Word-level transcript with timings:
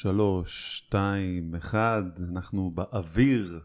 שלוש, 0.00 0.76
שתיים, 0.76 1.54
אחד, 1.54 2.02
אנחנו 2.32 2.70
באוויר. 2.70 3.60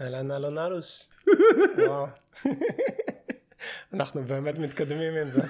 אהלן 0.00 0.30
אלון 0.30 0.58
אלוש. 0.58 1.08
אנחנו 3.94 4.24
באמת 4.24 4.58
מתקדמים 4.58 5.14
עם 5.14 5.30
זה. 5.30 5.42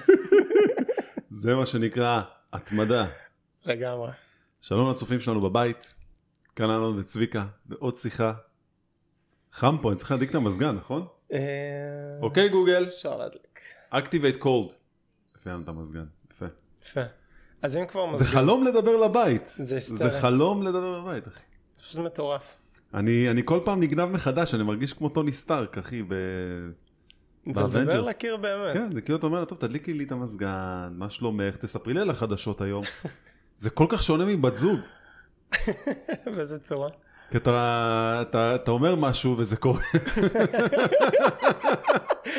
זה 1.41 1.55
מה 1.55 1.65
שנקרא 1.65 2.21
התמדה. 2.53 3.07
לגמרי. 3.65 4.11
שלום 4.61 4.91
לצופים 4.91 5.19
שלנו 5.19 5.41
בבית, 5.41 5.95
כאן 6.55 6.69
אלון 6.69 6.99
וצביקה, 6.99 7.45
ועוד 7.65 7.95
שיחה. 7.95 8.33
חם 9.51 9.77
פה, 9.81 9.89
אני 9.89 9.97
צריך 9.97 10.11
להדליק 10.11 10.29
את 10.29 10.35
המזגן, 10.35 10.75
נכון? 10.75 11.07
אה, 11.31 11.39
אוקיי 12.21 12.49
גוגל, 12.49 12.83
אפשר 12.87 13.17
להדליק. 13.17 13.59
Activate 13.93 14.41
cold. 14.43 14.73
יפה 15.35 15.49
את 15.63 15.67
המזגן, 15.67 16.05
יפה. 16.33 16.45
יפה. 16.83 17.01
אז 17.61 17.77
אם 17.77 17.85
כבר 17.85 18.05
זה 18.05 18.11
מזגן, 18.11 18.25
חלום 18.25 18.67
לדבר 18.67 18.97
לבית. 18.97 19.47
זה 19.47 19.65
זה 19.65 19.75
היסטרי. 19.75 20.11
חלום 20.11 20.63
לדבר 20.63 21.01
בבית, 21.01 21.27
אחי. 21.27 21.39
זה 21.75 21.81
פשוט 21.83 21.99
מטורף. 21.99 22.43
אני, 22.93 23.31
אני 23.31 23.41
כל 23.45 23.59
פעם 23.65 23.79
נגנב 23.79 24.09
מחדש, 24.09 24.53
אני 24.53 24.63
מרגיש 24.63 24.93
כמו 24.93 25.09
טוני 25.09 25.33
סטארק, 25.33 25.77
אחי, 25.77 26.03
ב... 26.03 26.13
זה 27.51 27.63
לדבר. 27.63 28.01
לקיר 28.01 28.37
באמת. 28.37 28.73
כן, 28.73 28.91
זה 28.91 29.01
כאילו 29.01 29.17
אתה 29.17 29.25
אומר 29.25 29.45
טוב, 29.45 29.57
תדליקי 29.57 29.93
לי 29.93 30.03
את 30.03 30.11
המזגן, 30.11 30.89
מה 30.91 31.09
שלומך, 31.09 31.55
תספרי 31.55 31.93
לי 31.93 32.01
על 32.01 32.09
החדשות 32.09 32.61
היום. 32.61 32.83
זה 33.55 33.69
כל 33.69 33.85
כך 33.89 34.03
שונה 34.03 34.25
מבת 34.25 34.55
זוג. 34.55 34.79
באיזה 36.25 36.59
צורה. 36.59 36.89
כי 37.31 37.37
אתה, 37.37 38.23
אתה, 38.29 38.55
אתה 38.55 38.71
אומר 38.71 38.95
משהו 38.95 39.35
וזה 39.37 39.55
קורה, 39.57 39.81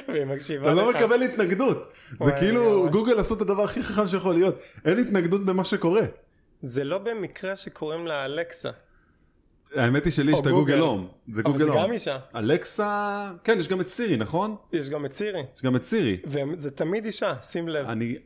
והיא 0.09 0.25
מקשיבה 0.25 0.67
אתה 0.67 0.75
לא 0.75 0.91
לך. 0.91 0.97
מקבל 0.97 1.23
התנגדות. 1.23 1.93
זה 2.21 2.33
כאילו. 2.33 2.91
גוגל 2.91 3.19
עשו 3.21 3.35
את 3.35 3.41
הדבר 3.41 3.63
הכי 3.65 3.83
חכם 3.83 4.07
שיכול 4.09 4.35
להיות. 4.35 4.59
אין 4.85 4.99
התנגדות 4.99 5.45
במה 5.45 5.65
שקורה. 5.65 6.03
זה 6.63 6.85
לא 6.85 6.99
במקרה 6.99 7.57
שקוראים 7.57 8.07
לה 8.07 8.25
אלכסה. 8.25 8.71
האמת 9.75 10.05
היא 10.05 10.13
שלי 10.13 10.33
יש 10.33 10.41
את 10.41 10.47
הגוגל 10.47 10.73
גוגל. 10.73 10.79
הום. 10.79 11.09
זה 11.33 11.43
אבל 11.45 11.53
גוגל 11.53 11.65
זה 11.65 11.71
הום. 11.71 11.83
גם 11.83 11.93
אישה. 11.93 12.19
אלכסה, 12.35 13.31
כן, 13.45 13.59
יש 13.59 13.69
גם 13.69 13.81
את 13.81 13.89
סירי, 13.89 14.17
נכון? 14.17 14.57
יש 14.73 14.89
גם 14.91 15.07
את 15.07 15.13
סירי. 15.13 15.43
יש 15.57 15.63
גם 15.63 15.77
את 15.77 15.85
סירי. 15.85 16.21
וזה 16.27 16.71
תמיד 16.71 17.05
אישה, 17.05 17.35
שים 17.43 17.69
לב. 17.69 17.87
אני... 17.87 18.17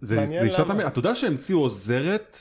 זה, 0.00 0.26
זה 0.26 0.42
אישה. 0.42 0.64
תמיד, 0.64 0.86
אתה 0.86 0.98
יודע 0.98 1.14
שהמציאו 1.14 1.58
עוזרת, 1.58 2.38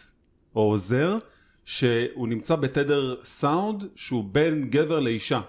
או 0.56 0.62
עוזר, 0.62 1.18
שהוא 1.66 2.28
נמצא 2.28 2.56
בתדר 2.56 3.16
סאונד 3.24 3.84
שהוא 3.96 4.24
בין 4.32 4.70
גבר 4.70 5.00
לאישה. 5.00 5.42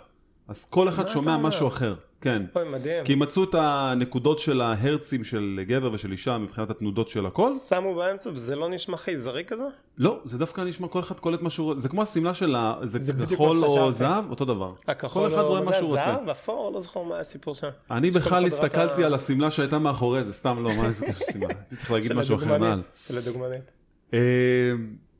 אז 0.48 0.64
כל 0.64 0.88
אחד 0.88 1.08
שומע 1.08 1.34
אומר? 1.34 1.48
משהו 1.48 1.68
אחר, 1.68 1.94
כן. 2.20 2.42
אוי, 2.56 2.68
מדהים. 2.68 3.04
כי 3.04 3.14
מצאו 3.14 3.44
את 3.44 3.54
הנקודות 3.58 4.38
של 4.38 4.60
ההרצים 4.60 5.24
של 5.24 5.60
גבר 5.66 5.92
ושל 5.92 6.12
אישה 6.12 6.38
מבחינת 6.38 6.70
התנודות 6.70 7.08
של 7.08 7.26
הכל. 7.26 7.50
שמו 7.68 7.94
באמצע 7.94 8.30
וזה 8.34 8.56
לא 8.56 8.68
נשמע 8.68 8.96
חייזרי 8.96 9.44
כזה? 9.44 9.64
לא, 9.98 10.20
זה 10.24 10.38
דווקא 10.38 10.60
נשמע 10.60 10.88
כל 10.88 11.00
אחד 11.00 11.20
קולט 11.20 11.42
מה 11.42 11.50
שהוא 11.50 11.66
רוצה. 11.66 11.80
זה 11.80 11.88
כמו 11.88 12.02
השמלה 12.02 12.34
של 12.34 12.54
ה... 12.54 12.74
זה 12.82 12.98
זה 12.98 13.12
כחול 13.12 13.64
או. 13.64 13.92
זהב, 13.92 14.30
אותו 14.30 14.44
דבר. 14.44 14.72
הכחול 14.88 15.28
כל 15.28 15.34
אחד 15.34 15.42
רואה 15.42 15.60
מה 15.62 15.72
שהוא 15.72 15.88
רוצה. 15.88 16.04
זהב, 16.04 16.28
אפור, 16.28 16.72
לא 16.74 16.80
זוכר 16.80 17.02
מה 17.02 17.18
הסיפור 17.18 17.54
שם. 17.54 17.68
אני 17.90 18.10
בכלל 18.10 18.46
הסתכלתי 18.46 19.04
על 19.04 19.14
השמלה 19.14 19.50
שהייתה 19.50 19.78
מאחורי 19.78 20.24
זה, 20.24 20.32
סתם 20.32 20.64
לא, 20.64 20.76
מה 20.76 20.92
זה 20.92 21.06
קשור 21.06 21.26
שמלה? 21.32 21.48
הייתי 21.48 21.76
צריך 21.76 21.90
להגיד 21.90 22.12
משהו 22.12 22.36
אחר 22.36 22.58
מעל. 22.58 22.82
של 23.06 23.18
הדוגמנית. 23.18 23.70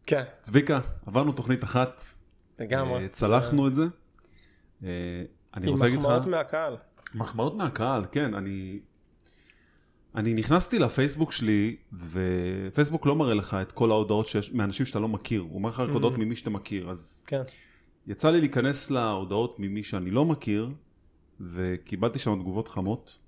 כן, 0.07 0.23
צביקה, 0.43 0.81
עברנו 1.07 1.33
תוכנית 1.33 1.65
אחת, 1.65 2.03
לגמרי. 2.59 3.03
אה, 3.03 3.09
צלחנו 3.09 3.69
את 3.69 3.75
זה. 3.75 3.85
אה, 4.85 4.89
אני 5.55 5.67
עם 5.67 5.73
רוצה 5.73 5.85
להגיד 5.85 5.99
לך, 5.99 6.05
מחמאות 6.05 6.27
מהקהל. 6.27 6.77
מחמאות 7.15 7.55
מהקהל, 7.55 8.05
כן, 8.13 8.35
אני... 8.35 8.81
אני 10.15 10.35
נכנסתי 10.35 10.79
לפייסבוק 10.79 11.33
שלי, 11.33 11.77
ופייסבוק 11.93 13.07
לא 13.07 13.17
מראה 13.17 13.35
לך 13.35 13.55
את 13.55 13.73
כל 13.73 13.91
ההודעות 13.91 14.27
שיש, 14.27 14.53
מאנשים 14.53 14.87
שאתה 14.87 14.99
לא 15.01 15.09
מכיר, 15.09 15.41
הוא 15.41 15.61
מראה 15.61 15.75
לך 15.75 15.81
רק 15.81 15.89
Mm-hmm. 15.89 15.93
הודעות 15.93 16.19
ממי 16.19 16.37
שאתה 16.37 16.51
מכיר, 16.51 16.91
אז 16.91 17.21
כן. 17.27 17.43
יצא 18.07 18.31
לי 18.31 18.41
להיכנס 18.41 18.91
להודעות 18.91 19.59
ממי 19.59 19.83
שאני 19.83 20.11
לא 20.11 20.25
מכיר, 20.25 20.71
וקיבלתי 21.41 22.19
שם 22.19 22.41
תגובות 22.41 22.69
חמות, 22.69 23.19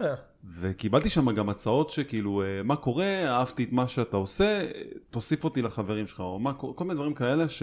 אה, 0.00 0.14
וקיבלתי 0.44 1.10
שם 1.10 1.30
גם 1.30 1.48
הצעות 1.48 1.90
שכאילו, 1.90 2.42
אה, 2.42 2.62
מה 2.62 2.76
קורה, 2.76 3.24
אהבתי 3.26 3.64
את 3.64 3.72
מה 3.72 3.88
שאתה 3.88 4.16
עושה, 4.16 4.66
תוסיף 5.10 5.44
אותי 5.44 5.62
לחברים 5.62 6.06
שלך, 6.06 6.20
או 6.20 6.38
מה, 6.38 6.54
כל 6.54 6.84
מיני 6.84 6.94
דברים 6.94 7.14
כאלה 7.14 7.48
ש... 7.48 7.62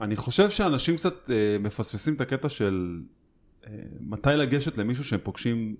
אני 0.00 0.16
חושב 0.16 0.50
שאנשים 0.50 0.96
קצת 0.96 1.30
אה, 1.30 1.56
מפספסים 1.60 2.14
את 2.14 2.20
הקטע 2.20 2.48
של 2.48 3.00
אה, 3.66 3.70
מתי 4.00 4.28
לגשת 4.28 4.78
למישהו 4.78 5.04
שהם 5.04 5.20
פוגשים 5.22 5.76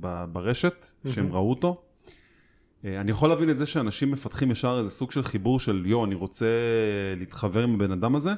ב- 0.00 0.24
ברשת, 0.32 0.86
שהם 1.06 1.32
ראו 1.32 1.50
אותו. 1.50 1.82
אה, 2.84 3.00
אני 3.00 3.10
יכול 3.10 3.28
להבין 3.28 3.50
את 3.50 3.56
זה 3.56 3.66
שאנשים 3.66 4.10
מפתחים 4.10 4.50
ישר 4.50 4.76
איזה 4.78 4.90
סוג 4.90 5.12
של 5.12 5.22
חיבור 5.22 5.60
של 5.60 5.82
יו, 5.86 6.04
אני 6.04 6.14
רוצה 6.14 6.46
להתחבר 7.16 7.62
עם 7.62 7.74
הבן 7.74 7.92
אדם 7.92 8.16
הזה, 8.16 8.30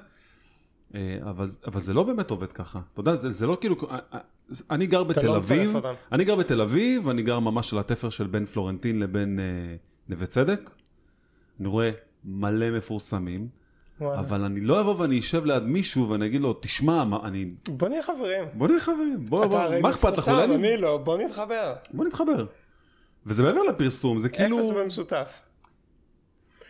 אבל, 1.23 1.47
אבל 1.67 1.81
זה 1.81 1.95
לא 1.95 2.03
באמת 2.03 2.31
עובד 2.31 2.53
ככה. 2.53 2.81
אתה 2.93 3.01
יודע, 3.01 3.15
זה, 3.15 3.31
זה 3.31 3.47
לא 3.47 3.57
כאילו, 3.61 3.77
אה, 3.91 3.99
אה, 4.15 4.19
אני 4.71 4.87
גר 4.87 5.03
אתה 5.03 5.09
בתל 5.09 5.27
לא 5.27 5.41
מצרף 5.41 5.51
אביב. 5.51 5.77
אני 6.13 6.25
גר 6.25 6.35
בתל 6.35 6.61
אביב, 6.61 7.09
אני 7.09 7.23
גר 7.23 7.39
ממש 7.39 7.73
על 7.73 7.79
התפר 7.79 8.11
של 8.11 8.27
בין 8.27 8.47
פלורנטין 8.47 9.01
לבין 9.01 9.41
אה, 9.41 9.45
נווה 10.09 10.27
צדק. 10.27 10.71
אני 11.61 11.69
רואה 11.69 11.91
מלא 12.25 12.71
מפורסמים, 12.71 13.49
וואלה. 14.01 14.21
אבל 14.21 14.45
אני 14.45 14.61
לא 14.61 14.81
אבוא 14.81 14.95
ואני 14.99 15.19
אשב 15.19 15.45
ליד 15.45 15.63
מישהו 15.63 16.09
ואני 16.09 16.27
אגיד 16.27 16.41
לו, 16.41 16.59
תשמע, 16.61 17.05
מה, 17.05 17.19
אני... 17.25 17.49
בוא 17.69 17.89
נהיה 17.89 18.03
חברים. 18.03 18.45
בוא 18.55 18.69
נהיה 18.69 18.81
חברים, 18.81 19.25
בוא, 19.25 19.41
אתה 19.41 19.49
בוא, 19.49 19.59
הרי 19.59 19.81
מה 19.81 19.91
אכפת 19.91 20.19
לך? 20.19 20.29
מפורסם, 20.29 20.51
אולי 20.51 20.55
אני... 20.55 20.77
לא, 20.77 20.97
בוא 20.97 21.19
נתחבר. 21.19 21.75
בוא 21.95 22.05
נתחבר. 22.05 22.47
וזה 23.27 23.43
מעבר 23.43 23.63
לפרסום, 23.63 24.19
זה 24.19 24.29
כאילו... 24.29 24.59
אפס 24.61 24.71
במשותף. 24.71 25.41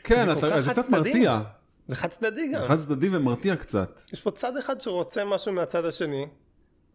כן, 0.04 0.26
זה 0.26 0.32
אתה, 0.32 0.70
קצת. 0.70 0.88
מרתיע. 0.88 1.40
זה 1.90 1.96
חד 1.96 2.08
צדדי 2.08 2.52
גם. 2.54 2.62
חד 2.64 2.78
צדדי 2.78 3.08
ומרתיע 3.12 3.56
קצת. 3.56 4.00
יש 4.12 4.20
פה 4.20 4.30
צד 4.30 4.56
אחד 4.56 4.80
שרוצה 4.80 5.24
משהו 5.24 5.52
מהצד 5.52 5.84
השני, 5.84 6.26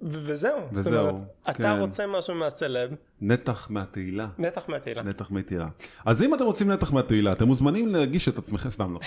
ו- 0.01 0.19
וזהו. 0.21 0.59
זאת 0.71 0.87
וזהו, 0.87 1.07
אומרת, 1.07 1.15
אתה 1.49 1.53
כן. 1.53 1.79
רוצה 1.79 2.07
משהו 2.07 2.35
מהסלב, 2.35 2.91
נתח 3.21 3.67
מהתהילה. 3.71 4.27
נתח 4.37 4.65
מהתהילה. 4.69 5.03
נתח 5.03 5.31
מהתהילה. 5.31 5.67
אז 6.05 6.23
אם 6.23 6.33
אתם 6.35 6.43
רוצים 6.43 6.71
נתח 6.71 6.93
מהתהילה, 6.93 7.31
אתם 7.33 7.45
מוזמנים 7.47 7.87
להגיש 7.87 8.27
את 8.27 8.37
עצמכם, 8.37 8.69
סתם 8.69 8.93
לא. 8.93 8.99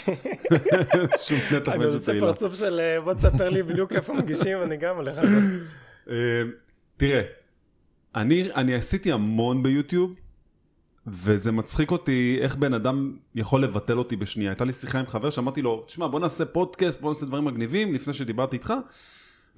שום 1.27 1.39
נתח 1.53 1.73
אני 1.73 1.79
מאיזו 1.79 1.97
עושה. 1.97 2.21
פרצוף 2.21 2.55
של 2.55 2.81
אה, 2.81 3.01
בוא 3.01 3.15
תספר 3.15 3.49
לי 3.51 3.63
בדיוק 3.63 3.93
איפה 3.93 4.13
מגישים, 4.15 4.63
אני 4.63 4.77
גם 4.77 4.97
הולך. 4.97 5.19
אה, 6.11 6.43
תראה, 6.97 7.23
אני, 8.15 8.49
אני 8.55 8.75
עשיתי 8.75 9.13
המון 9.13 9.63
ביוטיוב, 9.63 10.15
וזה 11.13 11.53
מצחיק 11.53 11.91
אותי 11.91 12.39
איך 12.41 12.57
בן 12.57 12.75
אדם 12.75 13.17
יכול 13.35 13.63
לבטל 13.63 13.99
אותי 13.99 14.17
בשנייה. 14.17 14.51
הייתה 14.51 14.65
לי 14.65 14.73
שיחה 14.73 14.99
עם 14.99 15.07
חבר 15.07 15.31
שאמרתי 15.31 15.63
לו, 15.63 15.85
תשמע, 15.87 16.07
בוא 16.07 16.21
נעשה 16.21 16.45
פודקאסט, 16.45 17.01
בוא 17.01 17.11
נעשה 17.11 17.27
דברים 17.27 17.45
מגניבים, 17.45 17.95
לפני 17.95 18.13
שדיברתי 18.13 18.57
איתך, 18.57 18.75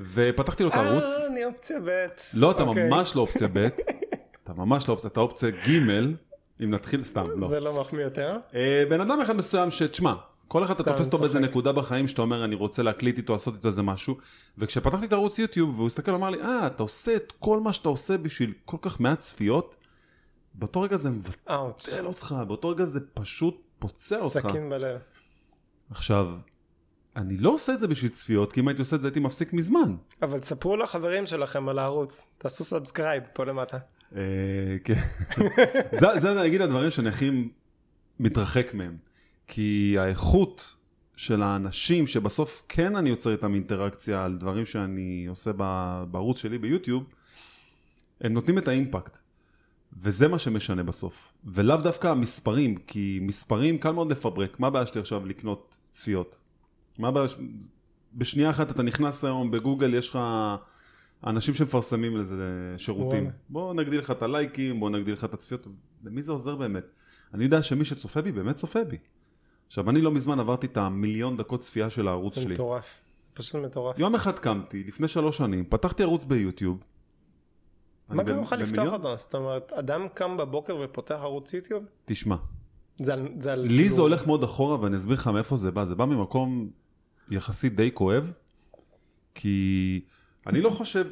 ופתחתי 0.01 0.63
לו 0.63 0.69
את 0.69 0.75
הערוץ. 0.75 1.05
אה, 1.05 1.27
אני 1.27 1.45
אופציה 1.45 1.79
ב'. 1.85 2.07
לא, 2.35 2.51
אתה 2.51 2.63
אוקיי. 2.63 2.89
ממש 2.89 3.17
לא 3.17 3.21
אופציה 3.21 3.49
ב', 3.53 3.59
אתה 4.45 4.53
ממש 4.57 4.89
לא 4.89 4.93
אופציה, 4.93 5.11
אתה 5.11 5.21
אופציה 5.21 5.51
ג', 5.51 5.91
אם 6.63 6.71
נתחיל, 6.71 7.05
סתם, 7.05 7.23
לא. 7.37 7.49
זה 7.49 7.61
לא 7.61 7.81
מחמיא 7.81 8.05
יותר. 8.05 8.37
אה, 8.55 8.85
בן 8.89 9.01
אדם 9.01 9.21
אחד 9.21 9.37
מסוים 9.37 9.71
שתשמע, 9.71 10.15
כל 10.49 10.65
אחד 10.65 10.75
אתה 10.75 10.85
תופס 10.85 11.07
אותו 11.07 11.19
באיזה. 11.19 11.41
נקודה 11.41 11.73
בחיים 11.73 12.09
שאתה 12.09 12.23
אומר 12.23 12.45
אני 12.45 12.55
רוצה 12.55 12.83
להקליט 12.83 13.19
איתו, 13.19 13.33
לעשות 13.33 13.55
איתו 13.55 13.69
איזה 13.69 13.83
משהו, 13.83 14.17
וכשפתחתי 14.59 15.07
את 15.07 15.13
הערוץ 15.13 15.39
יוטיוב 15.39 15.77
והוא 15.77 15.87
הסתכל 15.87 16.11
אמר 16.11 16.31
לי, 16.31 16.41
אה, 16.43 16.67
אתה 16.67 16.83
עושה 16.83 17.17
את 17.17 17.33
כל 17.39 17.61
מה 17.61 17.73
שאתה 17.73 17.89
עושה 17.89 18.19
בשביל 18.19 18.53
כל 18.65 18.77
כך 18.83 19.01
מעט 19.01 19.19
צפיות, 19.19 19.77
באותו 20.55 20.81
רגע 20.81 20.97
זה. 20.97 21.11
מבטל 21.11 22.07
אותך, 22.07 22.35
באותו 22.49 22.69
רגע 22.69 22.85
זה 22.85 23.01
פשוט 23.15 23.63
פוצע 23.79 24.19
אותך. 24.21 24.49
סכין 24.49 24.71
בלב. 24.71 25.01
עכשיו, 25.91 26.37
אני 27.17 27.37
לא 27.37 27.51
עושה 27.51 27.73
את 27.73 27.81
זה 27.81 27.89
בשביל 27.89 28.11
צפיות, 28.11 28.53
כי 28.53 28.61
אם 28.61 28.69
הייתי 28.69 28.83
עושה 28.83 28.97
את 28.97 29.03
זה 29.03 29.09
הייתי 29.09 29.21
מפסיק 29.21 29.53
מזמן. 29.53 29.97
אבל 30.23 30.39
תספרו 30.39 30.77
לחברים 30.77 31.27
שלכם 31.27 31.69
על 31.69 31.79
הערוץ. 31.79 32.27
תעשו 32.39 32.65
subscribe 32.65 33.23
פה 33.33 33.45
למטה. 33.45 33.79
אה, 34.17 34.21
כן. 34.85 35.01
זה, 36.21 36.43
נגיד 36.43 36.61
הדברים 36.61 36.91
שאני 36.91 37.09
הכי 37.09 37.49
מתרחק 38.21 38.75
מהם. 38.75 38.97
כי 39.47 39.97
האיכות 39.99 40.77
של 41.17 41.43
האנשים 41.43 42.07
שבסוף 42.07 42.63
כן 42.69 42.97
אני 42.97 43.11
יוצר 43.11 43.33
איתם 43.33 43.55
אינטראקציה 43.55 44.25
על 44.25 44.37
דברים 44.37 44.67
שאני 44.67 45.27
עושה 45.29 45.53
בערוץ 46.11 46.39
שלי 46.39 46.59
ביוטיוב, 46.59 47.05
הם 48.21 48.33
נותנים 48.33 48.59
את 48.59 48.69
ה 48.69 48.75
impact. 48.75 49.19
וזה 49.99 50.29
מה 50.29 50.39
שמשנה 50.39 50.83
בסוף. 50.83 51.33
ולאו 51.45 51.77
דווקא 51.77 52.09
המספרים, 52.09 52.77
כי 52.77 53.19
מספרים 53.23 53.79
קל 53.79 53.91
מאוד 53.91 54.11
לפברק. 54.11 54.61
מה 54.61 54.67
הבעיה 54.67 54.87
שלי 54.87 55.01
עכשיו 55.01 55.27
לקנות 55.27 55.79
צפיות? 55.91 56.39
מה 56.99 57.09
הבעיה? 57.09 57.29
ש- 57.29 57.37
בשנייה 58.15 58.51
אחת 58.51 58.71
אתה 58.71 58.83
נכנס 58.83 59.25
היום 59.25 59.51
בגוגל, 59.51 59.95
יש 59.95 60.11
לך 60.11 60.19
אנשים 61.27 61.55
שמפרסמים 61.55 62.17
לזה 62.17 62.75
שירותים. 62.77 63.23
וואלה. 63.23 63.37
בוא 63.49 63.75
נגדיל 63.75 63.99
לך 63.99 64.11
את 64.11 64.23
הלייקים, 64.23 64.81
בוא 64.81 64.91
נגדיל 64.91 65.15
לך 65.15 65.25
את 65.25 65.35
הצפיות. 65.35 65.67
למי 66.05 66.23
זה 66.23 66.33
עוזר 66.33 66.57
באמת? 66.57 66.85
אני 67.35 67.45
יודע 67.45 67.63
שמי 67.63 67.85
שצופה 67.85 68.23
בי, 68.23 68.33
באמת 68.33 68.57
צופה 68.57 68.85
בי. 68.85 68.97
עכשיו, 69.67 69.91
אני 69.91 70.01
לא 70.01 70.11
מזמן 70.11 70.41
עברתי 70.41 70.67
את 70.67 70.77
המיליון 70.77 71.37
דקות 71.37 71.61
צפייה 71.61 71.91
של 71.91 72.09
הערוץ 72.09 72.35
זה 72.35 72.41
שלי. 72.43 72.55
מטורף. 72.55 72.87
פשוט 73.35 73.55
מטורף. 73.55 73.99
יום 73.99 74.15
אחד 74.15 74.39
קמתי, 74.39 74.85
לפני 74.85 75.09
שלוש 75.09 75.37
שנים, 75.37 75.65
פתחתי 75.69 76.03
ערוץ 76.03 76.25
ביוטיוב. 76.25 76.83
מה 78.11 78.23
ב- 78.23 78.31
לך 78.31 78.53
לפתוח 78.59 78.93
אותו? 78.93 79.17
זאת 79.17 79.35
אומרת, 79.35 79.73
אדם 79.73 80.07
קם 80.15 80.37
בבוקר 80.37 80.77
ופותח 80.85 81.19
ערוץ 81.21 81.55
יוטיוב? 81.55 81.85
תשמע, 82.05 82.37
זה 82.97 83.13
על... 83.13 83.29
זה 83.39 83.53
על 83.53 83.61
לי 83.61 83.69
כאילו- 83.69 83.95
זה 83.95 84.01
הולך 84.03 84.27
מאוד 84.27 84.45
אחורה, 84.45 84.81
ואני 84.81 84.97
אסביר 84.97 85.15
לך 85.15 85.27
מאיפה 85.27 85.57
זה 85.57 85.71
בא. 85.71 85.85
זה 85.85 85.95
בא 85.95 86.05
ממקום 86.05 86.71
יחסית 87.31 87.77
די 87.77 87.91
כואב, 87.95 88.33
כי 89.35 90.01
אני 90.47 90.61
לא 90.61 90.71
חושב, 90.71 91.07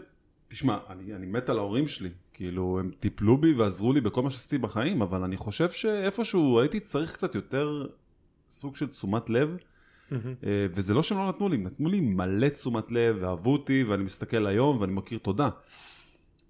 תשמע, 0.48 0.78
אני, 0.90 1.14
אני 1.14 1.26
מת 1.26 1.48
על 1.48 1.58
ההורים 1.58 1.88
שלי, 1.88 2.10
כאילו, 2.32 2.78
הם 2.80 2.90
טיפלו 3.00 3.36
בי 3.38 3.52
ועזרו 3.52 3.92
לי 3.92 4.00
בכל 4.00 4.22
מה 4.22 4.30
שעשיתי 4.30 4.58
בחיים, 4.58 5.02
אבל 5.02 5.24
אני 5.24 5.36
חושב 5.36 5.70
שאיפשהו 5.70 6.60
הייתי 6.60 6.80
צריך 6.80 7.12
קצת 7.12 7.34
יותר 7.34 7.86
סוג 8.50 8.76
של 8.76 8.86
תשומת 8.88 9.30
לב. 9.30 9.56
אה, 10.12 10.16
וזה 10.70 10.94
לא 10.94 11.02
שהם 11.02 11.18
לא 11.18 11.28
נתנו 11.28 11.48
לי, 11.48 11.56
הם 11.56 11.64
נתנו 11.64 11.88
לי 11.88 12.00
מלא 12.00 12.48
תשומת 12.48 12.92
לב, 12.92 13.16
ואהבו 13.20 13.52
אותי, 13.52 13.84
ואני 13.84 14.02
מסתכל 14.02 14.46
היום, 14.46 14.80
ואני 14.80 14.92
מכיר 14.92 15.18
תודה. 15.18 15.48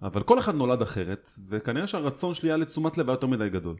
אבל 0.02 0.22
כל 0.22 0.38
אחד 0.38 0.54
נולד 0.54 0.82
אחרת, 0.82 1.28
וכנראה 1.48 1.86
שהרצון 1.86 2.34
שלי 2.34 2.48
היה 2.48 2.56
לתשומת 2.56 2.98
לב 2.98 3.08
היה 3.08 3.14
יותר 3.14 3.26
מדי 3.26 3.48
גדול. 3.48 3.76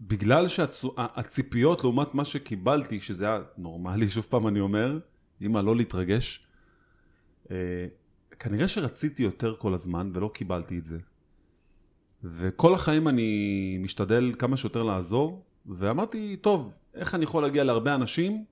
ובגלל 0.00 0.48
שהציפיות 0.48 1.84
לעומת 1.84 2.14
מה 2.14 2.24
שקיבלתי, 2.24 3.00
שזה 3.00 3.26
היה 3.26 3.40
נורמלי, 3.58 4.10
שוב 4.10 4.26
פעם 4.30 4.48
אני 4.48 4.60
אומר, 4.60 4.98
אמא 5.42 5.58
לא 5.58 5.76
להתרגש, 5.76 6.46
אה, 7.50 7.56
כנראה 8.38 8.68
שרציתי 8.68 9.22
יותר 9.22 9.54
כל 9.58 9.74
הזמן 9.74 10.10
ולא 10.14 10.30
קיבלתי 10.34 10.78
את 10.78 10.84
זה. 10.84 10.98
וכל 12.24 12.74
החיים 12.74 13.08
אני 13.08 13.78
משתדל 13.80 14.32
כמה 14.38 14.56
שיותר 14.56 14.82
לעזור, 14.82 15.44
ואמרתי, 15.66 16.36
טוב, 16.36 16.72
איך 16.94 17.14
אני 17.14 17.24
יכול 17.24 17.42
להגיע 17.42 17.64
להרבה 17.64 17.94
אנשים 17.94 18.44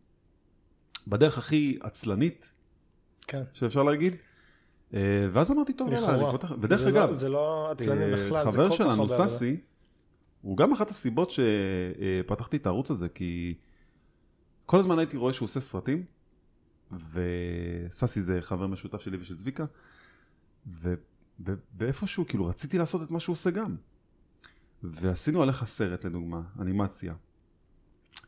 בדרך 1.06 1.38
הכי 1.38 1.78
עצלנית 1.80 2.52
כן. 3.26 3.42
שאפשר 3.52 3.82
להגיד? 3.82 4.14
אה, 4.94 5.00
ואז 5.32 5.50
אמרתי, 5.52 5.72
טוב, 5.72 5.92
יאללה, 5.92 6.06
אני 6.08 6.14
לכאורה. 6.16 6.32
פותח... 6.32 6.52
ודרך 6.60 6.80
זה 6.80 6.88
אגב, 6.88 7.08
לא- 7.08 7.12
זה 7.14 7.28
לא 7.28 7.70
עצלני 7.70 8.04
אה, 8.04 8.12
בכלל, 8.12 8.44
זה 8.44 8.50
חבר 8.52 8.70
שלנו. 8.70 9.08
ססי, 9.08 9.56
הוא 10.42 10.56
גם 10.56 10.72
אחת 10.72 10.90
הסיבות 10.90 11.30
שפתחתי 11.30 12.56
את 12.56 12.66
הערוץ 12.66 12.90
הזה, 12.90 13.08
כי 13.08 13.54
כל 14.66 14.78
הזמן 14.78 14.98
הייתי 14.98 15.16
רואה 15.16 15.32
שהוא 15.32 15.46
עושה 15.46 15.60
סרטים, 15.60 16.04
וססי 17.12 18.22
זה 18.22 18.38
חבר 18.42 18.66
משותף 18.66 19.00
שלי 19.00 19.16
ושל 19.20 19.36
צביקה, 19.36 19.64
ו- 20.66 20.94
ו- 21.46 21.54
ואיפשהו, 21.78 22.26
כאילו, 22.26 22.46
רציתי 22.46 22.78
לעשות 22.78 23.02
את 23.02 23.10
מה 23.10 23.20
שהוא 23.20 23.32
עושה 23.32 23.50
גם. 23.50 23.76
ועשינו 24.82 25.42
עליך 25.42 25.64
סרט, 25.64 26.04
לדוגמה, 26.04 26.42
אנימציה. 26.60 27.14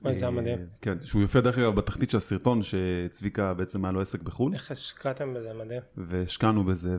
אוי, 0.04 0.14
זה 0.14 0.26
היה 0.26 0.34
אה, 0.34 0.40
מדהים. 0.40 0.66
כן, 0.80 0.98
שהוא 1.04 1.22
יופיע 1.22 1.40
דרך 1.40 1.58
אגב 1.58 1.74
בתחתית 1.74 2.10
של 2.10 2.16
הסרטון, 2.16 2.60
שצביקה 2.62 3.54
בעצם 3.54 3.84
היה 3.84 3.92
לו 3.92 4.00
עסק 4.00 4.22
בחו"ל. 4.22 4.54
איך 4.54 4.70
השקעתם 4.70 5.34
בזה, 5.34 5.52
מדהים. 5.52 5.82
והשקענו 5.96 6.64
בזה, 6.64 6.96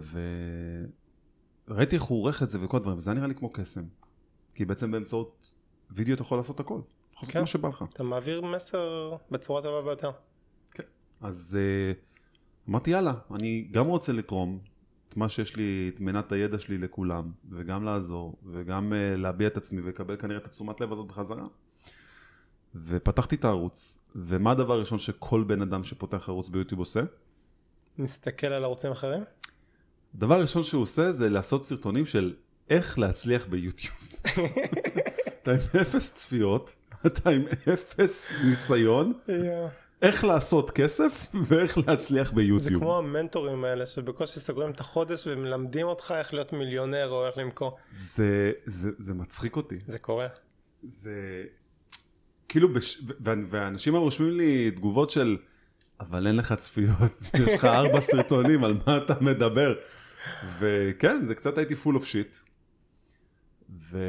וראיתי 1.68 1.96
איך 1.96 2.04
הוא 2.04 2.20
עורך 2.20 2.44
את 2.44 2.50
זה 2.50 2.64
וכל 2.64 2.78
הדברים, 2.78 2.98
וזה 2.98 3.14
נראה 3.14 3.28
לי 3.28 3.36
כמו 3.36 3.50
קסם. 3.54 3.84
כי 4.56 4.66
בעצם 4.66 4.92
באמצעות 4.92 5.54
וידאו 5.92 6.14
אתה 6.14 6.22
יכול 6.22 6.38
לעשות 6.38 6.60
הכל. 6.60 6.80
אתה 6.80 7.14
יכול 7.14 7.28
לעשות 7.28 7.34
כן. 7.34 7.40
מה 7.40 7.46
שבא 7.46 7.70
לך. 7.70 7.86
אתה 7.94 8.04
מעביר 8.04 8.42
מסר 8.42 9.16
בצורה 9.32 9.62
טובה 9.62 9.82
ביותר. 9.82 10.12
אז 11.22 11.58
uh, 11.58 12.70
אמרתי, 12.70 12.92
יאללה, 12.92 13.14
אני 13.36 13.68
גם 13.72 13.88
רוצה 13.88 14.14
לתרום 14.14 14.60
את 15.10 15.18
מה 15.18 15.30
שיש 15.30 15.56
לי, 15.56 15.92
את 15.96 16.00
מנת 16.00 16.32
הידע 16.32 16.60
שלי 16.60 16.78
לכולם, 16.78 17.32
וגם 17.50 17.84
לעזור, 17.84 18.36
וגם 18.46 18.94
uh, 18.94 19.18
להביע 19.18 19.48
את 19.48 19.58
עצמי, 19.58 19.82
ולקבל 19.82 20.18
כנראה 20.18 20.38
את 20.38 20.46
התשומת 20.46 20.82
לב 20.82 20.92
הזאת 20.92 21.08
בחזרה. 21.08 21.46
ופתחתי 22.84 23.36
את 23.36 23.46
הערוץ, 23.46 23.98
ומה 24.16 24.52
הדבר 24.52 24.74
הראשון 24.74 25.00
שכל 25.00 25.44
בן 25.44 25.62
אדם 25.62 25.84
שפותח 25.84 26.30
ערוץ 26.30 26.50
ביוטיוב 26.50 26.80
עושה? 26.80 27.02
נסתכל 27.98 28.48
על 28.48 28.64
ערוצים 28.64 28.92
אחרים? 28.92 29.24
הדבר 30.16 30.36
הראשון 30.36 30.64
שהוא 30.64 30.82
עושה 30.82 31.12
זה 31.12 31.30
לעשות 31.30 31.66
סרטונים 31.66 32.06
של 32.06 32.34
איך 32.70 33.00
להצליח 33.00 33.46
ביוטיוב. 33.48 33.94
אתה 35.44 35.52
עם 35.52 35.60
אפס 35.82 36.14
צפיות, 36.14 36.76
אתה 37.06 37.30
עם 37.30 37.46
אפס 37.74 38.32
ניסיון, 38.46 39.14
איך 40.02 40.24
לעשות 40.24 40.72
כסף 40.72 41.26
ואיך 41.48 41.78
להצליח 41.78 42.30
זה 42.30 42.36
ביוטיוב. 42.36 42.82
כמו 42.82 42.98
המנטורים 42.98 43.66
האלה 43.66 43.86
שבקושי 43.86 44.40
סוגרים 44.40 44.72
את 44.72 44.80
החודש 44.80 45.28
ומלמדים 45.28 45.88
אותך 45.88 46.14
איך 46.18 46.34
להיות 46.34 46.54
מיליונר 46.54 47.10
או 47.10 47.28
איך 47.28 47.38
למכור. 47.38 47.78
זה, 47.92 48.52
זה, 48.66 48.92
זה 48.98 49.14
מצחיק 49.14 49.56
אותי. 49.56 49.80
זה 49.88 50.00
קורה. 50.00 50.28
זה 50.84 51.44
כאילו, 52.56 52.74
בש... 52.74 53.02
ו- 53.26 53.32
ואנשים 53.50 53.96
רושמים 53.96 54.38
לי 54.38 54.72
תגובות 54.72 55.10
של, 55.10 55.38
אבל 56.00 56.28
אין 56.28 56.36
לך 56.36 56.54
צפיות, 56.54 57.12
יש 57.40 57.56
לך 57.56 57.66
ארבע 57.66 58.02
סרטונים, 58.02 58.64
על 58.64 58.78
מה 58.88 58.98
אתה 58.98 59.14
מדבר? 59.22 59.76
וכן, 60.60 61.26
זה 61.26 61.36
קצת 61.36 61.58
הייתי 61.58 61.74
full 61.74 61.96
of 61.96 62.02
shit. 62.02 62.38
ו... 63.70 64.00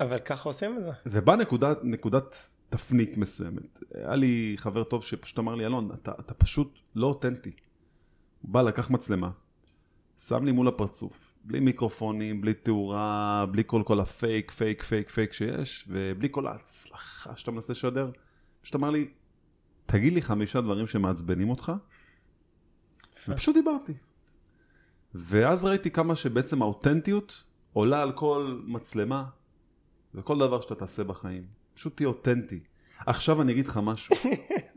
אבל 0.00 0.18
ככה 0.18 0.48
עושים 0.48 0.76
את 0.76 0.82
זה. 0.82 0.90
ובאה 1.06 1.36
נקודת, 1.36 1.78
נקודת 1.82 2.36
תפנית 2.68 3.16
מסוימת. 3.16 3.80
היה 3.94 4.16
לי 4.16 4.54
חבר 4.56 4.84
טוב 4.84 5.04
שפשוט 5.04 5.38
אמר 5.38 5.54
לי, 5.54 5.66
אלון, 5.66 5.90
אתה, 5.94 6.12
אתה 6.20 6.34
פשוט 6.34 6.80
לא 6.94 7.06
אותנטי. 7.06 7.52
הוא 8.42 8.50
בא, 8.50 8.62
לקח 8.62 8.90
מצלמה, 8.90 9.30
שם 10.18 10.44
לי 10.44 10.52
מול 10.52 10.68
הפרצוף, 10.68 11.29
בלי 11.50 11.60
מיקרופונים, 11.60 12.40
בלי 12.40 12.54
תאורה, 12.54 13.46
בלי 13.50 13.62
כל 13.66 13.82
כל 13.86 14.00
הפייק, 14.00 14.50
פייק, 14.50 14.82
פייק, 14.82 15.10
פייק 15.10 15.32
שיש, 15.32 15.84
ובלי 15.88 16.28
כל 16.30 16.46
ההצלחה 16.46 17.36
שאתה 17.36 17.50
מנסה 17.50 17.72
לשדר. 17.72 18.10
פשוט 18.62 18.74
אמר 18.74 18.90
לי, 18.90 19.08
תגיד 19.86 20.12
לי 20.12 20.22
חמישה 20.22 20.60
דברים 20.60 20.86
שמעצבנים 20.86 21.50
אותך, 21.50 21.72
ופשוט 23.28 23.56
דיברתי. 23.56 23.92
ואז 25.14 25.64
ראיתי 25.64 25.90
כמה 25.90 26.16
שבעצם 26.16 26.62
האותנטיות 26.62 27.44
עולה 27.72 28.02
על 28.02 28.12
כל 28.12 28.60
מצלמה, 28.66 29.24
וכל 30.14 30.38
דבר 30.38 30.60
שאתה 30.60 30.74
תעשה 30.74 31.04
בחיים. 31.04 31.44
פשוט 31.74 31.96
תהיה 31.96 32.08
אותנטי. 32.08 32.60
עכשיו 33.06 33.42
אני 33.42 33.52
אגיד 33.52 33.66
לך 33.66 33.80
משהו. 33.82 34.16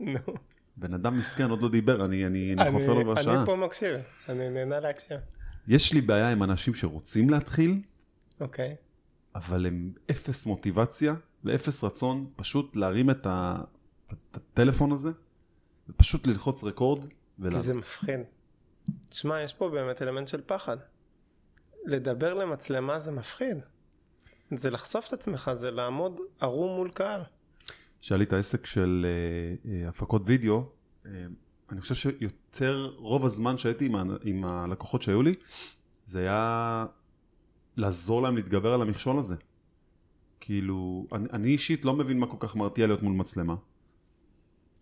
בן 0.76 0.94
אדם 0.94 1.18
מסכן, 1.18 1.50
עוד 1.50 1.62
לא 1.62 1.68
דיבר, 1.68 2.04
אני, 2.04 2.26
אני, 2.26 2.54
אני 2.58 2.70
חופר 2.70 2.94
לו 2.94 3.14
בשעה. 3.14 3.36
אני 3.36 3.46
פה 3.46 3.56
מקשיב, 3.56 3.96
אני 4.28 4.50
נהנה 4.50 4.80
להקשיב. 4.80 5.20
יש 5.68 5.92
לי 5.92 6.00
בעיה 6.00 6.30
עם 6.30 6.42
אנשים 6.42 6.74
שרוצים 6.74 7.30
להתחיל, 7.30 7.82
אוקיי. 8.40 8.76
אבל 9.34 9.66
הם 9.66 9.92
אפס 10.10 10.46
מוטיבציה 10.46 11.14
ואפס 11.44 11.84
רצון 11.84 12.30
פשוט 12.36 12.76
להרים 12.76 13.10
את, 13.10 13.26
ה, 13.26 13.56
את 14.06 14.36
הטלפון 14.36 14.92
הזה, 14.92 15.10
ופשוט 15.88 16.26
ללחוץ 16.26 16.64
רקורד 16.64 17.04
כי 17.04 17.14
ולעלות. 17.38 17.64
זה 17.64 17.74
מפחיד. 17.74 18.20
תשמע, 19.10 19.42
יש 19.42 19.52
פה 19.52 19.68
באמת 19.68 20.02
אלמנט 20.02 20.28
של 20.28 20.40
פחד. 20.46 20.76
לדבר 21.84 22.34
למצלמה 22.34 22.98
זה 22.98 23.12
מפחיד. 23.12 23.56
זה 24.50 24.70
לחשוף 24.70 25.08
את 25.08 25.12
עצמך, 25.12 25.50
זה 25.54 25.70
לעמוד 25.70 26.20
ערום 26.40 26.76
מול 26.76 26.90
קהל. 26.90 27.20
שהיה 28.00 28.18
לי 28.18 28.24
את 28.24 28.32
העסק 28.32 28.66
של 28.66 29.06
אה, 29.06 29.72
אה, 29.72 29.88
הפקות 29.88 30.22
וידאו, 30.26 30.64
אה, 31.06 31.10
אני 31.74 31.80
חושב 31.80 31.94
שיותר, 31.94 32.90
רוב 32.96 33.24
הזמן 33.24 33.58
שהייתי 33.58 33.86
עם, 33.86 33.94
ה- 33.94 34.16
עם 34.22 34.44
הלקוחות 34.44 35.02
שהיו 35.02 35.22
לי, 35.22 35.34
זה 36.06 36.20
היה 36.20 36.86
לעזור 37.76 38.22
להם 38.22 38.36
להתגבר 38.36 38.74
על 38.74 38.82
המכשול 38.82 39.18
הזה. 39.18 39.36
כאילו, 40.40 41.06
אני, 41.12 41.28
אני 41.32 41.48
אישית 41.48 41.84
לא 41.84 41.92
מבין 41.92 42.18
מה 42.18 42.26
כל 42.26 42.36
כך 42.40 42.56
מרתיע 42.56 42.86
להיות 42.86 43.02
מול 43.02 43.12
מצלמה. 43.12 43.54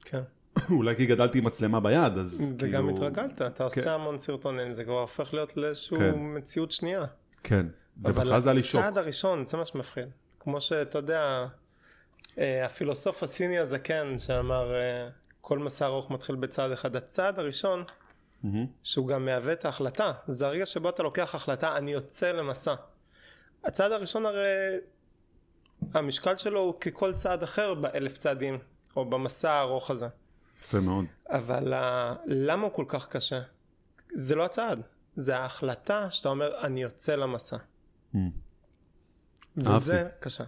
כן. 0.04 0.22
אולי 0.70 0.96
כי 0.96 1.06
גדלתי 1.06 1.38
עם 1.38 1.44
מצלמה 1.44 1.80
ביד, 1.80 2.18
אז 2.18 2.54
כאילו... 2.58 2.72
וגם 2.72 2.88
התרגלת, 2.88 3.42
אתה 3.42 3.56
כן. 3.56 3.64
עושה 3.64 3.94
המון 3.94 4.18
סרטונים, 4.18 4.72
זה 4.72 4.84
כבר 4.84 5.00
הופך 5.00 5.34
להיות 5.34 5.56
לאיזושהי 5.56 5.98
כן. 5.98 6.12
מציאות 6.16 6.70
שנייה. 6.70 7.04
כן, 7.42 7.66
ובהתחלה 7.96 8.40
זה 8.40 8.48
היה 8.50 8.54
לי 8.54 8.62
שוק. 8.62 8.80
הצעד 8.80 8.98
הראשון, 8.98 9.44
זה 9.44 9.56
מה 9.56 9.64
שמפחיד. 9.64 10.08
כמו 10.40 10.60
שאתה 10.60 10.98
יודע, 10.98 11.46
אה, 12.38 12.66
הפילוסוף 12.66 13.22
הסיני 13.22 13.58
הזקן 13.58 14.18
שאמר, 14.18 14.74
אה, 14.74 15.08
כל 15.44 15.58
מסע 15.58 15.86
ארוך 15.86 16.10
מתחיל 16.10 16.36
בצעד 16.36 16.70
אחד. 16.72 16.96
הצעד 16.96 17.38
הראשון, 17.38 17.84
מהמם. 18.42 18.66
שהוא 18.82 19.08
גם 19.08 19.24
מהווה 19.24 19.52
את 19.52 19.64
ההחלטה, 19.64 20.12
זה 20.26 20.46
הרגע 20.46 20.66
שבו 20.66 20.88
אתה 20.88 21.02
לוקח 21.02 21.34
החלטה, 21.34 21.76
אני 21.76 21.92
יוצא 21.92 22.32
למסע. 22.32 22.74
הצעד 23.64 23.92
הראשון 23.92 24.26
הרי, 24.26 24.46
המשקל 25.94 26.36
שלו 26.36 26.62
הוא 26.62 26.80
ככל 26.80 27.12
צעד 27.14 27.42
אחר 27.42 27.74
באלף 27.74 28.16
צעדים, 28.16 28.58
או 28.96 29.04
במסע 29.10 29.50
הארוך 29.52 29.90
הזה. 29.90 30.08
יפה 30.60 30.80
מאוד. 30.80 31.04
אבל 31.28 31.72
ה- 31.72 32.14
למה 32.26 32.62
הוא 32.62 32.72
כל 32.72 32.84
כך 32.88 33.08
קשה? 33.08 33.40
זה 34.14 34.34
לא 34.34 34.44
הצעד, 34.44 34.80
זה 35.16 35.36
ההחלטה 35.36 36.10
שאתה 36.10 36.28
אומר, 36.28 36.64
אני 36.64 36.82
יוצא 36.82 37.14
למסע. 37.14 37.56
מהמם. 38.14 38.30
וזה 39.56 39.70
אהבתי. 39.98 40.14
קשה. 40.20 40.44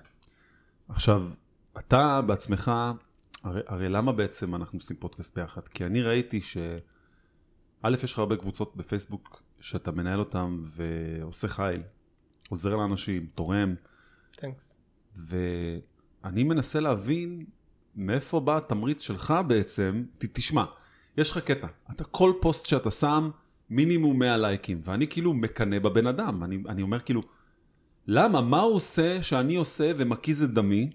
עכשיו, 0.88 1.22
אתה 1.78 2.20
בעצמך, 2.26 2.72
הרי, 3.44 3.60
הרי 3.66 3.88
למה 3.88 4.12
בעצם 4.12 4.54
אנחנו 4.54 4.78
עושים 4.78 4.96
פודקאסט 4.96 5.38
ביחד? 5.38 5.68
כי 5.68 5.84
אני 5.86 6.02
ראיתי 6.02 6.40
ש... 6.40 6.56
א', 7.82 7.96
יש 8.02 8.12
לך 8.12 8.18
הרבה 8.18 8.36
קבוצות 8.36 8.76
בפייסבוק 8.76 9.42
שאתה 9.60 9.90
מנהל 9.90 10.18
אותן 10.18 10.58
ועושה 10.62 11.48
חייל, 11.48 11.82
עוזר 12.50 12.76
לאנשים, 12.76 13.26
תורם, 13.34 13.74
תנקס. 14.30 14.76
ואני 15.16 16.44
מנסה 16.44 16.80
להבין 16.80 17.44
מאיפה 17.96 18.40
בא 18.40 18.56
התמריץ 18.56 19.02
שלך 19.02 19.34
בעצם, 19.46 20.04
ת, 20.18 20.24
תשמע, 20.32 20.64
יש 21.16 21.30
לך 21.30 21.38
קטע, 21.38 21.66
אתה 21.90 22.04
כל 22.04 22.32
פוסט 22.40 22.66
שאתה 22.66 22.90
שם, 22.90 23.30
מינימום 23.70 24.18
100 24.18 24.36
לייקים, 24.36 24.80
ואני 24.82 25.06
כאילו 25.06 25.34
מקנא 25.34 25.78
בבן 25.78 26.06
אדם, 26.06 26.44
אני, 26.44 26.58
אני 26.68 26.82
אומר 26.82 27.00
כאילו, 27.00 27.22
למה? 28.06 28.40
מה 28.40 28.60
הוא 28.60 28.74
עושה 28.74 29.22
שאני 29.22 29.56
עושה 29.56 29.92
ומקיז 29.96 30.42
את 30.42 30.50
דמי, 30.50 30.90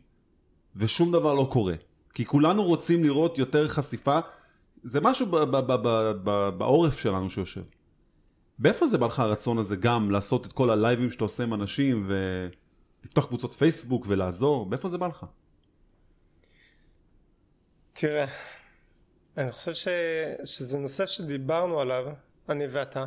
ושום 0.76 1.12
דבר 1.12 1.34
לא 1.34 1.50
קורה? 1.52 1.76
כי 2.14 2.26
כולנו 2.26 2.64
רוצים 2.64 3.04
לראות 3.04 3.38
יותר 3.38 3.68
חשיפה, 3.68 4.20
זה 4.84 5.02
משהו 5.02 5.26
בעורף 6.58 7.00
שלנו 7.00 7.30
שיושב. 7.30 7.64
באיפה 8.60 8.86
זה 8.86 8.98
בא 8.98 9.06
לך 9.06 9.20
הרצון 9.20 9.58
הזה 9.58 9.76
גם 9.76 10.12
לעשות 10.12 10.48
את 10.48 10.54
כל 10.54 10.70
הלייבים 10.70 11.10
שאתה 11.10 11.24
עושה 11.24 11.44
עם 11.44 11.54
אנשים 11.54 12.08
ולפתוח 12.08 13.26
קבוצות 13.26 13.54
פייסבוק 13.54 14.06
ולעזור? 14.08 14.66
באיפה 14.66 14.90
זה 14.90 14.98
בא 14.98 15.08
לך? 15.08 15.26
תראה, 17.94 18.26
אני 19.38 19.52
חושב 19.52 19.74
ש... 19.74 19.88
שזה 20.46 20.78
נושא 20.78 21.06
שדיברנו 21.06 21.80
עליו, 21.80 22.06
אני 22.50 22.68
ואתה, 22.68 23.06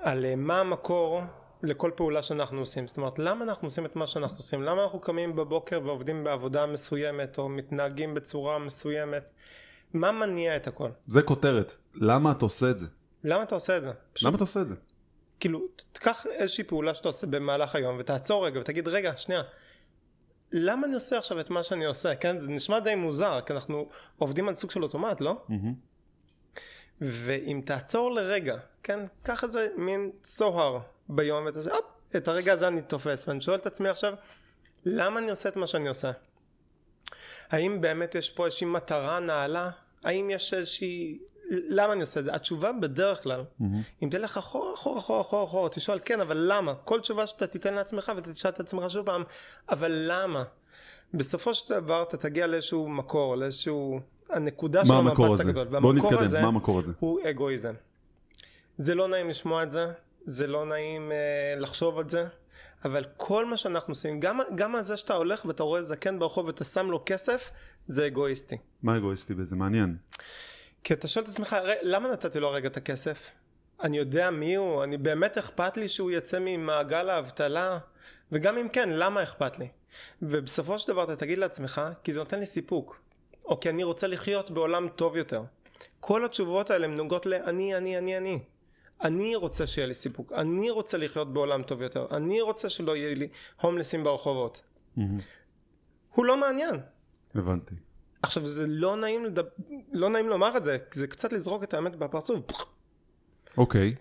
על 0.00 0.24
אה, 0.24 0.36
מה 0.36 0.60
המקור 0.60 1.22
לכל 1.62 1.90
פעולה 1.96 2.22
שאנחנו 2.22 2.60
עושים. 2.60 2.88
זאת 2.88 2.96
אומרת, 2.96 3.18
למה 3.18 3.44
אנחנו 3.44 3.66
עושים 3.66 3.86
את 3.86 3.96
מה 3.96 4.06
שאנחנו 4.06 4.36
עושים? 4.36 4.62
למה 4.62 4.82
אנחנו 4.82 5.00
קמים 5.00 5.36
בבוקר 5.36 5.80
ועובדים 5.84 6.24
בעבודה 6.24 6.66
מסוימת, 6.66 7.38
או 7.38 7.48
מתנהגים 7.48 8.14
בצורה 8.14 8.58
מסוימת? 8.58 9.32
מה 9.92 10.12
מניע 10.12 10.56
את 10.56 10.66
הכל? 10.66 10.90
זה 11.06 11.22
כותרת. 11.22 11.72
למה 11.94 12.30
אתה 12.30 12.44
עושה 12.44 12.70
את 12.70 12.78
זה? 12.78 12.86
למה 13.24 13.42
אתה 13.42 13.54
עושה 13.54 13.76
את 13.76 13.82
זה? 13.82 13.92
פשוט, 14.12 14.26
למה 14.26 14.36
אתה 14.36 14.42
עושה 14.42 14.60
את 14.60 14.68
זה? 14.68 14.74
כאילו, 15.40 15.60
תיקח 15.92 16.26
איזושהי 16.26 16.64
פעולה 16.64 16.94
שאתה 16.94 17.08
עושה 17.08 17.26
במהלך 17.26 17.74
היום, 17.74 17.96
ותעצור 17.98 18.46
רגע 18.46 18.60
ותגיד, 18.60 18.88
רגע, 18.88 19.16
שנייה, 19.16 19.42
למה 20.52 20.86
אני 20.86 20.94
עושה 20.94 21.18
עכשיו 21.18 21.40
את 21.40 21.50
מה 21.50 21.62
שאני 21.62 21.84
עושה? 21.84 22.14
כן, 22.14 22.38
זה 22.38 22.48
נשמע 22.48 22.80
די 22.80 22.94
מוזר, 22.94 23.40
כי 23.46 23.52
אנחנו 23.52 23.88
עובדים 24.18 24.48
על 24.48 24.54
סוג 24.54 24.70
של 24.70 24.82
אוטומט, 24.82 25.20
לא? 25.20 25.44
ואם 27.00 27.62
תעצור 27.64 28.12
לרגע, 28.12 28.56
כן, 28.82 29.00
קח 29.22 29.44
איזה 29.44 29.68
מין 29.76 30.10
צוהר 30.20 30.78
ביום 31.08 31.44
ואתה 31.44 31.58
עושה, 31.58 31.74
הופ, 31.74 31.84
את 32.16 32.28
הרגע 32.28 32.52
הזה 32.52 32.68
אני 32.68 32.82
תופס, 32.82 33.28
ואני 33.28 33.40
שואל 33.40 33.56
את 33.56 33.66
עצמי 33.66 33.88
עכשיו, 33.88 34.14
למה 34.84 35.20
אני 35.20 35.30
עושה 35.30 35.48
את 35.48 35.56
מה 35.56 35.66
שאני 35.66 35.88
עושה? 35.88 36.12
האם 37.50 37.80
באמת 37.80 38.14
יש 38.14 38.30
פה 38.30 38.44
איזושהי 38.44 38.66
מטרה 38.66 39.20
נעלה? 39.20 39.70
האם 40.04 40.30
יש 40.30 40.54
איזושהי... 40.54 41.18
למה 41.50 41.92
אני 41.92 42.00
עושה 42.00 42.20
את 42.20 42.24
זה? 42.24 42.34
התשובה 42.34 42.72
בדרך 42.72 43.22
כלל, 43.22 43.44
אם 44.02 44.08
תלך 44.10 44.36
אחורה, 44.36 44.74
אחורה, 44.74 44.98
אחורה, 44.98 45.20
אחורה, 45.20 45.44
אחורה, 45.44 45.68
תשאל 45.68 45.98
כן, 46.04 46.20
אבל 46.20 46.36
למה? 46.48 46.74
כל 46.74 47.00
תשובה 47.00 47.26
שאתה 47.26 47.46
תיתן 47.46 47.74
לעצמך 47.74 48.12
ותשאל 48.16 48.50
את 48.50 48.60
עצמך 48.60 48.90
שוב 48.90 49.06
פעם, 49.06 49.24
אבל 49.68 49.92
למה? 50.08 50.44
בסופו 51.14 51.54
של 51.54 51.74
דבר 51.74 52.02
אתה 52.02 52.16
תגיע 52.16 52.46
לאיזשהו 52.46 52.88
מקור, 52.88 53.36
לאיזשהו... 53.36 54.00
הנקודה 54.30 54.86
של 54.86 54.92
מה 54.92 54.98
המקור 54.98 55.26
המפץ 55.26 55.40
הזה? 55.40 55.50
הגדול. 55.50 55.80
בוא 55.80 55.94
נתקדם, 55.94 56.18
הזה 56.18 56.42
מה 56.42 56.48
המקור 56.48 56.78
הזה? 56.78 56.92
הוא 56.98 57.20
אגואיזם. 57.30 57.74
זה 58.76 58.94
לא 58.94 59.08
נעים 59.08 59.28
לשמוע 59.28 59.62
את 59.62 59.70
זה, 59.70 59.86
זה 60.26 60.46
לא 60.46 60.64
נעים 60.64 61.12
אה, 61.12 61.54
לחשוב 61.58 61.98
על 61.98 62.08
זה, 62.08 62.26
אבל 62.84 63.04
כל 63.16 63.44
מה 63.44 63.56
שאנחנו 63.56 63.92
עושים, 63.92 64.20
גם, 64.20 64.40
גם 64.54 64.76
על 64.76 64.82
זה 64.82 64.96
שאתה 64.96 65.14
הולך 65.14 65.44
ואתה 65.44 65.62
רואה 65.62 65.82
זקן 65.82 66.18
ברחוב 66.18 66.46
ואתה 66.46 66.64
שם 66.64 66.90
לו 66.90 67.02
כסף, 67.06 67.50
זה 67.86 68.06
אגואיסטי. 68.06 68.56
מה 68.82 68.96
אגואיסטי 68.96 69.34
בזה? 69.34 69.56
מעניין. 69.56 69.96
כי 70.84 70.94
אתה 70.94 71.08
שואל 71.08 71.24
את 71.24 71.28
עצמך, 71.28 71.52
"הרי 71.52 71.74
למה 71.82 72.12
נתתי 72.12 72.40
לו 72.40 72.50
רגע 72.50 72.68
את 72.68 72.76
הכסף? 72.76 73.30
אני 73.82 73.98
יודע 73.98 74.30
מי 74.30 74.54
הוא, 74.54 74.84
אני 74.84 74.96
באמת 74.96 75.38
אכפת 75.38 75.76
לי 75.76 75.88
שהוא 75.88 76.10
יצא 76.10 76.38
ממעגל 76.40 77.10
האבטלה, 77.10 77.78
וגם 78.32 78.58
אם 78.58 78.68
כן, 78.68 78.88
למה 78.90 79.22
אכפת 79.22 79.58
לי? 79.58 79.68
ובסופו 80.22 80.78
של 80.78 80.92
דבר 80.92 81.04
אתה 81.04 81.16
תגיד 81.16 81.38
לעצמך, 81.38 81.80
כי 82.04 82.12
זה 82.12 82.20
נותן 82.20 82.38
לי 82.38 82.46
סיפוק, 82.46 83.00
או 83.44 83.60
כי 83.60 83.70
אני 83.70 83.84
רוצה 83.84 84.06
לחיות 84.06 84.50
בעולם 84.50 84.88
טוב 84.88 85.16
יותר. 85.16 85.42
כל 86.00 86.24
התשובות 86.24 86.70
האלה 86.70 86.86
הן 86.86 86.96
נוגעות 86.96 87.26
לאני, 87.26 87.76
אני, 87.76 87.98
אני, 87.98 88.18
אני. 88.18 88.38
אני 89.02 89.36
רוצה 89.36 89.66
שיהיה 89.66 89.86
לי 89.86 89.94
סיפוק, 89.94 90.32
אני 90.32 90.70
רוצה 90.70 90.98
לחיות 90.98 91.32
בעולם 91.32 91.62
טוב 91.62 91.82
יותר, 91.82 92.06
אני 92.10 92.40
רוצה 92.40 92.68
שלא 92.68 92.96
יהיה 92.96 93.14
לי 93.14 93.28
הומלסים 93.60 94.04
ברחובות. 94.04 94.62
הוא 96.14 96.24
לא 96.24 96.36
מעניין. 96.36 96.80
הבנתי. 97.34 97.74
עכשיו 98.22 98.48
זה 98.48 98.66
לא 98.66 98.96
נעים, 98.96 99.24
לדב... 99.24 99.44
לא 99.92 100.08
נעים 100.08 100.28
לומר 100.28 100.56
את 100.56 100.64
זה, 100.64 100.76
זה 100.92 101.06
קצת 101.06 101.32
לזרוק 101.32 101.62
את 101.62 101.74
האמת 101.74 101.96
בפרצוף. 101.96 102.40
אוקיי. 103.58 103.94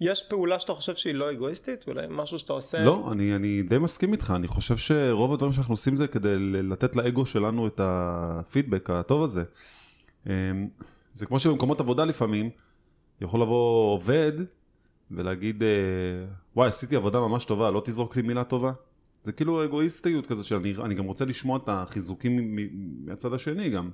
יש 0.00 0.22
פעולה 0.28 0.60
שאתה 0.60 0.74
חושב 0.74 0.94
שהיא 0.94 1.14
לא 1.14 1.30
אגואיסטית? 1.30 1.84
אולי 1.88 2.06
משהו 2.10 2.38
שאתה 2.38 2.52
עושה? 2.52 2.84
לא, 2.84 3.08
אני, 3.12 3.36
אני 3.36 3.62
די 3.62 3.78
מסכים 3.78 4.12
איתך, 4.12 4.32
אני 4.36 4.48
חושב 4.48 4.76
שרוב 4.76 5.32
הדברים 5.32 5.52
שאנחנו 5.52 5.74
עושים 5.74 5.96
זה 5.96 6.06
כדי 6.06 6.36
לתת 6.38 6.96
לאגו 6.96 7.26
שלנו 7.26 7.66
את 7.66 7.80
הפידבק 7.84 8.90
הטוב 8.90 9.22
הזה. 9.22 9.44
אמ, 10.26 10.32
זה 11.14 11.26
כמו 11.26 11.38
שבמקומות 11.38 11.80
עבודה 11.80 12.04
לפעמים, 12.04 12.50
יכול 13.20 13.42
לבוא 13.42 13.94
עובד 13.94 14.32
ולהגיד, 15.10 15.62
אה, 15.62 15.68
וואי, 16.56 16.68
עשיתי 16.68 16.96
עבודה 16.96 17.20
ממש 17.20 17.44
טובה, 17.44 17.70
לא 17.70 17.82
תזרוק 17.84 18.16
לי 18.16 18.22
מילה 18.22 18.44
טובה? 18.44 18.72
זה 19.22 19.32
כאילו 19.32 19.64
אגואיסטיות 19.64 20.26
כזאת, 20.26 20.44
שאני 20.44 20.74
אני 20.84 20.94
גם 20.94 21.04
רוצה 21.04 21.24
לשמוע 21.24 21.56
את 21.56 21.68
החיזוקים 21.68 22.58
מהצד 23.04 23.32
השני 23.32 23.70
גם. 23.70 23.90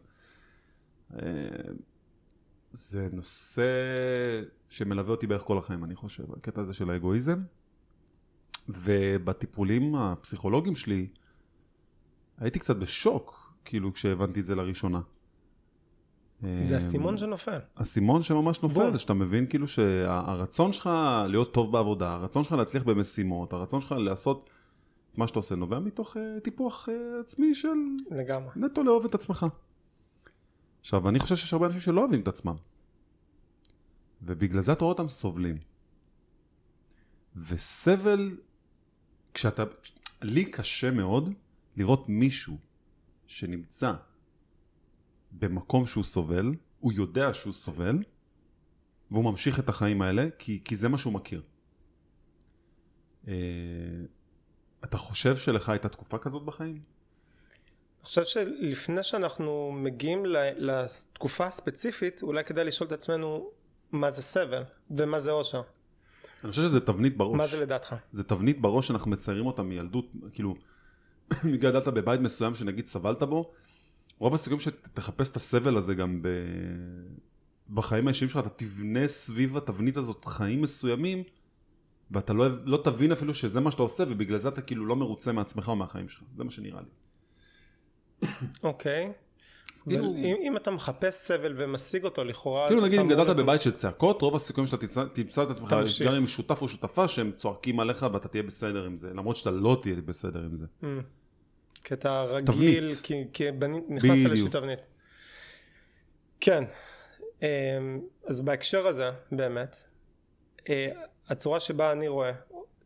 אה, 1.14 1.18
זה 2.72 3.08
נושא 3.12 3.62
שמלווה 4.68 5.10
אותי 5.10 5.26
בערך 5.26 5.42
כל 5.42 5.58
החיים, 5.58 5.84
אני 5.84 5.94
חושב, 5.94 6.32
הקטע 6.32 6.60
הזה 6.60 6.74
של 6.74 6.90
האגואיזם. 6.90 7.38
ובטיפולים 8.68 9.94
הפסיכולוגיים 9.94 10.76
שלי, 10.76 11.08
הייתי 12.38 12.58
קצת 12.58 12.76
בשוק, 12.76 13.52
כאילו, 13.64 13.92
כשהבנתי 13.92 14.40
את 14.40 14.44
זה 14.44 14.54
לראשונה. 14.54 15.00
זה 16.40 16.74
אמ, 16.74 16.78
הסימון 16.78 17.18
שנופל. 17.18 17.58
אסימון 17.74 18.22
שממש 18.22 18.62
נופל, 18.62 18.90
בום. 18.90 18.98
שאתה 18.98 19.14
מבין 19.14 19.46
כאילו 19.46 19.68
שהרצון 19.68 20.72
שלך 20.72 20.90
להיות 21.28 21.54
טוב 21.54 21.72
בעבודה, 21.72 22.12
הרצון 22.12 22.44
שלך 22.44 22.52
להצליח 22.52 22.82
במשימות, 22.82 23.52
הרצון 23.52 23.80
שלך 23.80 23.94
לעשות 23.98 24.50
מה 25.16 25.26
שאתה 25.26 25.38
עושה, 25.38 25.54
נובע 25.54 25.78
מתוך 25.78 26.16
uh, 26.16 26.40
טיפוח 26.40 26.88
uh, 26.88 27.20
עצמי 27.20 27.54
של 27.54 27.68
לגמרי. 28.10 28.50
נטו 28.56 28.82
לאהוב 28.82 29.04
את 29.04 29.14
עצמך. 29.14 29.46
עכשיו, 30.80 31.08
אני 31.08 31.18
חושב 31.18 31.36
שיש 31.36 31.52
הרבה 31.52 31.66
אנשים 31.66 31.80
שלא 31.80 32.00
אוהבים 32.00 32.20
את 32.20 32.28
עצמם. 32.28 32.54
ובגלל 34.22 34.60
זה 34.60 34.72
אתה 34.72 34.84
רואה 34.84 34.92
אותם 34.92 35.08
סובלים. 35.08 35.58
וסבל, 37.36 38.36
כשאתה... 39.34 39.64
לי 40.22 40.44
קשה 40.44 40.90
מאוד 40.90 41.30
לראות 41.76 42.08
מישהו 42.08 42.56
שנמצא 43.26 43.92
במקום 45.38 45.86
שהוא 45.86 46.04
סובל, 46.04 46.54
הוא 46.80 46.92
יודע 46.92 47.34
שהוא 47.34 47.52
סובל, 47.52 47.98
והוא 49.10 49.24
ממשיך 49.24 49.60
את 49.60 49.68
החיים 49.68 50.02
האלה, 50.02 50.26
כי, 50.38 50.60
כי 50.64 50.76
זה 50.76 50.88
מה 50.88 50.98
שהוא 50.98 51.12
מכיר. 51.12 51.42
אה, 53.28 53.34
אתה 54.84 54.96
חושב 54.98 55.36
שלך 55.36 55.68
הייתה 55.68 55.88
תקופה 55.88 56.18
כזאת 56.18 56.42
בחיים? 56.42 56.74
אני 56.74 58.04
חושב 58.08 58.24
שלפני 58.24 59.02
שאנחנו 59.02 59.72
מגיעים 59.72 60.22
לתקופה 60.56 61.46
הספציפית, 61.46 62.22
אולי 62.22 62.44
כדאי 62.44 62.64
לשאול 62.64 62.86
את 62.86 62.92
עצמנו 62.92 63.50
מה 63.92 64.10
זה 64.10 64.22
סבל 64.22 64.62
ומה 64.90 65.20
זה 65.20 65.30
אושר. 65.30 65.62
אני 66.44 66.50
חושב 66.50 66.62
שזה 66.62 66.80
תבנית 66.80 67.16
בראש. 67.16 67.36
מה 67.36 67.46
זה 67.46 67.60
לדעתך? 67.60 67.94
זה 68.12 68.24
תבנית 68.24 68.60
בראש 68.60 68.88
שאנחנו 68.88 69.10
מציירים 69.10 69.46
אותה 69.46 69.62
מילדות, 69.62 70.04
כאילו, 70.32 70.54
גדלת 71.60 71.88
בבית 71.88 72.20
מסוים 72.20 72.54
שנגיד 72.54 72.86
סבלת 72.86 73.22
בו, 73.22 73.52
רוב 74.18 74.34
הסיכויים 74.34 74.60
שתחפש 74.60 75.28
את 75.28 75.36
הסבל 75.36 75.76
הזה 75.76 75.94
גם 75.94 76.22
ב... 76.22 76.28
בחיים 77.70 78.06
האישיים 78.06 78.28
שלך, 78.28 78.40
אתה 78.40 78.48
תבנה 78.48 79.08
סביב 79.08 79.56
התבנית 79.56 79.96
הזאת 79.96 80.24
חיים 80.24 80.62
מסוימים, 80.62 81.22
ואתה 82.10 82.32
לא, 82.32 82.46
לא 82.64 82.80
תבין 82.84 83.12
אפילו 83.12 83.34
שזה 83.34 83.60
מה 83.60 83.70
שאתה 83.70 83.82
עושה, 83.82 84.04
ובגלל 84.08 84.38
זה 84.38 84.48
אתה 84.48 84.60
כאילו 84.60 84.86
לא 84.86 84.96
מרוצה 84.96 85.32
מעצמך 85.32 85.68
או 85.68 85.76
מהחיים 85.76 86.08
שלך. 86.08 86.22
זה 86.36 86.44
מה 86.44 86.50
שנראה 86.50 86.80
לי. 86.80 86.88
אוקיי. 88.62 89.12
אז 89.74 89.82
אבל 89.82 89.96
כאילו, 89.96 90.14
אם, 90.16 90.36
אם 90.42 90.56
אתה 90.56 90.70
מחפש 90.70 91.14
סבל 91.14 91.54
ומשיג 91.56 92.04
אותו 92.04 92.24
לכאורה... 92.24 92.68
כאילו 92.68 92.82
נגיד 92.82 93.00
אם 93.00 93.08
גדלת 93.08 93.36
בבית 93.36 93.60
של 93.60 93.70
צעקות, 93.70 94.22
רוב 94.22 94.36
הסיכויים 94.36 94.66
שאתה 94.66 95.06
תמצא, 95.12 95.42
את 95.42 95.50
עצמך 95.50 95.72
תמשיך. 95.72 96.08
גם 96.08 96.14
עם 96.14 96.26
שותף 96.26 96.62
או 96.62 96.68
שותפה 96.68 97.08
שהם 97.08 97.32
צועקים 97.32 97.80
עליך 97.80 98.06
ואתה 98.12 98.28
תהיה 98.28 98.42
בסדר 98.42 98.84
עם 98.84 98.96
זה, 98.96 99.14
למרות 99.14 99.36
שאתה 99.36 99.50
לא 99.50 99.78
תהיה 99.82 99.96
בסדר 99.96 100.44
עם 100.44 100.56
זה. 100.56 100.66
כי 101.86 101.94
אתה 101.94 102.22
רגיל, 102.22 102.88
תבנית. 102.88 103.00
כי, 103.02 103.24
כי 103.32 103.50
נכנסת. 103.88 104.14
לאיזושהי 104.28 104.50
תבנית. 104.50 104.78
כן, 106.40 106.64
אמ, 107.42 107.46
אז 108.26 108.40
בהקשר 108.40 108.86
הזה, 108.86 109.10
באמת, 109.32 109.76
אה, 110.68 110.88
הצורה 111.28 111.60
שבה 111.60 111.92
אני 111.92 112.08
רואה 112.08 112.32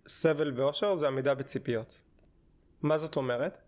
סבל 0.07 0.53
ואושר 0.57 0.95
זה 0.95 1.07
עמידה 1.07 1.35
בציפיות. 1.35 2.03
מה 2.83 2.99
זאת 2.99 3.17
אומרת? 3.17 3.59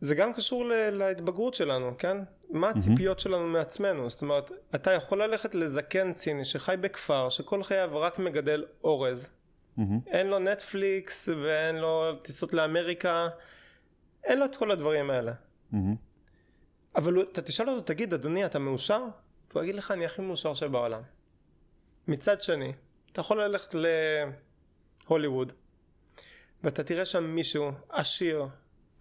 זה 0.00 0.14
גם 0.14 0.32
קשור 0.32 0.64
ל- 0.64 0.90
להתבגרות 0.90 1.54
שלנו, 1.54 1.94
כן? 1.98 2.18
מה 2.50 2.70
הציפיות 2.70 3.20
שלנו 3.20 3.46
מעצמנו? 3.46 4.10
זאת 4.10 4.22
אומרת, 4.22 4.50
אתה 4.74 4.92
יכול 4.92 5.22
ללכת 5.22 5.54
לזקן 5.54 6.12
סיני 6.12 6.44
שחי 6.44 6.74
בכפר, 6.80 7.28
שכל 7.28 7.62
חייו 7.62 7.90
רק 7.92 8.18
מגדל 8.18 8.64
אורז, 8.84 9.30
מהמם. 9.76 10.00
אין 10.06 10.26
לו 10.26 10.38
נטפליקס 10.38 11.28
ואין 11.28 11.76
לו 11.76 12.16
טיסות 12.22 12.54
לאמריקה, 12.54 13.28
אין 14.24 14.38
לו 14.38 14.44
את 14.44 14.56
כל 14.56 14.70
הדברים 14.70 15.10
האלה. 15.10 15.32
מהמם. 15.72 15.96
אבל 16.96 17.22
אתה 17.22 17.42
תשאל 17.42 17.70
אותו, 17.70 17.80
תגיד, 17.80 18.14
אדוני, 18.14 18.46
אתה 18.46 18.58
מאושר? 18.58 19.04
הוא 19.52 19.62
יגיד 19.62 19.74
לך, 19.74 19.90
אני 19.90 20.04
הכי 20.04 20.22
מאושר 20.22 20.54
שבעולם. 20.54 21.02
מצד 22.08 22.42
שני, 22.42 22.72
אתה 23.12 23.20
יכול 23.20 23.42
ללכת 23.42 23.74
להוליווד, 25.08 25.52
ואתה 26.64 26.84
תראה 26.84 27.04
שם 27.04 27.24
מישהו 27.24 27.70
עשיר, 27.88 28.46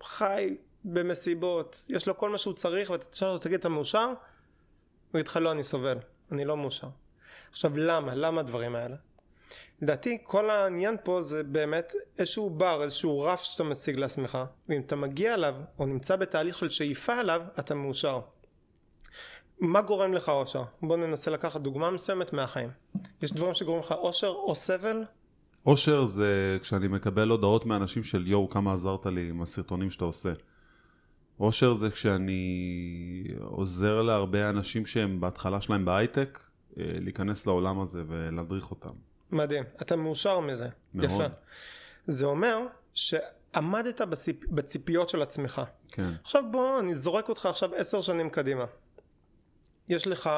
חי 0.03 0.57
במסיבות, 0.85 1.85
יש 1.89 2.07
לו 2.07 2.17
כל 2.17 2.29
מה 2.29 2.37
שהוא 2.37 2.53
צריך, 2.53 2.89
ואתה 2.89 3.05
תשאל 3.05 3.27
אותו, 3.27 3.43
תגיד, 3.43 3.59
אתה 3.59 3.69
מאושר? 3.69 4.07
הוא 5.11 5.19
יגיד 5.19 5.27
לך, 5.27 5.37
לא, 5.37 5.51
אני 5.51 5.63
סובל, 5.63 5.97
אני 6.31 6.45
לא 6.45 6.57
מאושר. 6.57 6.87
עכשיו, 7.51 7.77
למה? 7.77 8.15
למה 8.15 8.41
הדברים 8.41 8.75
האלה? 8.75 8.95
לדעתי 9.81 10.17
כל 10.23 10.49
העניין 10.49 10.95
פה 11.03 11.21
זה 11.21 11.43
באמת 11.43 11.93
איזשהו 12.17 12.49
בר, 12.49 12.83
איזשהו 12.83 13.21
רף 13.21 13.43
שאתה 13.43 13.63
משיג 13.63 13.97
לעצמך 13.97 14.37
ואם 14.69 14.81
אתה 14.81 14.95
מגיע 14.95 15.33
אליו 15.33 15.55
או 15.79 15.85
נמצא 15.85 16.15
בתהליך 16.15 16.57
של 16.57 16.69
שאיפה 16.69 17.19
אליו 17.19 17.41
אתה 17.59 17.75
מאושר. 17.75 18.19
מה 19.59 19.81
גורם 19.81 20.13
לך 20.13 20.29
אושר? 20.29 20.63
בוא 20.81 20.97
ננסה 20.97 21.31
לקחת 21.31 21.61
דוגמה 21.61 21.91
מסוימת 21.91 22.33
מהחיים. 22.33 22.69
יש 23.21 23.31
דברים 23.31 23.53
שגורמים 23.53 23.83
לך 23.83 23.91
אושר 23.91 24.27
או 24.27 24.55
סבל? 24.55 25.03
אושר 25.65 26.05
זה 26.05 26.57
כשאני 26.61 26.87
מקבל 26.87 27.29
הודעות 27.29 27.65
מאנשים 27.65 28.03
של 28.03 28.27
יואו 28.27 28.49
כמה 28.49 28.73
עזרת 28.73 29.05
לי 29.05 29.29
עם 29.29 29.41
הסרטונים 29.41 29.89
שאתה 29.89 30.05
עושה. 30.05 30.33
אושר 31.39 31.73
זה 31.73 31.89
כשאני 31.89 32.43
עוזר 33.41 34.01
להרבה 34.01 34.49
אנשים 34.49 34.85
שהם 34.85 35.21
בהתחלה 35.21 35.61
שלהם 35.61 35.85
בהייטק 35.85 36.39
אה, 36.77 36.83
להיכנס 36.99 37.47
לעולם 37.47 37.79
הזה 37.79 38.03
ולהדריך 38.07 38.71
אותם. 38.71 38.93
מדהים, 39.31 39.63
אתה 39.81 39.95
מאושר 39.95 40.39
מזה, 40.39 40.67
מאוד. 40.93 41.11
יפה. 41.11 41.25
זה 42.07 42.25
אומר 42.25 42.59
שעמדת 42.93 44.01
בציפ... 44.01 44.45
בציפיות 44.47 45.09
של 45.09 45.21
עצמך. 45.21 45.61
כן. 45.87 46.09
עכשיו 46.23 46.43
בוא, 46.51 46.79
אני 46.79 46.95
זורק 46.95 47.29
אותך 47.29 47.45
עכשיו 47.45 47.75
עשר 47.75 48.01
שנים 48.01 48.29
קדימה. 48.29 48.65
יש 49.89 50.07
לך 50.07 50.29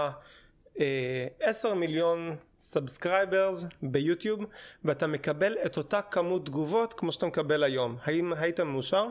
אה, 0.80 1.28
עשר 1.40 1.74
מיליון 1.74 2.36
subscribers 2.60 3.66
ביוטיוב 3.82 4.46
ואתה 4.86 5.08
מקבל 5.08 5.58
את 5.66 5.78
אותה 5.78 6.02
כמות 6.02 6.46
תגובות 6.46 6.94
כמו 6.94 7.12
שאתה 7.12 7.26
מקבל 7.26 7.64
היום. 7.64 7.98
האם 8.04 8.34
היית 8.34 8.60
מאושר? 8.60 9.08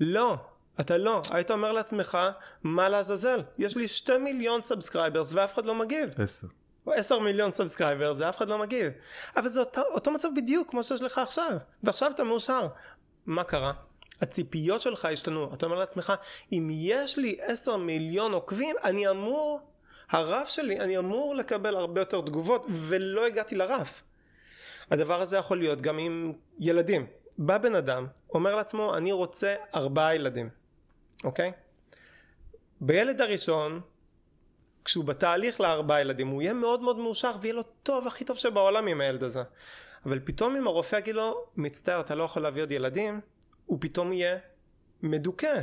לא. 0.00 0.36
אתה 0.80 0.98
לא, 0.98 1.22
היית 1.30 1.50
אומר 1.50 1.72
לעצמך, 1.72 2.18
מה 2.62 2.88
לעזאזל? 2.88 3.42
יש 3.58 3.76
לי 3.76 3.88
שתי 3.88 4.18
מיליון 4.18 4.62
subscribers 4.62 5.32
ואף 5.32 5.54
אחד 5.54 5.64
לא 5.64 5.74
מגיב. 5.74 6.20
עשר. 6.20 6.46
או 6.86 6.92
עשר 6.92 7.18
מיליון 7.18 7.50
subscribers 7.50 8.28
ואף 8.28 8.36
אחד 8.36 8.48
לא 8.48 8.58
מגיב. 8.58 8.92
אבל 9.36 9.48
זה 9.48 9.60
אותו, 9.60 9.82
אותו 9.82 10.10
מצב 10.10 10.28
בדיוק 10.36 10.70
כמו 10.70 10.82
שיש 10.82 11.02
לך 11.02 11.18
עכשיו. 11.18 11.56
ועכשיו 11.82 12.10
אתה 12.10 12.24
מאושר. 12.24 12.68
מה 13.26 13.44
קרה? 13.44 13.72
הציפיות 14.20 14.80
שלך 14.80 15.04
השתנו. 15.04 15.54
אתה 15.54 15.66
אומר 15.66 15.78
לעצמך 15.78 16.12
אם 16.52 16.68
יש 16.72 17.18
לי 17.18 17.36
עשר 17.40 17.76
מיליון 17.76 18.32
עוקבים 18.32 18.76
אני 18.84 19.08
אמור 19.08 19.60
הרף 20.10 20.48
שלי 20.48 20.80
אני 20.80 20.98
אמור 20.98 21.34
לקבל 21.34 21.76
הרבה 21.76 22.00
יותר 22.00 22.20
תגובות 22.20 22.66
ולא 22.70 23.26
הגעתי 23.26 23.54
לרף. 23.54 24.02
הדבר 24.90 25.20
הזה 25.20 25.36
יכול 25.36 25.58
להיות 25.58 25.80
גם 25.80 25.98
עם 25.98 26.32
ילדים. 26.58 27.06
בא 27.38 27.58
בן 27.58 27.74
אדם 27.74 28.06
אומר 28.34 28.56
לעצמו 28.56 28.96
אני 28.96 29.12
רוצה 29.12 29.54
ארבעה 29.74 30.14
ילדים 30.14 30.48
אוקיי? 31.24 31.52
בילד 32.80 33.20
הראשון 33.20 33.80
כשהוא 34.86 35.04
בתהליך 35.04 35.60
לארבעה 35.60 36.00
ילדים 36.00 36.28
הוא 36.28 36.42
יהיה 36.42 36.52
מאוד 36.52 36.80
מאוד 36.80 36.98
מאושר 36.98 37.36
ויהיה 37.40 37.54
לו 37.54 37.62
טוב 37.82 38.06
הכי 38.06 38.24
טוב 38.24 38.36
שבעולם 38.36 38.86
עם 38.86 39.00
הילד 39.00 39.22
הזה. 39.22 39.42
אבל 40.06 40.20
פתאום 40.24 40.56
אם 40.56 40.66
הרופא 40.66 40.96
יגיד 40.96 41.14
לו 41.14 41.46
מצטער 41.56 42.00
אתה 42.00 42.14
לא 42.14 42.24
יכול 42.24 42.42
להביא 42.42 42.62
עוד 42.62 42.70
ילדים 42.70 43.20
הוא 43.66 43.78
פתאום 43.80 44.12
יהיה 44.12 44.38
מדוכא. 45.02 45.62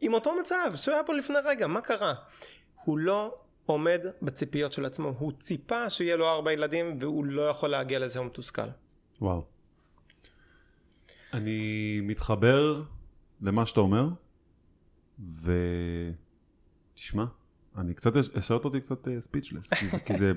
עם 0.00 0.14
אותו 0.14 0.34
מצב 0.40 0.72
שהוא 0.76 0.94
היה 0.94 1.04
פה 1.04 1.14
לפני 1.14 1.36
רגע 1.44 1.66
מה 1.66 1.80
קרה? 1.80 2.14
הוא 2.84 2.98
לא 2.98 3.34
עומד 3.66 4.00
בציפיות 4.22 4.72
של 4.72 4.84
עצמו 4.84 5.14
הוא 5.18 5.32
ציפה 5.32 5.90
שיהיה 5.90 6.16
לו 6.16 6.28
ארבע 6.28 6.52
ילדים 6.52 6.98
והוא 7.00 7.24
לא 7.24 7.48
יכול 7.48 7.68
להגיע 7.68 7.98
לזה 7.98 8.18
הוא 8.18 8.26
מתוסכל. 8.26 8.68
וואו. 9.20 9.44
אני 11.32 12.00
מתחבר 12.02 12.82
למה 13.40 13.66
שאתה 13.66 13.80
אומר, 13.80 14.08
ותשמע, 16.94 17.24
אני 17.78 17.94
קצת, 17.94 18.16
השארת 18.16 18.64
אותי 18.64 18.80
קצת 18.80 19.08
ספיצ'לס, 19.18 19.74
כי, 19.74 19.88
זה, 19.88 19.98
כי 19.98 20.16
זה, 20.16 20.32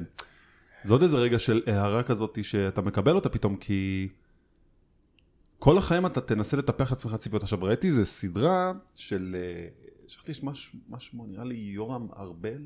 זה 0.84 0.94
עוד 0.94 1.02
איזה 1.02 1.18
רגע 1.18 1.40
של 1.40 1.62
הערה 1.68 2.04
כזאת 2.04 2.40
שאתה 2.44 2.82
מקבל 2.82 3.16
אותה 3.16 3.30
פתאום, 3.30 3.56
כי 3.56 4.08
כל 5.60 5.78
החיים 5.78 6.06
אתה 6.06 6.22
תנסה 6.22 6.58
לטפח 6.58 6.92
לעצמך 6.92 7.16
ציפיות. 7.16 7.44
עכשיו 7.44 7.60
ראיתי 7.62 7.88
איזה 7.88 8.06
סדרה 8.06 8.74
של, 8.96 9.36
אה, 9.40 9.68
שכחתי 10.08 10.32
מה 10.90 11.00
שמו, 11.00 11.26
נראה 11.28 11.44
לי 11.44 11.56
יורם 11.56 12.08
ארבל. 12.18 12.62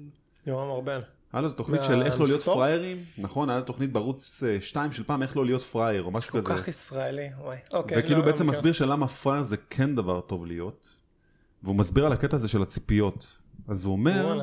יורם 0.48 0.70
ארבל 0.70 1.02
היה 1.34 1.42
לו 1.42 1.50
תוכנית 1.50 1.84
של 1.84 2.02
איך 2.02 2.20
לא 2.20 2.28
להיות? 2.28 2.42
פראיירים, 2.42 2.98
נכון? 3.18 3.50
היה 3.50 3.60
לו 3.60 3.66
תוכנית 3.66 3.92
בערוץ 3.92 4.44
2 4.60 4.92
של 4.92 5.04
פעם 5.04 5.24
איך 5.24 5.38
לא 5.38 5.46
להיות 5.46 5.62
פראייר 5.62 6.04
או 6.04 6.12
משהו 6.12 6.32
כל 6.32 6.38
כזה. 6.38 6.54
כך 6.54 6.68
ישראלי 6.68 7.30
וואי 7.40 7.58
אוקיי 7.74 8.00
וכאילו 8.00 8.20
לא, 8.20 8.26
בעצם 8.26 8.46
לא 8.46 8.52
מסביר 8.52 8.74
שלמה 8.74 9.08
פראייר 9.08 9.44
זה 9.44 9.58
כן 9.58 9.96
דבר 9.96 10.22
טוב 10.22 10.46
להיות, 10.46 11.02
והוא 11.64 11.76
מסביר 11.76 12.06
על 12.06 12.12
הקטע 12.12 12.36
הזה 12.36 12.48
של 12.48 12.62
הציפיות. 12.62 13.42
אז 13.68 13.86
הוא 13.86 13.92
אומר. 13.92 14.42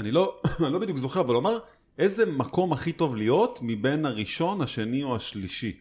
אני 0.00 0.10
לא, 0.10 0.40
אני 0.64 0.72
לא 0.72 0.78
בדיוק 0.78 0.98
זוכר, 0.98 1.20
אבל 1.20 1.34
הוא 1.34 1.40
אמר, 1.40 1.58
איזה 1.98 2.26
מקום 2.26 2.72
הכי 2.72 2.92
טוב 2.92 3.16
להיות 3.16 3.58
מבין 3.62 4.06
הראשון, 4.06 4.60
השני 4.60 5.02
או 5.02 5.16
השלישי? 5.16 5.76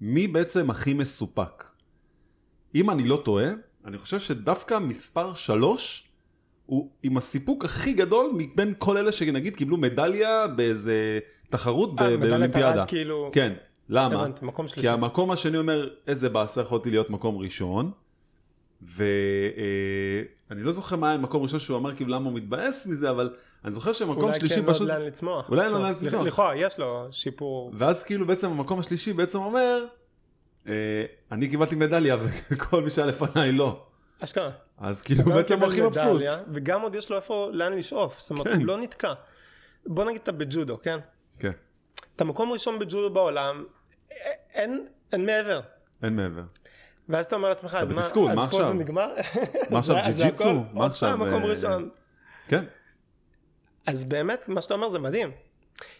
מי 0.00 0.28
בעצם 0.28 0.70
הכי 0.70 0.94
מסופק? 0.94 1.64
אם 2.74 2.90
אני 2.90 3.04
לא 3.04 3.22
טועה, 3.24 3.46
אני 3.84 3.98
חושב 3.98 4.20
שדווקא 4.20 4.78
מספר 4.78 5.34
שלוש 5.34 6.08
הוא 6.66 6.90
עם 7.02 7.16
הסיפוק 7.16 7.64
הכי 7.64 7.92
גדול 7.92 8.30
מבין 8.34 8.74
כל 8.78 8.96
אלה 8.96 9.12
שנגיד 9.12 9.56
קיבלו 9.56 9.76
מדליה 9.76 10.46
באיזה 10.46 11.18
תחרות 11.50 12.00
אה, 12.00 12.16
באולימפיאדה. 12.16 12.86
כאילו 12.86 13.30
כן, 13.32 13.52
למה? 13.88 14.14
הבנתי, 14.14 14.44
מקום 14.44 14.68
שלישי 14.68 14.80
כי 14.80 14.88
המקום 14.88 15.30
השני 15.30 15.58
אומר, 15.58 15.88
איזה 16.06 16.28
באסה 16.28 16.60
יכולתי 16.60 16.90
להיות 16.90 17.10
מקום 17.10 17.36
ראשון. 17.36 17.90
ואני 18.84 20.62
לא 20.62 20.72
זוכר 20.72 20.96
מה 20.96 21.08
היה 21.08 21.18
מקום 21.18 21.42
ראשון 21.42 21.60
שהוא 21.60 21.78
אמר 21.78 21.96
כאילו 21.96 22.10
למה 22.10 22.24
הוא 22.24 22.34
מתבאס 22.34 22.86
מזה, 22.86 23.10
אבל 23.10 23.34
אני 23.64 23.72
זוכר 23.72 23.92
שמקום 23.92 24.22
אולי 24.24 24.40
שלישי 24.40 24.54
כן, 24.54 24.66
פשוט... 24.72 24.88
לאן 24.88 25.02
לצמוח. 25.02 25.50
אולי 25.50 25.64
אין 25.64 25.72
לו. 25.72 25.78
לאן 25.78 25.92
לצמוח. 25.92 26.14
לכאורה, 26.26 26.56
יש 26.56 26.78
לו 26.78 27.08
שיפור. 27.10 27.72
ואז 27.74 28.04
כאילו 28.04 28.26
בעצם 28.26 28.50
המקום 28.50 28.78
השלישי 28.78 29.12
בעצם 29.12 29.38
אומר, 29.38 29.84
אה, 30.68 30.72
אני 31.32 31.48
קיבלתי 31.48 31.74
מדליה 31.74 32.16
וכל 32.50 32.82
מי 32.82 32.90
שהיה 32.90 33.06
לפניי 33.06 33.52
לא. 33.52 33.86
אשכרה. 34.20 34.50
אז 34.78 35.02
כאילו 35.02 35.24
בעצם 35.24 35.60
הוא 35.60 35.68
הכי 35.68 35.82
מבסוט. 35.82 36.22
וגם 36.52 36.80
עוד 36.82 36.94
יש 36.94 37.10
לו 37.10 37.16
איפה 37.16 37.48
לאן 37.52 37.72
לשאוף. 37.72 38.20
זאת 38.20 38.30
אומרת, 38.30 38.46
כן. 38.46 38.58
הוא 38.58 38.66
לא 38.66 38.78
נתקע. 38.78 39.12
בוא 39.86 40.04
נגיד 40.04 40.20
אתה 40.22 40.32
בג'ודו, 40.32 40.78
כן? 40.82 40.98
כן, 41.38 41.50
אתה 42.16 42.24
מקום 42.24 42.52
ראשון 42.52 42.78
בג'ודו 42.78 43.10
בעולם, 43.14 43.64
א- 44.12 44.14
אין, 44.54 44.86
אין 45.12 45.26
מעבר. 45.26 45.60
אין 46.02 46.16
מעבר. 46.16 46.42
ואז 47.08 47.26
אתה 47.26 47.36
אומר 47.36 47.48
לעצמך, 47.48 47.74
אז 47.80 47.90
מה, 47.90 48.00
אז 48.00 48.38
עכשיו? 48.38 48.66
זה 48.66 48.74
נגמר? 48.74 49.14
מה 49.70 49.78
עכשיו, 49.78 49.96
ג'י-ג'יצו? 50.06 50.50
הכל, 50.50 50.78
מה 50.78 50.86
עכשיו, 50.86 51.08
פעם, 51.18 51.28
מקום 51.28 51.42
אה, 51.42 51.48
ראשון. 51.48 51.88
כן, 52.48 52.64
אז 53.86 54.04
באמת, 54.04 54.48
מה 54.48 54.62
שאתה 54.62 54.74
אומר 54.74 54.88
זה 54.88 54.98
מדהים. 54.98 55.30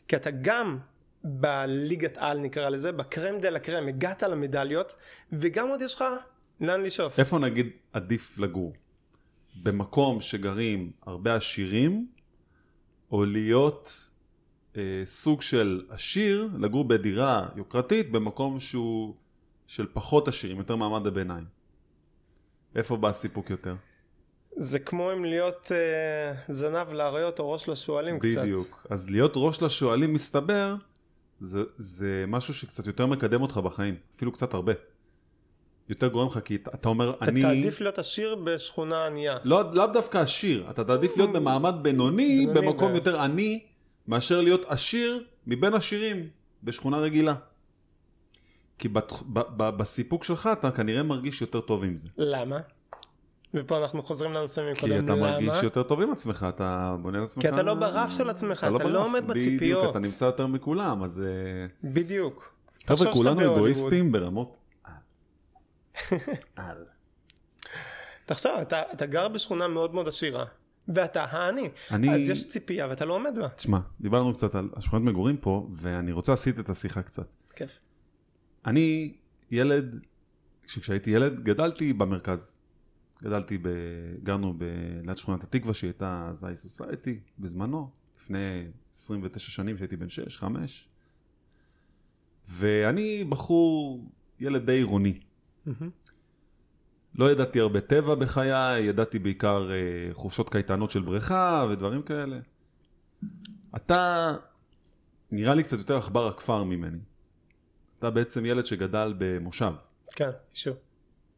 כי 0.08 0.16
אתה 0.16 0.30
גם 0.30 0.78
בליגת 1.24 2.18
על 2.18 2.38
נקרא 2.38 2.68
לזה, 2.68 2.92
בקרם 2.92 3.40
דה 3.40 3.50
לה 3.50 3.58
קרם, 3.58 3.88
הגעת 3.88 4.22
למדליות, 4.22 4.94
וגם 5.32 5.68
עוד 5.68 5.82
יש 5.82 5.94
לך 5.94 6.04
לאן 6.60 6.82
לשאוף. 6.82 7.18
איפה 7.18 7.38
נגיד 7.38 7.68
עדיף 7.92 8.38
לגור? 8.38 8.72
במקום 9.62 10.20
שגרים 10.20 10.92
הרבה 11.06 11.34
עשירים, 11.34 12.06
או 13.12 13.24
להיות 13.24 14.10
אה, 14.76 14.82
סוג 15.04 15.42
של 15.42 15.82
עשיר, 15.88 16.48
לגור 16.58 16.84
בדירה 16.84 17.48
יוקרתית 17.56 18.10
במקום 18.10 18.60
שהוא 18.60 19.14
של 19.66 19.86
פחות 19.92 20.28
עשירים, 20.28 20.58
יותר 20.58 20.76
מעמד 20.76 21.06
הביניים. 21.06 21.44
איפה 22.76 22.96
בא 22.96 23.08
הסיפוק 23.08 23.50
יותר? 23.50 23.74
זה 24.56 24.78
כמו 24.78 25.12
אם 25.12 25.24
להיות 25.24 25.72
אה, 25.74 26.32
זנב 26.48 26.92
לאריות 26.92 27.38
או 27.38 27.52
ראש 27.52 27.68
לשועלים 27.68 28.18
קצת. 28.18 28.38
בדיוק. 28.42 28.86
אז 28.90 29.10
להיות 29.10 29.32
ראש 29.36 29.62
לשועלים 29.62 30.14
מסתבר, 30.14 30.74
זה, 31.40 31.62
זה 31.76 32.24
משהו 32.28 32.54
שקצת 32.54 32.86
יותר 32.86 33.06
מקדם 33.06 33.42
אותך 33.42 33.56
בחיים, 33.56 33.96
אפילו 34.16 34.32
קצת 34.32 34.54
הרבה. 34.54 34.72
יותר 35.88 36.08
גורם 36.08 36.26
לך, 36.26 36.38
כי 36.44 36.56
אתה 36.56 36.70
אתה 36.74 36.88
אומר, 36.88 37.10
אתה 37.10 37.24
אני... 37.24 37.42
תעדיף 37.42 37.80
להיות 37.80 37.98
עשיר 37.98 38.34
בשכונה 38.44 39.06
ענייה. 39.06 39.36
לא, 39.44 39.74
לאו 39.74 39.86
דווקא 39.86 40.18
עשיר, 40.18 40.66
אתה 40.70 40.84
תעדיף 40.84 41.16
להיות 41.16 41.32
במעמד 41.32 41.74
בינוני, 41.82 42.46
בינוני, 42.46 42.60
במקום 42.60 42.92
ב- 42.92 42.94
יותר 42.94 43.20
עני, 43.20 43.64
מאשר 44.08 44.40
להיות 44.40 44.64
עשיר 44.68 45.24
מבין 45.46 45.74
עשירים 45.74 46.28
בשכונה 46.62 46.98
רגילה. 46.98 47.34
כי 48.78 48.88
בת, 48.88 49.12
ב, 49.32 49.40
ב, 49.56 49.70
בסיפוק 49.76 50.24
שלך 50.24 50.48
אתה 50.52 50.70
כנראה 50.70 51.02
מרגיש 51.02 51.40
יותר 51.40 51.60
טוב 51.60 51.84
עם 51.84 51.96
זה. 51.96 52.08
למה? 52.18 52.58
ופה 53.54 53.82
אנחנו 53.82 54.02
חוזרים 54.02 54.32
לנושא 54.32 54.60
מקודם. 54.72 54.92
כי 54.92 55.04
אתה 55.04 55.12
למה? 55.14 55.20
מרגיש 55.30 55.62
יותר 55.62 55.82
טוב 55.82 56.00
עם 56.00 56.12
עצמך, 56.12 56.46
אתה 56.48 56.96
בונה 57.02 57.18
לעצמך... 57.18 57.42
כי 57.42 57.48
אתה 57.48 57.62
לא 57.62 57.74
ברף 57.74 58.10
של 58.12 58.30
עצמך, 58.30 58.58
אתה 58.58 58.70
לא 58.70 58.78
ברף. 58.78 59.04
עומד 59.04 59.26
בדיוק, 59.26 59.36
בציפיות. 59.46 59.90
אתה 59.90 59.98
נמצא 59.98 60.24
יותר 60.24 60.46
מכולם, 60.46 61.02
אז... 61.04 61.22
אה, 61.22 61.90
בדיוק. 61.90 62.54
חבר'ה, 62.86 63.12
כולנו. 63.12 63.40
אגואיסטים 63.56 64.12
ברמות... 64.12 64.56
על. 66.56 66.84
תחשוב, 68.26 68.52
אתה, 68.62 68.82
אתה 68.92 69.06
גר 69.06 69.28
בשכונה 69.28 69.68
מאוד 69.68 69.94
מאוד 69.94 70.08
עשירה. 70.08 70.44
ואתה 70.88 71.24
האני. 71.24 71.70
אני- 71.90 72.14
אז 72.14 72.28
יש 72.28 72.48
ציפייה 72.48 72.86
ואתה 72.88 73.04
לא 73.04 73.14
עומד 73.14 73.34
בה. 73.40 73.48
תשמע, 73.48 73.78
דיברנו 74.00 74.32
קצת 74.32 74.54
על 74.54 74.68
השכונת 74.76 75.02
מגורים 75.04 75.36
פה, 75.36 75.68
ואני 75.72 76.12
רוצה 76.12 76.32
להסיט 76.32 76.58
את 76.58 76.68
השיחה 76.68 77.02
קצת. 77.02 77.26
כיף. 77.56 77.70
אני 78.66 79.14
ילד, 79.50 80.00
כש- 80.66 80.78
כשהייתי 80.78 81.10
ילד, 81.10 81.40
גדלתי 81.40 81.92
במרכז. 81.92 82.52
גדלתי, 83.22 83.58
ב... 83.58 83.68
גרנו 84.22 84.54
ב... 84.58 84.64
ליד 85.06 85.16
שכונת 85.16 85.44
התקווה, 85.44 85.74
שהיא 85.74 85.88
הייתה 85.88 86.26
אז 86.30 86.44
היי 86.44 86.56
סוסייטי 86.56 87.20
בזמנו, 87.38 87.90
לפני 88.20 88.66
29 88.92 89.50
שנים 89.50 89.76
שהייתי 89.76 89.96
בן 89.96 90.08
6, 90.08 90.38
5. 90.38 90.88
ואני 92.48 93.24
בחור, 93.28 94.04
ילד 94.40 94.66
די 94.66 94.72
עירוני. 94.72 95.18
לא 97.14 97.30
ידעתי 97.32 97.60
הרבה 97.60 97.80
טבע 97.80 98.14
בחיי, 98.14 98.80
ידעתי 98.82 99.18
בעיקר 99.18 99.70
אה, 99.70 100.14
חופשות 100.14 100.50
קייטנות 100.50 100.90
של 100.90 101.00
בריכה 101.02 101.66
ודברים 101.70 102.02
כאלה. 102.02 102.38
אתה 103.76 104.32
נראה 105.30 105.54
לי 105.54 105.62
קצת 105.62 105.78
יותר 105.78 105.96
עכבר 105.96 106.26
הכפר 106.28 106.64
ממני. 106.64 106.98
אתה 108.04 108.10
בעצם 108.10 108.46
ילד 108.46 108.66
שגדל 108.66 109.14
במושב, 109.18 109.72
כן, 110.06 110.30
שוב. 110.54 110.76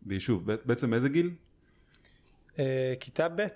ביישוב. 0.02 0.52
בעצם 0.64 0.90
מאיזה 0.90 1.08
גיל? 1.08 1.30
אה, 2.58 2.94
כיתה 3.00 3.28
ב' 3.28 3.46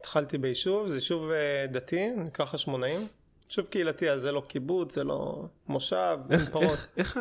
התחלתי 0.00 0.38
ביישוב, 0.38 0.88
זה 0.88 0.96
יישוב 0.96 1.30
אה, 1.30 1.66
דתי, 1.66 2.10
נקרא 2.16 2.44
חשמונאים. 2.44 3.08
יישוב 3.48 3.66
קהילתי, 3.66 4.10
אז 4.10 4.22
זה 4.22 4.32
לא 4.32 4.42
קיבוץ, 4.48 4.94
זה 4.94 5.04
לא 5.04 5.48
מושב, 5.68 6.18
איך. 6.30 6.56
איך, 6.56 6.88
איך, 6.96 7.18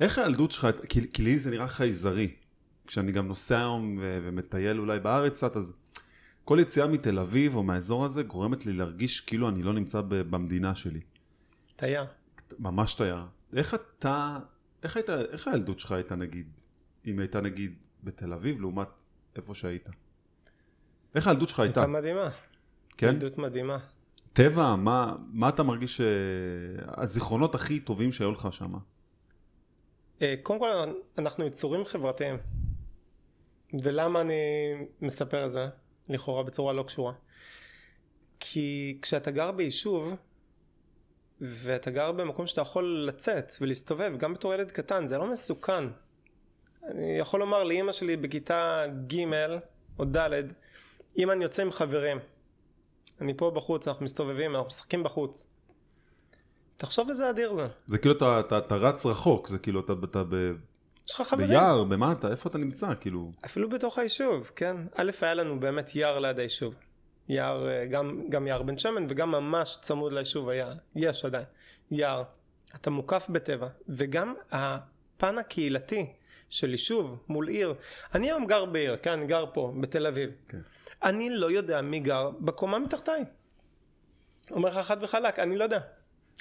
איך 0.00 0.18
הילדות 0.18 0.52
שלך, 0.52 0.68
כי, 0.88 1.12
כי 1.12 1.22
לי 1.22 1.38
זה 1.38 1.50
נראה 1.50 1.68
חייזרי. 1.68 2.34
כשאני 2.86 3.12
גם 3.12 3.28
נוסע 3.28 3.58
היום 3.58 3.98
ו- 4.00 4.18
ומטייל 4.22 4.78
אולי 4.78 5.00
בארץ 5.00 5.32
קצת, 5.32 5.56
אז 5.56 5.72
כל 6.44 6.58
יציאה 6.60 6.86
מתל 6.86 7.18
אביב 7.18 7.56
או 7.56 7.62
מהאזור 7.62 8.04
הזה 8.04 8.22
גורמת 8.22 8.66
לי 8.66 8.72
להרגיש 8.72 9.20
כאילו 9.20 9.48
אני 9.48 9.62
לא 9.62 9.72
נמצא 9.72 10.00
ב- 10.00 10.14
במדינה 10.14 10.74
שלי. 10.74 11.00
תייר. 11.76 12.04
ממש 12.58 12.94
תייר. 12.94 13.18
איך 13.56 13.74
אתה, 13.74 14.38
איך 14.82 14.96
הייתה, 14.96 15.20
איך 15.20 15.48
הילדות 15.48 15.78
שלך 15.78 15.92
הייתה 15.92 16.16
נגיד, 16.16 16.46
אם 17.06 17.18
הייתה 17.18 17.40
נגיד 17.40 17.74
בתל 18.04 18.32
אביב 18.32 18.60
לעומת 18.60 18.88
איפה 19.36 19.54
שהיית? 19.54 19.88
איך 21.14 21.26
הילדות 21.26 21.48
שלך 21.48 21.60
הייתה? 21.60 21.80
הייתה 21.80 21.92
מדהימה. 21.92 22.28
כן? 22.96 23.06
ילדות 23.08 23.38
מדהימה. 23.38 23.78
טבע, 24.32 24.76
מה, 24.76 25.16
מה 25.32 25.48
אתה 25.48 25.62
מרגיש 25.62 25.96
ש- 25.96 26.00
הזיכרונות 26.86 27.54
הכי 27.54 27.80
טובים 27.80 28.12
שהיו 28.12 28.32
לך 28.32 28.48
שם? 28.50 28.74
אה, 30.22 30.34
קודם 30.42 30.58
כל 30.58 30.70
אנחנו 31.18 31.44
יצורים 31.46 31.84
חברתיים. 31.84 32.36
ולמה 33.82 34.20
אני 34.20 34.34
מספר 35.00 35.46
את 35.46 35.52
זה? 35.52 35.68
לכאורה 36.08 36.42
בצורה 36.42 36.72
לא 36.72 36.82
קשורה. 36.82 37.12
כי 38.40 38.98
כשאתה 39.02 39.30
גר 39.30 39.52
ביישוב 39.52 40.14
ואתה 41.40 41.90
גר 41.90 42.12
במקום 42.12 42.46
שאתה 42.46 42.60
יכול 42.60 43.04
לצאת 43.08 43.52
ולהסתובב 43.60 44.12
גם 44.18 44.34
בתור 44.34 44.54
ילד 44.54 44.70
קטן 44.70 45.06
זה 45.06 45.18
לא 45.18 45.26
מסוכן. 45.26 45.84
אני 46.84 47.18
יכול 47.18 47.40
לומר 47.40 47.64
לאימא 47.64 47.92
שלי 47.92 48.16
בכיתה 48.16 48.84
ג' 49.06 49.24
או 49.98 50.04
ד' 50.04 50.42
אם 51.18 51.30
אני 51.30 51.44
יוצא 51.44 51.62
עם 51.62 51.70
חברים 51.70 52.18
אני 53.20 53.34
פה 53.36 53.50
בחוץ 53.50 53.88
אנחנו 53.88 54.04
מסתובבים 54.04 54.56
אנחנו 54.56 54.66
משחקים 54.66 55.02
בחוץ 55.02 55.44
תחשוב 56.76 57.08
איזה 57.08 57.30
אדיר 57.30 57.54
זה 57.54 57.66
זה 57.86 57.98
כאילו 57.98 58.14
אתה, 58.14 58.40
אתה, 58.40 58.58
אתה 58.58 58.74
רץ 58.74 59.06
רחוק, 59.06 59.48
זה 59.48 59.58
כאילו 59.58 59.80
אתה, 59.80 59.92
אתה 60.04 60.24
ב, 60.24 60.34
יש 61.08 61.14
לך 61.14 61.22
חברים 61.22 61.48
ביער, 61.48 61.84
במה 61.84 62.12
אתה, 62.12 62.30
איפה 62.30 62.48
אתה 62.48 62.58
נמצא, 62.58 62.88
כאילו, 63.00 63.32
אפילו 63.44 63.68
בתוך 63.68 63.98
היישוב, 63.98 64.50
כן? 64.56 64.76
א', 64.94 65.10
היה 65.20 65.34
לנו 65.34 65.60
באמת 65.60 65.96
יער 65.96 66.18
ליד 66.18 66.38
היישוב. 66.38 66.74
יער, 67.28 67.68
אה, 67.68 67.86
גם, 67.86 68.22
גם 68.28 68.46
יער 68.46 68.62
בן 68.62 68.78
שמן 68.78 69.06
וגם 69.08 69.30
ממש 69.30 69.78
צמוד 69.82 70.12
ליישוב 70.12 70.48
היה, 70.48 70.72
יש 70.96 71.24
עדיין, 71.24 71.44
יער. 71.90 72.22
אתה 72.74 72.90
מוקף 72.90 73.26
בטבע, 73.30 73.68
וגם 73.88 74.34
הפן 74.50 75.38
הקהילתי 75.38 76.12
של 76.50 76.70
יישוב 76.70 77.24
מול 77.28 77.48
עיר. 77.48 77.74
אני 78.14 78.30
היום 78.30 78.46
גר 78.46 78.64
בעיר, 78.64 78.96
כן? 79.02 79.10
אני 79.10 79.26
גר 79.26 79.44
פה, 79.52 79.72
בתל 79.80 80.06
אביב. 80.06 80.30
כן. 80.48 80.58
אני 81.02 81.30
לא 81.30 81.50
יודע 81.50 81.80
מי 81.80 82.00
גר 82.00 82.30
בקומה 82.30 82.78
מתחתיי. 82.78 83.24
אומר 84.50 84.68
לך 84.68 84.86
חד 84.86 84.96
וחלק, 85.02 85.38
אני 85.38 85.56
לא 85.56 85.64
יודע. 85.64 85.80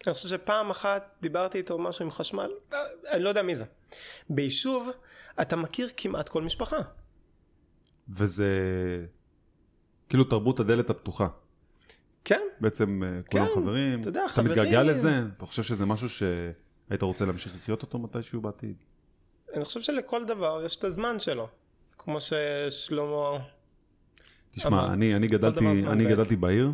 אני 0.07 0.13
חושב 0.13 0.29
שפעם 0.29 0.69
אחת 0.69 1.15
דיברתי 1.21 1.57
איתו 1.57 1.77
משהו 1.77 2.05
עם 2.05 2.11
חשמל, 2.11 2.51
אה, 2.73 2.79
אני 3.11 3.23
לא 3.23 3.29
יודע 3.29 3.41
מי 3.41 3.55
זה. 3.55 3.65
ביישוב 4.29 4.89
אתה 5.41 5.55
מכיר 5.55 5.89
כמעט 5.97 6.29
כל 6.29 6.41
משפחה. 6.41 6.77
וזה 8.09 8.49
כאילו 10.09 10.23
תרבות 10.23 10.59
הדלת 10.59 10.89
הפתוחה. 10.89 11.27
כן, 12.23 12.41
בעצם 12.59 13.03
אה, 13.03 13.21
כולם 13.31 13.45
כן, 13.45 13.51
חברים, 13.55 14.01
אתה 14.01 14.09
יודע, 14.09 14.25
אתה 14.25 14.33
חברים. 14.33 14.51
מתגעגע 14.51 14.83
לזה? 14.83 15.23
אתה 15.37 15.45
חושב 15.45 15.63
שזה 15.63 15.85
משהו 15.85 16.09
שהיית 16.09 17.01
רוצה 17.01 17.25
להמשיך 17.25 17.55
לחיות 17.55 17.81
אותו 17.81 17.99
מתישהו 17.99 18.41
בעתיד? 18.41 18.75
אני 19.53 19.65
חושב 19.65 19.81
שלכל 19.81 20.25
דבר 20.25 20.61
יש 20.65 20.75
את 20.75 20.83
הזמן 20.83 21.19
שלו. 21.19 21.47
כמו 21.97 22.17
ששלמה... 22.21 23.37
תשמע, 24.51 24.67
אמר, 24.67 24.93
אני, 24.93 25.15
אני, 25.15 25.27
גדלתי, 25.27 25.67
אני. 25.87 26.05
גדלתי 26.05 26.35
בעיר, 26.35 26.71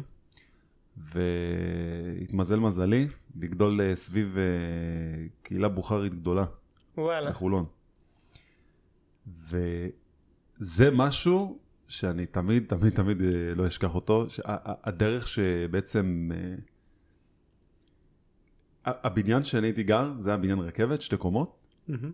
והתמזל 0.98 2.60
מזלי 2.60 3.08
לגדול 3.36 3.82
אה, 3.82 3.96
סביב 3.96 4.38
אה, 4.38 4.44
קהילה 5.44 5.70
בוכרית 5.70 6.14
גדולה 6.14 6.46
וואלה. 6.98 7.30
בחולון. 7.30 7.66
וזה 10.60 10.92
משהו 10.92 11.60
שאני 11.92 12.26
תמיד, 12.26 12.64
תמיד, 12.68 12.94
תמיד 12.94 13.22
אה, 13.22 13.28
לא 13.56 13.68
אשכח 13.68 13.96
אותו, 13.96 14.26
הדרך 14.84 15.28
שבעצם... 15.28 16.30
אה, 16.34 16.56
הבניין 18.86 19.44
שאני 19.44 19.68
הייתי 19.68 19.84
גר, 19.84 20.12
זה 20.20 20.30
היה 20.30 20.38
בניין 20.38 20.60
רכבת, 20.60 21.02
שתי 21.02 21.18
קומות, 21.18 21.58
מהמם. 21.88 22.12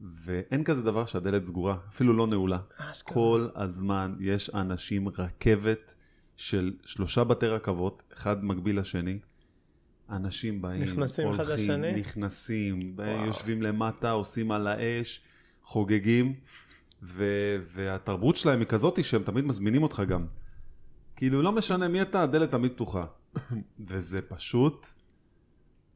ואין 0.00 0.64
כזה 0.64 0.82
דבר 0.82 1.06
שהדלת 1.06 1.44
סגורה, 1.44 1.76
אפילו 1.88 2.12
לא 2.12 2.26
נעולה. 2.26 2.58
אשכרה. 2.76 3.14
כל 3.14 3.48
הזמן 3.54 4.14
יש 4.20 4.50
אנשים, 4.50 5.08
רכבת 5.08 5.94
של 6.36 6.72
שלושה 6.84 7.24
בתי 7.24 7.46
רכבות, 7.46 8.02
אחד 8.14 8.44
מקביל 8.44 8.80
לשני. 8.80 9.18
אנשים 10.10 10.62
באים, 10.62 10.82
נכנסים 10.82 11.28
אחד 11.28 11.44
הולכים, 11.44 11.70
לשני? 11.70 12.00
נכנסים, 12.00 12.94
וואו. 12.96 13.26
יושבים 13.26 13.62
למטה, 13.62 14.10
עושים 14.10 14.50
על 14.52 14.66
האש, 14.66 15.20
חוגגים, 15.62 16.34
ו- 17.02 17.56
והתרבות 17.74 18.36
שלהם 18.36 18.58
היא 18.58 18.66
כזאת 18.66 19.04
שהם 19.04 19.22
תמיד 19.22 19.44
מזמינים 19.44 19.82
אותך 19.82 20.02
גם. 20.08 20.26
כאילו, 21.16 21.42
לא 21.42 21.52
משנה 21.52 21.88
מי 21.88 22.02
אתה, 22.02 22.22
הדלת 22.22 22.50
תמיד 22.50 22.72
פתוחה. 22.72 23.06
וזה 23.88 24.22
פשוט, 24.22 24.86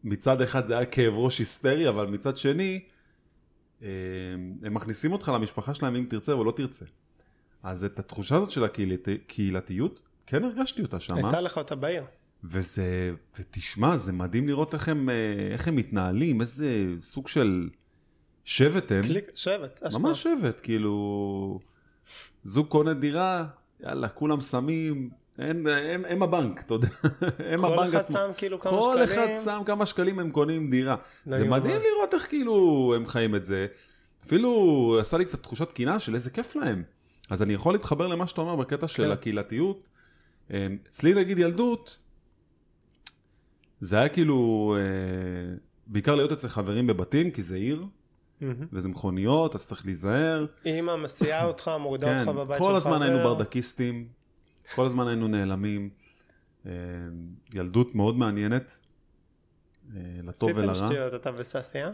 מצד 0.04 0.40
אחד 0.40 0.66
זה 0.66 0.76
היה 0.76 0.86
כאב 0.86 1.14
ראש 1.14 1.38
היסטרי, 1.38 1.88
אבל 1.88 2.06
מצד 2.06 2.36
שני, 2.36 2.80
אה, 3.82 3.88
הם 4.62 4.74
מכניסים 4.74 5.12
אותך 5.12 5.32
למשפחה 5.34 5.74
שלהם 5.74 5.96
אם 5.96 6.06
תרצה 6.08 6.32
או 6.32 6.44
לא 6.44 6.52
תרצה. 6.52 6.84
אז 7.62 7.84
את 7.84 7.98
התחושה 7.98 8.36
הזאת 8.36 8.50
של 8.50 8.64
הקהילתיות, 8.64 10.02
כן 10.26 10.44
הרגשתי 10.44 10.82
אותה 10.82 11.00
שם. 11.00 11.14
הייתה 11.14 11.40
לך 11.40 11.58
אותה 11.58 11.74
בעיר. 11.74 12.04
וזה, 12.44 13.12
ותשמע, 13.38 13.96
זה 13.96 14.12
מדהים 14.12 14.48
לראות 14.48 14.74
איך 14.74 14.88
הם, 14.88 15.08
אה, 15.08 15.48
איך 15.52 15.68
הם 15.68 15.76
מתנהלים, 15.76 16.40
איזה 16.40 16.86
סוג 17.00 17.28
של 17.28 17.68
שבט 18.44 18.92
הם. 18.92 19.02
קליק, 19.02 19.30
שבט. 19.34 19.82
אשכרה. 19.82 20.00
ממש 20.02 20.22
שבט, 20.22 20.60
כאילו, 20.62 21.58
זוג 22.44 22.66
קונה 22.66 22.94
דירה, 22.94 23.44
יאללה, 23.80 24.08
כולם 24.08 24.40
שמים, 24.40 25.10
הם, 25.38 25.66
הם, 25.66 26.04
הם 26.08 26.22
הבנק, 26.22 26.60
אתה 26.60 26.74
יודע, 26.74 26.88
הם 27.50 27.60
כל 27.60 27.72
הבנק 27.72 27.88
אחד 27.88 27.98
עצמו. 27.98 28.16
שם 28.16 28.30
כאילו 28.36 28.60
כמה 28.60 28.72
כל 28.72 29.06
שקלים. 29.06 29.24
אחד 29.24 29.44
שם 29.44 29.62
כמה 29.66 29.86
שקלים 29.86 30.18
הם 30.18 30.30
קונים 30.30 30.70
דירה. 30.70 30.96
זה. 31.26 31.44
מדהים 31.44 31.80
לראות 31.80 32.14
איך 32.14 32.28
כאילו 32.28 32.92
הם 32.96 33.06
חיים 33.06 33.34
את 33.36 33.44
זה. 33.44 33.66
אפילו 34.26 34.96
עשה 35.00 35.18
לי 35.18 35.24
קצת 35.24 35.42
תחושת 35.42 35.72
קינה 35.72 36.00
של 36.00 36.14
איזה 36.14 36.30
כיף 36.30 36.56
להם. 36.56 36.82
אז 37.30 37.42
אני 37.42 37.52
יכול 37.52 37.72
להתחבר 37.72 38.06
למה 38.06 38.26
שאתה 38.26 38.40
אומר 38.40 38.56
בקטע 38.56 38.88
של 38.88 39.04
כן. 39.04 39.10
הקהילתיות. 39.10 39.88
אמ, 40.50 40.56
אצלי 40.88 41.14
נגיד 41.14 41.38
ילדות, 41.38 41.98
זה 43.80 43.98
היה 43.98 44.08
כאילו, 44.08 44.76
אה, 44.78 45.54
בעיקר 45.86 46.14
להיות 46.14 46.32
אצל 46.32 46.48
חברים 46.48 46.86
בבתים, 46.86 47.30
כי 47.30 47.42
זה 47.42 47.56
עיר. 47.56 47.84
וזה 48.72 48.88
מכוניות, 48.88 49.54
אז 49.54 49.66
צריך 49.66 49.86
להיזהר. 49.86 50.46
אמא 50.66 50.96
מסיעה 50.96 51.44
אותך, 51.44 51.70
מורידה 51.80 52.06
כן, 52.06 52.28
אותך 52.28 52.38
בבית 52.38 52.58
של 52.58 52.64
כל 52.64 52.76
הזמן 52.76 53.02
היינו. 53.02 53.18
ברדקיסטים, 53.18 54.08
כל 54.74 54.86
הזמן 54.86 55.08
היינו 55.08 55.28
נעלמים. 55.28 55.90
אמ, 56.66 56.70
ילדות 57.54 57.94
מאוד 57.94 58.16
מעניינת, 58.16 58.80
אה, 59.96 60.00
לטוב 60.22 60.48
עשיתם 60.48 60.58
ולרע. 60.58 60.74
שטויות 60.74 61.14
אתה 61.14 61.30
וססי, 61.36 61.78
אה? 61.82 61.90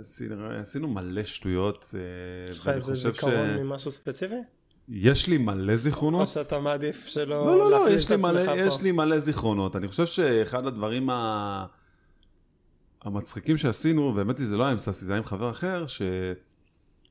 עשינו, 0.00 0.50
עשינו 0.50 0.88
מלא 0.88 1.24
שטויות, 1.24 1.94
אה, 1.94 2.50
יש 2.50 2.60
לך 2.60 2.68
איזה 2.68 2.94
זיכרון 2.94 3.56
ממשהו 3.56 3.90
ספציפי? 3.90 4.34
שיש 4.90 5.28
לי 5.28 5.38
מלא 5.38 5.72
או 5.72 5.76
זיכרונות. 5.76 6.28
שאתה 6.28 6.58
מעדיף 6.58 7.06
שלא 7.06 7.26
לא, 7.26 7.46
לא, 7.46 7.58
לא, 7.58 7.70
להפעיל 7.70 7.96
יש 7.96 8.04
את 8.04 8.10
לי, 8.10 8.16
עצמך 8.16 8.28
מלא, 8.30 8.46
פה? 8.46 8.56
יש 8.56 8.82
לי 8.82 8.92
מלא 8.92 9.18
זיכרונות. 9.18 9.76
אני 9.76 9.88
חושב 9.88 10.06
שאחד 10.06 10.66
הדברים 10.66 11.10
ה... 11.10 11.66
המצחיקים 13.04 13.56
שעשינו, 13.56 14.12
והאמת 14.16 14.38
היא 14.38 14.46
זה 14.46 14.56
לא 14.56 14.62
היה 14.62 14.72
עם 14.72 14.78
ססי, 14.78 15.04
זה 15.04 15.12
היה 15.12 15.18
עם 15.18 15.24
חבר 15.24 15.50
אחר, 15.50 15.86
שהיה 15.86 16.34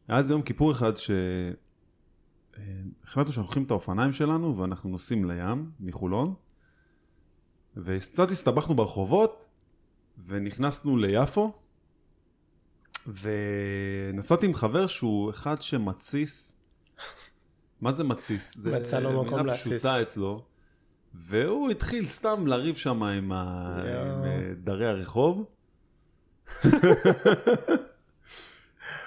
איזה 0.10 0.34
יום 0.34 0.42
כיפור 0.42 0.72
אחד 0.72 0.92
אה, 2.58 2.64
החלטנו 3.04 3.32
שאנחנו 3.32 3.48
לוקחים 3.48 3.64
את 3.64 3.72
האופניים 3.72 4.14
שלנו 4.14 4.58
ואנחנו 4.58 4.90
נוסעים 4.90 5.32
לים 5.32 5.72
מחולון, 5.80 6.34
וקצת 7.78 8.32
הסתבכנו 8.32 8.76
ברחובות, 8.76 9.48
ונכנסנו 10.26 10.98
ליפו, 10.98 11.54
ונסעתי 13.08 14.46
עם 14.46 14.54
חבר 14.54 14.88
שהוא 14.88 15.30
אחד 15.30 15.62
שמתסיס, 15.62 16.58
מה 17.82 17.92
זה 17.92 18.04
מתסיס? 18.04 18.58
זה 18.58 18.80
מצא 18.80 19.00
לו 19.00 19.24
מקום 19.24 19.40
מילה 19.40 19.44
להתסיס. 19.44 19.74
פשוטה 19.74 20.02
אצלו, 20.02 20.46
והוא 21.14 21.70
התחיל 21.70 22.08
סתם 22.08 22.48
לריב 22.48 22.76
שם 22.76 23.04
עם, 23.04 23.32
ה... 23.32 23.84
יואו. 23.86 24.18
עם 24.18 24.24
אה, 24.24 24.54
דרי 24.64 24.88
הרחוב. 24.88 25.46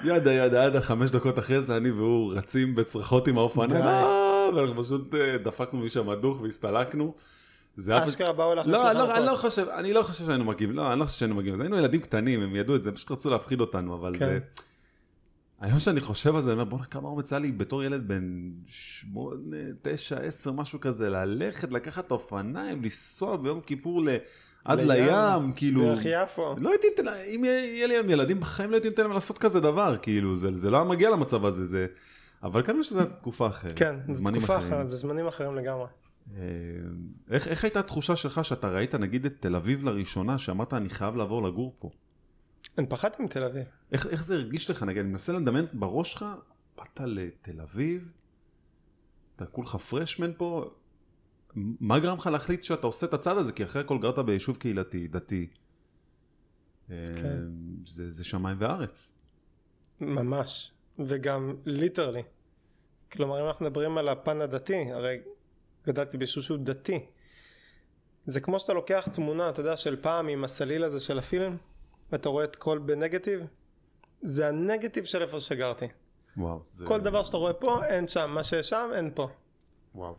ידה 0.05 0.33
ידה 0.33 0.65
ידה, 0.65 0.81
חמש 0.81 1.11
דקות 1.11 1.39
אחרי 1.39 1.63
זה 1.63 1.77
אני 1.77 1.91
והוא 1.91 2.35
רצים 2.35 2.75
בצרחות 2.75 3.29
עם 3.29 3.39
האופניים. 3.39 3.83
"אה", 3.83 4.49
ואנחנו 4.57 4.85
פשוט 4.85 5.15
אה, 5.15 5.39
דפקנו 5.39 5.81
משם 5.81 6.15
דוך 6.15 6.41
והסתלקנו. 6.41 7.15
זה 7.77 8.05
אשכרה 8.07 8.33
באו 8.33 8.55
לא, 8.55 8.61
לך 8.61 8.67
אני 8.67 8.73
לא, 8.73 9.17
אני 9.17 9.27
לא. 9.27 9.37
חושב, 9.37 9.69
אני 9.69 9.93
לא 9.93 10.03
חושב 10.03 10.25
שהיינו 10.27 10.45
מגיעים, 10.45 10.73
לא, 10.73 10.93
אני 10.93 11.01
לא 11.01 11.05
חושב 11.05 11.19
שהיינו 11.19 11.35
מגיעים, 11.35 11.61
היינו 11.61 11.79
ילדים 11.79 12.01
קטנים, 12.01 12.43
הם 12.43 12.57
ידעו 12.57 12.77
את 12.77 12.83
זה, 12.83 12.91
הם 12.91 12.97
פשוט 12.97 13.11
רצו 13.11 13.31
להפחיד 13.31 13.61
אותנו, 13.61 13.95
אבל 13.95 14.13
כן. 14.19 14.19
זה... 14.19 14.39
היום 15.61 15.79
שאני 15.79 16.01
חושב 16.01 16.37
על 16.37 16.43
זה, 16.43 16.53
אני 16.53 16.61
אומר, 16.61 16.71
בואנה, 16.71 16.85
כמה 16.85 17.09
אומץ 17.09 17.33
היה 17.33 17.41
לי 17.41 17.53
בתור 17.53 17.85
ילד 17.85 18.09
בן 18.09 18.51
שמונה, 18.67 19.57
תשע, 19.83 20.17
עשר, 20.17 20.53
משהו 20.53 20.81
כזה, 20.81 21.11
ללכת, 21.11 21.73
לקחת 21.73 22.07
את 22.07 22.11
האופניים, 22.11 22.83
לנסוע 22.83 23.37
ביום 23.37 23.61
כיפור 23.61 24.05
ל... 24.05 24.09
עד 24.65 24.81
לים, 24.81 25.53
כאילו... 25.57 25.81
דרך 25.81 26.05
יפו. 26.05 26.55
לא 26.59 26.71
הייתי 26.71 26.87
נותן, 26.97 27.13
אם 27.35 27.45
יהיה 27.45 27.87
לי 27.87 27.95
ילדים, 27.95 28.41
בחיים 28.41 28.71
לא 28.71 28.77
הייתי 28.77 28.89
נותן 28.89 29.03
להם 29.03 29.13
לעשות 29.13 29.39
כזה 29.39 29.61
דבר, 29.61 29.97
כאילו, 30.03 30.37
זה, 30.37 30.55
זה 30.55 30.71
לא 30.71 30.77
היה 30.77 30.85
מגיע 30.85 31.11
למצב 31.11 31.45
הזה, 31.45 31.67
זה... 31.67 31.87
אבל 32.43 32.63
כנראה 32.63 32.85
שזו 32.85 33.05
תקופה 33.05 33.47
אחרת. 33.47 33.79
כן, 33.79 33.97
זו 34.09 34.31
תקופה. 34.31 34.59
אחרת, 34.59 34.89
זה 34.89 34.97
זמנים 34.97 35.27
אחרים 35.27 35.55
לגמרי. 35.55 35.87
אה, 36.37 36.43
איך, 37.31 37.49
איך 37.49 37.65
הייתה 37.65 37.81
התחושה 37.81 38.17
שלך 38.17 38.45
שאתה 38.45 38.69
ראית 38.69 38.95
נגיד 38.95 39.27
את 39.27 39.35
תל 39.41 39.57
אביב 39.57 39.85
לראשונה, 39.85 40.39
שאמרת 40.39 40.75
אני 40.75 40.89
חייב 40.89 41.17
לעבור 41.17 41.43
לגור 41.43 41.75
פה? 41.79 41.91
אני 42.79 42.87
פחדתי 42.87 43.23
מתל 43.23 43.45
אביב. 43.45 43.63
איך, 43.93 44.07
איך 44.07 44.25
זה 44.25 44.35
הרגיש 44.35 44.71
לך? 44.71 44.83
נגיד, 44.83 45.01
אני 45.01 45.09
מנסה 45.09 45.33
לדמיין 45.33 45.67
בראש 45.73 46.13
שלך, 46.13 46.25
באת 46.79 47.01
לתל 47.07 47.61
אביב, 47.61 48.13
אתה 49.37 49.47
כולך 49.47 49.77
פרשמן 49.77 50.31
פה, 50.37 50.71
מה 51.57 51.99
גרם 51.99 52.17
לך 52.17 52.27
להחליט 52.27 52.63
שאתה 52.63 52.87
עושה 52.87 53.07
את 53.07 53.15
הצעד 53.15 53.37
הזה? 53.37 53.53
כי 53.53 53.65
אחרי 53.65 53.83
הכל 53.83 53.99
גרת 53.99 54.19
ביישוב 54.19 54.57
קהילתי, 54.57 55.09
דתי. 55.09 55.47
אה, 56.91 56.97
כן. 57.17 57.39
זה, 57.87 58.11
זה 58.11 58.25
שמיים 58.25 58.57
וארץ. 58.61 59.13
ממש. 60.01 60.73
וגם 60.99 61.57
ליטרלי. 61.65 62.23
כלומר, 63.13 63.41
אם 63.41 63.47
אנחנו 63.47 63.67
מדברים 63.67 63.99
על 63.99 64.09
הפן 64.09 64.41
הדתי, 64.41 64.93
הרי 64.93 65.19
גדלתי 65.87 66.19
ביישוב 66.19 66.43
שהוא 66.43 66.59
דתי. 66.61 67.07
זה 68.27 68.41
כמו 68.41 68.59
שאתה 68.59 68.73
לוקח 68.73 69.09
תמונה, 69.13 69.51
אתה 69.51 69.61
יודע, 69.61 69.77
של 69.77 69.97
פעם 70.03 70.29
עם 70.29 70.45
הסליל 70.45 70.85
הזה 70.85 71.01
של 71.01 71.19
הפילם, 71.19 71.57
ואתה 72.13 72.29
רואה 72.29 72.45
את 72.45 72.57
כל 72.57 72.79
בנגטיב, 72.79 73.41
זה 74.23 74.49
הנגטיב 74.49 75.05
של 75.05 75.23
איפה 75.23 75.41
שגרתי. 75.41 75.87
וואו. 76.37 76.61
זה... 76.67 76.87
כל 76.87 77.01
דבר 77.01 77.23
שאתה 77.23 77.37
רואה 77.37 77.53
פה, 77.53 77.85
אין 77.85 78.09
שם, 78.09 78.31
מה 78.35 78.45
שיש 78.45 78.69
שם, 78.69 78.91
אין 78.95 79.11
פה. 79.15 79.29
וואו. 79.95 80.17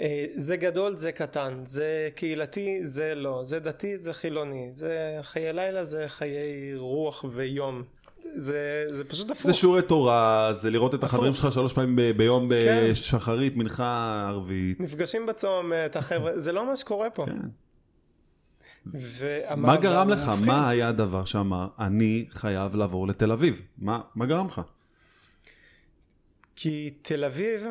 אה, 0.00 0.26
זה 0.36 0.56
גדול, 0.56 0.96
זה 0.96 1.12
קטן, 1.12 1.60
זה 1.64 2.08
קהילתי, 2.14 2.86
זה 2.86 3.14
לא, 3.14 3.40
זה 3.44 3.58
דתי, 3.58 3.96
זה 3.96 4.12
חילוני, 4.12 4.70
זה 4.74 5.18
חיי 5.22 5.52
לילה, 5.52 5.84
זה 5.84 6.04
חיי 6.08 6.74
רוח 6.76 7.24
ויום. 7.32 7.82
זה, 8.36 8.84
זה 8.88 9.04
פשוט 9.04 9.30
הפוך. 9.30 9.46
זה 9.46 9.52
שיעורי 9.52 9.82
תורה, 9.82 10.50
זה 10.52 10.70
לראות 10.70 10.94
את 10.94 11.04
החברים 11.04 11.32
הפוך. 11.32 11.42
שלך 11.42 11.52
שלוש 11.52 11.72
פעמים 11.72 11.96
ב- 11.96 12.10
ביום 12.16 12.48
כן. 12.48 12.86
בשחרית, 12.90 13.56
מנחה 13.56 14.24
ערבית. 14.28 14.80
נפגשים 14.80 15.26
בצומת, 15.26 15.96
החבר'ה, 15.96 16.38
זה 16.38 16.52
לא 16.52 16.66
מה 16.66 16.76
שקורה 16.76 17.10
פה. 17.10 17.26
כן. 17.26 17.38
מה 19.56 19.76
גרם 19.76 20.08
לך? 20.08 20.28
מפחיד. 20.28 20.46
מה 20.46 20.68
היה 20.68 20.88
הדבר 20.88 21.24
שאמר, 21.24 21.68
אני 21.78 22.24
חייב 22.30 22.74
לעבור 22.76 23.08
לתל 23.08 23.32
אביב? 23.32 23.62
מה, 23.78 24.00
מה 24.14 24.26
גרם 24.26 24.46
לך? 24.46 24.60
כי 26.56 26.94
תל 27.02 27.24
אביב, 27.24 27.66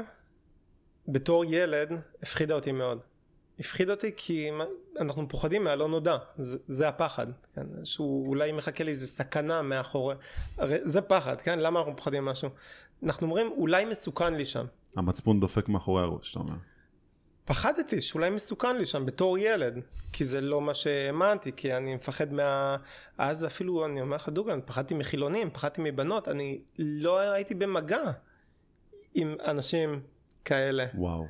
בתור 1.07 1.45
ילד, 1.45 1.89
הפחידה 2.21 2.55
אותי 2.55 2.71
מאוד. 2.71 2.99
הפחיד 3.59 3.89
אותי 3.89 4.11
כי 4.17 4.49
אנחנו 4.99 5.29
פוחדים 5.29 5.63
מהלא 5.63 5.87
נודע, 5.87 6.17
זה, 6.37 6.57
זה 6.67 6.87
הפחד, 6.87 7.27
כן? 7.55 7.65
שהוא 7.83 8.27
אולי 8.27 8.51
מחכה 8.51 8.83
לי 8.83 8.91
איזה 8.91 9.07
סכנה 9.07 9.61
מאחורי, 9.61 10.15
הרי 10.57 10.77
זה 10.83 11.01
פחד, 11.01 11.41
כן? 11.41 11.59
למה 11.59 11.79
אנחנו 11.79 11.95
פוחדים 11.95 12.25
משהו? 12.25 12.49
אנחנו 13.03 13.27
אומרים 13.27 13.51
אולי 13.51 13.85
מסוכן 13.85 14.33
לי 14.33 14.45
שם. 14.45 14.65
המצפון 14.95 15.39
דופק 15.39 15.69
מאחורי 15.69 16.03
הראש, 16.03 16.31
אתה 16.31 16.39
אומר. 16.39 16.53
פחדתי 17.45 18.01
שאולי 18.01 18.29
מסוכן 18.29 18.77
לי 18.77 18.85
שם 18.85 19.05
בתור 19.05 19.37
ילד, 19.37 19.79
כי 20.13 20.25
זה 20.25 20.41
לא 20.41 20.61
מה 20.61 20.73
שהאמנתי, 20.73 21.51
כי 21.55 21.73
אני 21.73 21.95
מפחד 21.95 22.33
מה... 22.33 22.77
אז 23.17 23.45
אפילו, 23.45 23.85
אני 23.85 24.01
אומר 24.01 24.15
לך 24.15 24.29
דוגרי, 24.29 24.61
פחדתי 24.65 24.93
מחילונים, 24.93 25.49
פחדתי 25.49 25.81
מבנות, 25.83 26.27
אני 26.27 26.61
לא 26.77 27.19
הייתי 27.19 27.55
במגע 27.55 28.11
עם 29.13 29.35
אנשים 29.45 30.01
כאלה. 30.45 30.85
וואו. 30.95 31.27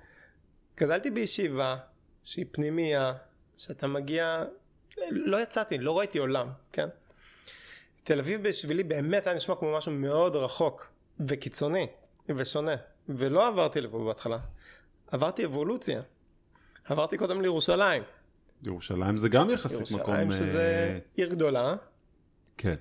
גדלתי 0.77 1.11
בישיבה 1.11 1.77
שהיא 2.23 2.45
פנימייה, 2.51 3.13
שאתה 3.57 3.87
מגיע, 3.87 4.43
לא 5.11 5.41
יצאתי, 5.41 5.77
לא 5.77 5.97
ראיתי 5.97 6.17
עולם, 6.17 6.47
כן? 6.71 6.87
תל 8.03 8.19
אביב 8.19 8.47
בשבילי 8.47 8.83
באמת 8.83 9.27
היה 9.27 9.35
נשמע 9.35 9.55
כמו 9.55 9.77
משהו 9.77 9.91
מאוד 9.91 10.35
רחוק 10.35 10.87
וקיצוני 11.19 11.87
ושונה, 12.29 12.75
ולא 13.09 13.47
עברתי 13.47 13.81
לפה 13.81 14.03
בהתחלה, 14.05 14.37
עברתי 15.11 15.45
אבולוציה. 15.45 16.01
עברתי 16.85 17.17
קודם 17.17 17.41
לירושלים, 17.41 18.03
ירושלים 18.63 19.17
זה 19.17 19.29
גם 19.29 19.49
יחסית 19.49 19.91
מקום... 19.91 20.15
ירושלים 20.15 20.31
שזה 20.31 20.61
אה, 20.61 20.99
עיר 21.15 21.29
גדולה, 21.29 21.75
כן, 22.57 22.75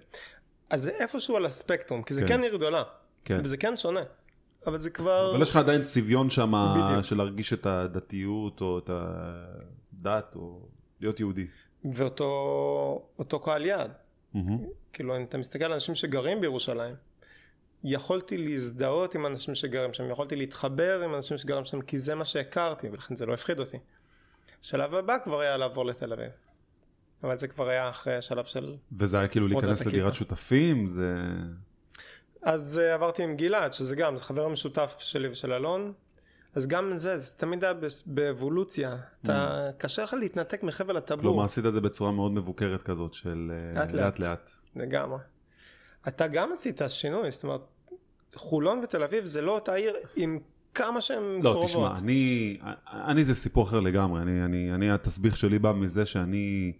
אז 0.71 0.83
זה 0.83 0.91
איפשהו 0.91 1.37
על 1.37 1.47
הספקטרום, 1.47 2.03
כי 2.03 2.15
זה 2.15 2.21
כן. 2.21 2.29
כן 2.29 2.43
עיר 2.43 2.57
גדולה, 2.57 2.83
כן. 3.25 3.41
וזה 3.45 3.57
כן 3.57 3.77
שונה, 3.77 4.01
אבל 4.67 4.79
זה 4.79 4.91
כבר... 4.91 5.31
אבל 5.31 5.43
יש 5.43 5.51
לך 5.51 5.57
עדיין 5.57 5.83
צביון 5.83 6.31
שם. 6.31 6.53
של 7.03 7.17
להרגיש 7.17 7.53
את 7.53 7.67
הדתיות 7.67 8.61
או 8.61 8.79
את 8.79 8.91
הדת 8.93 10.37
או 10.37 10.69
להיות 11.01 11.21
יהודי. 11.21 11.47
ואותו 11.85 13.09
אותו 13.19 13.41
קהל 13.41 13.67
יעד. 13.67 13.93
מהמם. 14.35 14.59
כאילו 14.93 15.17
אם 15.17 15.23
אתה 15.23 15.39
מסתכל 15.39 15.65
על 15.65 15.73
אנשים 15.73 15.95
שגרים 15.95 16.41
בירושלים 16.41 16.95
יכולתי 17.85 18.39
להזדהות 18.39 19.15
עם 19.15 19.27
אנשים 19.27 19.55
שגרים 19.55 19.93
שם 19.93 20.11
יכולתי 20.11 20.37
להתחבר 20.37 21.03
עם 21.03 21.15
אנשים 21.15 21.39
שגרים 21.39 21.65
שם 21.65 21.81
כי 21.81 21.99
זה 21.99 22.15
מה 22.15 22.25
שהכרתי 22.25 22.89
ולכן 22.89 23.17
זה 23.17 23.27
לא 23.27 23.35
הפחיד 23.35 23.59
אותי. 23.59 23.77
השלב 24.63 24.95
הבא 24.95 25.17
כבר 25.25 25.41
היה 25.41 25.57
לעבור 25.57 25.87
לתל 25.87 26.13
אביב. 26.13 26.31
אבל 27.23 27.37
זה 27.37 27.49
כבר 27.49 27.69
היה 27.69 27.89
אחרי 27.89 28.17
השלב 28.17 28.45
של 28.45 28.77
וזה 28.99 29.19
היה 29.19 29.29
כאילו 29.29 29.49
להיכנס. 29.49 29.87
לדירת 29.87 30.15
שותפים, 30.15 30.89
זה... 30.89 31.17
אז 32.43 32.81
uh, 32.83 32.95
עברתי 32.95 33.23
עם 33.23 33.37
גלעד 33.37 33.75
שזה 33.75 33.97
גם 33.97 34.17
זה 34.17 34.25
חבר 34.25 34.49
משותף 34.49 34.95
שלי 34.99 35.29
ושל 35.29 35.53
אלון 35.53 35.93
אז 36.55 36.67
גם 36.67 36.97
זה 36.97 37.19
זה 37.19 37.33
תמיד 37.37 37.65
היה 37.65 37.75
באבולוציה 38.07 38.97
אתה 39.23 39.71
קשה 39.79 40.05
לך 40.05 40.15
להתנתק 40.15 40.63
מחבל 40.63 40.97
הטבור 40.97 41.23
כלומר 41.23 41.45
עשית 41.45 41.67
את 41.67 41.73
זה 41.73 41.81
בצורה 41.81 42.13
מאוד 42.13 42.33
מבוקרת 42.33 42.83
כזאת 42.83 43.15
של 43.15 43.53
אה, 43.77 43.85
לאט 43.93 44.19
לאט. 44.19 44.51
לגמרי. 44.77 45.19
אתה 46.09 46.29
גם 46.29 46.53
עשית 46.53 46.81
שינוי, 46.89 47.31
זאת 47.31 47.45
אומרת, 47.45 47.61
חולון 48.35 48.81
ותל 48.85 49.03
אביב 49.03 49.25
זה 49.25 49.43
לא 49.43 49.55
אותה 49.55 49.75
עיר 49.75 49.95
עם 50.17 50.39
כמה 50.75 51.01
שהן 51.01 51.23
לא, 51.23 51.41
קרובות. 51.41 51.65
תשמע, 51.65 51.99
אני, 51.99 52.59
אני 52.87 53.25
זה 53.25 53.35
סיפור 53.35 53.65
אחר 53.65 53.81
לגמרי, 53.81 54.23
אני, 54.23 54.45
אני, 54.45 54.75
אני, 54.75 54.91
התסביך 54.91 55.37
שלי 55.37 55.59
בא 55.59 55.73
מזה 55.73 56.07
שאני 56.07 56.73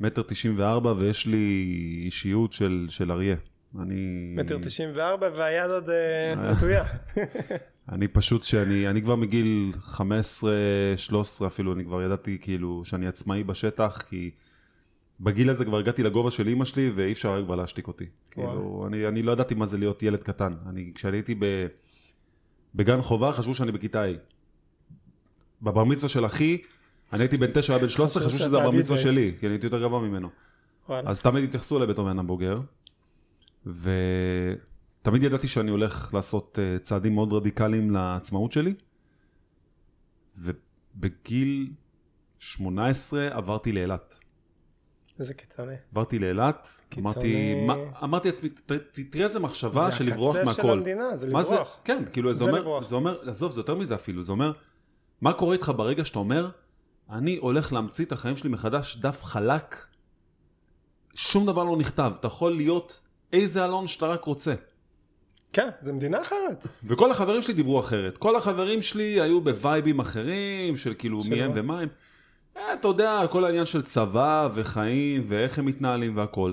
מטר 0.00 0.22
תשעים 0.22 0.54
וארבע 0.58 0.94
ויש 0.96 1.26
לי 1.26 1.64
אישיות 2.04 2.52
של, 2.52 2.86
של 2.88 3.12
אריה. 3.12 3.36
אני... 3.80 4.34
מטר 4.36 4.58
תשעים 4.62 4.90
וארבע 4.94 5.28
והיד 5.36 5.70
עוד 5.70 5.90
אה, 5.90 6.34
נטויה. 6.52 6.84
אני 7.92 8.08
פשוט 8.08 8.42
שאני, 8.42 8.88
אני 8.88 9.02
כבר 9.02 9.16
מגיל 9.16 9.72
15, 9.80 10.52
13 10.96 11.48
אפילו, 11.48 11.72
אני 11.72 11.84
כבר 11.84 12.02
ידעתי 12.02 12.38
כאילו 12.40 12.82
שאני 12.84 13.06
עצמאי 13.06 13.44
בשטח, 13.44 14.02
כי 14.08 14.30
בגיל 15.20 15.50
הזה 15.50 15.64
כבר 15.64 15.78
הגעתי 15.78 16.02
לגובה 16.02 16.30
של 16.30 16.48
אימא 16.48 16.64
שלי 16.64 16.90
ואי 16.94 17.12
אפשר 17.12 17.32
היה 17.32 17.44
כבר 17.44 17.54
להשתיק 17.54 17.88
אותי. 17.88 18.06
כאילו, 18.30 18.84
אני, 18.86 19.08
אני 19.08 19.22
לא 19.22 19.32
ידעתי 19.32 19.54
מה 19.54 19.66
זה 19.66 19.78
להיות 19.78 20.02
ילד 20.02 20.22
קטן. 20.22 20.52
אני, 20.68 20.92
כשאני 20.94 21.16
הייתי 21.16 21.34
ב, 21.38 21.66
בגן 22.74 23.02
חובה, 23.02 23.32
חשבו 23.32 23.54
שאני 23.54 23.72
בכיתה 23.72 24.02
ה'. 24.02 24.12
בבר 25.62 25.84
מצווה 25.84 26.08
של 26.08 26.26
אחי, 26.26 26.62
אני 27.12 27.22
הייתי 27.22 27.36
בן 27.36 27.50
9, 27.54 27.72
היה 27.72 27.82
בן 27.82 27.88
13, 27.88 28.22
חשבו 28.22 28.34
חשבו 28.34 28.48
שזה 28.48 28.58
הבר 28.58 28.70
מצווה. 28.70 28.98
שלי, 28.98 29.32
כי 29.40 29.46
אני 29.46 29.54
הייתי 29.54 29.66
יותר 29.66 29.82
גבוה 29.82 30.00
ממנו. 30.00 30.28
וואלה. 30.88 31.10
אז 31.10 31.22
תמיד 31.22 31.44
התייחסו 31.44 31.76
אליי 31.76 31.86
בתור 31.86 32.04
בן 32.04 32.10
אדם 32.10 32.26
בוגר, 32.26 32.60
ותמיד 33.66 35.22
ידעתי 35.22 35.48
שאני 35.48 35.70
הולך 35.70 36.14
לעשות 36.14 36.58
אה, 36.58 36.78
צעדים 36.78 37.14
מאוד 37.14 37.32
רדיקליים 37.32 37.90
לעצמאות 37.90 38.52
שלי, 38.52 38.74
ובגיל 40.38 41.70
18 42.38 43.28
עברתי 43.32 43.72
לאילת. 43.72 44.18
איזה 45.18 45.34
קיצוני. 45.34 45.74
עברתי 45.92 46.18
לאילת, 46.18 46.84
קיצוני. 46.88 47.04
אמרתי, 47.04 47.64
מה, 47.66 47.74
אמרתי 48.02 48.28
לעצמי, 48.28 48.48
תראה 49.10 49.24
איזה 49.24 49.40
מחשבה 49.40 49.84
זה 49.90 49.96
של 49.96 50.04
לברוח 50.04 50.36
הקצה 50.36 50.54
של 50.54 50.62
מהכל. 50.62 50.78
המדינה, 50.78 51.10
זה 51.10 51.16
זה, 51.16 51.26
לברוח. 51.26 51.78
כן, 51.84 52.04
כאילו 52.12 52.32
זה 52.32 52.38
זה 52.38 52.44
אומר, 52.44 52.60
לברוח. 52.60 52.84
זה 52.84 52.96
אומר, 52.96 53.30
עזוב, 53.30 53.52
זה 53.52 53.60
יותר 53.60 53.74
מזה 53.74 53.94
אפילו, 53.94 54.22
זה 54.22 54.32
אומר, 54.32 54.52
מה 55.20 55.32
קורה 55.32 55.52
איתך 55.52 55.72
ברגע 55.76 56.04
שאתה 56.04 56.18
אומר, 56.18 56.50
אני 57.10 57.36
הולך 57.36 57.72
להמציא 57.72 58.04
את 58.04 58.12
החיים 58.12 58.36
שלי 58.36 58.50
מחדש, 58.50 58.96
דף 58.96 59.22
חלק, 59.22 59.86
שום 61.14 61.46
דבר 61.46 61.64
לא 61.64 61.76
נכתב, 61.76 62.12
אתה 62.20 62.26
יכול 62.26 62.56
להיות 62.56 63.00
איזה 63.32 63.64
אלון 63.64 63.86
שאתה 63.86 64.06
רק 64.06 64.24
רוצה. 64.24 64.54
כן, 65.52 65.68
זה 65.82 65.92
מדינה 65.92 66.22
אחרת. 66.22 66.66
וכל 66.84 67.10
החברים 67.10 67.42
שלי 67.42 67.54
דיברו 67.54 67.80
אחרת. 67.80 68.18
כל 68.18 68.36
החברים 68.36 68.82
שלי 68.82 69.20
היו 69.20 69.40
בווייבים 69.40 70.00
אחרים, 70.00 70.76
של 70.76 70.94
כאילו 70.98 71.22
מי 71.28 71.42
הם 71.42 71.50
מה? 71.50 71.60
ומה 71.60 71.80
הם. 71.80 71.88
אה, 72.56 72.74
אתה 72.74 72.88
יודע, 72.88 73.20
כל 73.30 73.44
העניין 73.44 73.64
של 73.64 73.82
צבא 73.82 74.48
וחיים 74.54 75.24
ואיך 75.26 75.58
הם 75.58 75.66
מתנהלים 75.66 76.16
והכל. 76.16 76.52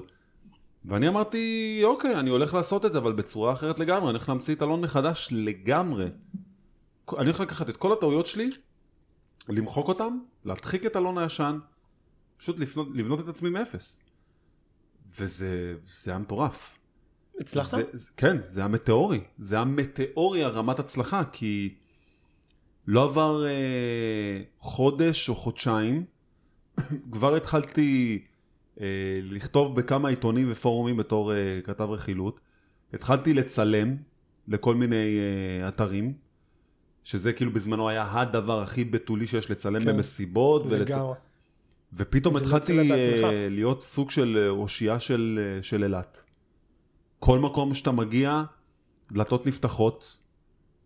ואני 0.86 1.08
אמרתי, 1.08 1.82
אוקיי, 1.84 2.20
אני 2.20 2.30
הולך 2.30 2.54
לעשות 2.54 2.86
את 2.86 2.92
זה, 2.92 2.98
אבל 2.98 3.12
בצורה 3.12 3.54
אחרת 3.54 3.80
לגמרי, 3.80 4.10
אני 4.10 4.18
הולך 4.18 4.30
להמציא 4.30 4.56
את 4.56 4.64
אלון 4.64 4.82
מחדש 4.82 5.30
לגמרי. 5.32 6.06
אני 7.18 7.26
הולך 7.26 7.40
לקחת 7.40 7.70
את 7.70 7.78
כל 7.78 7.94
הטעויות 7.94 8.26
שלי, 8.26 8.50
למחוק 9.50 9.88
אותם, 9.88 10.18
להדחיק 10.46 10.86
את 10.86 10.98
אלון 10.98 11.18
הישן, 11.18 11.60
פשוט 12.38 12.60
לבנות, 12.60 12.88
לבנות 12.94 13.20
את 13.20 13.28
עצמי 13.28 13.50
מאפס. 13.50 14.02
וזה 15.18 15.76
זה 15.86 16.12
היה 16.12 16.20
מטורף. 16.20 16.78
הצלחת? 17.40 17.78
זה, 17.78 17.84
זה, 17.94 18.10
כן, 18.18 18.38
זה 18.44 18.64
המטאורי. 18.64 19.20
זה 19.38 19.60
המטאורי 19.60 20.44
הרמת 20.44 20.80
הצלחה, 20.80 21.24
כי 21.32 21.76
לא 22.88 23.04
עבר 23.04 23.46
אה, 23.46 24.42
חודש 24.58 25.30
או 25.30 25.36
חודשיים, 25.36 26.06
כבר 27.12 27.36
התחלתי 27.36 28.22
אה, 28.82 28.86
לכתוב 29.24 29.76
בכמה 29.76 30.10
עיתונים 30.10 30.48
ופורומים 30.52 30.98
בתור 30.98 31.34
אה, 31.34 31.60
כתב 31.64 31.88
רכילות. 31.90 32.40
התחלתי 32.94 33.34
לצלם 33.34 33.96
לכל 34.48 34.76
מיני 34.76 35.20
אה, 35.20 35.68
אתרים, 35.68 36.14
שזה 37.04 37.34
כאילו 37.34 37.54
בזמנו 37.54 37.90
היה 37.90 38.22
הדבר 38.22 38.62
הכי 38.62 38.86
בתולי 38.86 39.28
שיש 39.28 39.52
לצלם 39.52 39.84
כן. 39.84 39.86
במסיבות. 39.86 40.64
ולצ... 40.70 40.92
ופתאום 41.94 42.36
התחלתי. 42.36 42.92
אה, 42.92 43.48
להיות 43.50 43.84
סוג 43.84 44.12
של 44.12 44.38
אה, 44.42 44.50
אושייה 44.50 45.00
של, 45.00 45.40
אה, 45.42 45.64
של 45.64 45.84
אילת. 45.84 46.24
כל 47.20 47.40
מקום 47.40 47.74
שאתה 47.74 47.92
מגיע, 47.92 48.44
דלתות 49.12 49.48
נפתחות, 49.48 50.20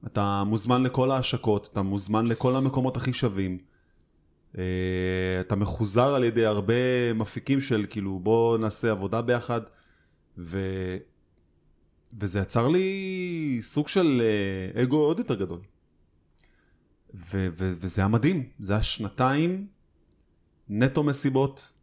אתה 0.06 0.44
מוזמן 0.46 0.84
לכל 0.84 1.12
ההשקות, 1.12 1.70
אתה 1.72 1.82
מוזמן 1.82 2.28
לכל 2.28 2.56
המקומות 2.56 2.98
הכי 2.98 3.14
שווים. 3.14 3.58
אה, 4.58 4.64
אתה 5.40 5.56
מחוזר 5.56 6.16
על 6.16 6.24
ידי 6.24 6.46
הרבה 6.46 7.14
מפיקים 7.16 7.62
של 7.62 7.86
כאילו 7.90 8.20
בוא 8.20 8.58
נעשה 8.58 8.92
עבודה 8.92 9.22
ביחד, 9.22 9.62
ו... 10.38 10.60
וזה 12.20 12.40
יצר 12.40 12.68
לי 12.68 13.58
סוג 13.62 13.88
של 13.88 14.22
אה, 14.76 14.84
אגו 14.84 14.98
עוד 14.98 15.20
יותר 15.20 15.36
גדול. 15.36 15.60
ו- 17.16 17.48
ו- 17.52 17.74
וזה 17.76 18.02
היה 18.02 18.08
מדהים, 18.08 18.50
זה 18.60 18.74
היה 18.74 18.84
שנתיים 18.84 19.68
נטו 20.76 21.04
מסיבות. 21.04 21.74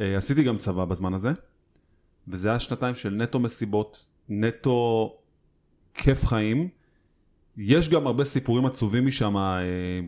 אה, 0.00 0.16
עשיתי 0.16 0.42
גם 0.42 0.58
צבא 0.58 0.84
בזמן 0.84 1.14
הזה, 1.14 1.30
וזה 2.28 2.48
היה 2.48 2.58
שנתיים 2.58 2.94
של 2.94 3.10
נטו 3.10 3.38
מסיבות, 3.38 4.06
נטו 4.28 5.16
כיף 5.94 6.26
חיים. 6.26 6.68
יש 7.56 7.88
גם 7.88 8.06
הרבה 8.06 8.24
סיפורים 8.24 8.66
עצובים 8.66 9.06
משם, 9.06 9.36
אה, 9.36 9.60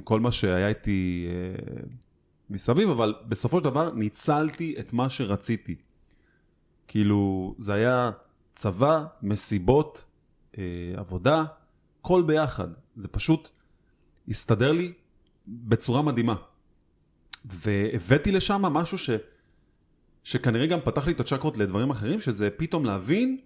כל 0.04 0.20
מה 0.20 0.32
שהיה 0.32 0.68
איתי 0.68 1.26
אה, 1.28 1.82
מסביב, 2.50 2.90
אבל 2.90 3.14
בסופו 3.28 3.58
של 3.58 3.64
דבר 3.64 3.92
ניצלתי 3.94 4.74
את 4.80 4.92
מה 4.92 5.10
שרציתי. 5.10 5.74
כאילו, 6.88 7.54
זה 7.58 7.74
היה 7.74 8.10
צבא, 8.54 9.04
מסיבות, 9.22 10.06
עבודה, 10.96 11.44
הכל 12.00 12.22
ביחד. 12.22 12.68
זה 12.96 13.08
פשוט 13.08 13.50
הסתדר 14.28 14.72
לי 14.72 14.92
בצורה 15.46 16.02
מדהימה. 16.02 16.34
והבאתי 17.44 18.32
לשם 18.32 18.62
משהו 18.62 18.98
ש... 18.98 19.10
שכנראה 20.24 20.66
גם 20.66 20.80
פתח 20.80 21.06
לי 21.06 21.12
את 21.12 21.20
הצ'קרות 21.20 21.56
לדברים 21.56 21.90
אחרים, 21.90 22.20
שזה 22.20 22.50
פתאום 22.50 22.84
להבין 22.84 23.38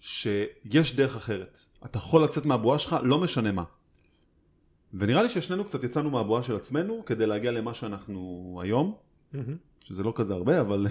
שיש 0.00 0.96
דרך 0.96 1.16
אחרת. 1.16 1.58
אתה 1.84 1.98
יכול 1.98 2.24
לצאת 2.24 2.44
מהבועה 2.46 2.78
שלך, 2.78 2.96
לא 3.02 3.18
משנה 3.18 3.52
מה. 3.52 3.64
ונראה 4.94 5.22
לי 5.22 5.28
ששנינו 5.28 5.64
קצת 5.64 5.84
יצאנו 5.84 6.10
מהבועה 6.10 6.42
של 6.42 6.56
עצמנו 6.56 7.02
כדי 7.06 7.26
להגיע 7.26 7.50
למה 7.50 7.74
שאנחנו 7.74 8.60
היום. 8.62 8.94
שזה 9.84 10.02
לא 10.02 10.12
כזה 10.16 10.34
הרבה, 10.34 10.60
אבל. 10.60 10.86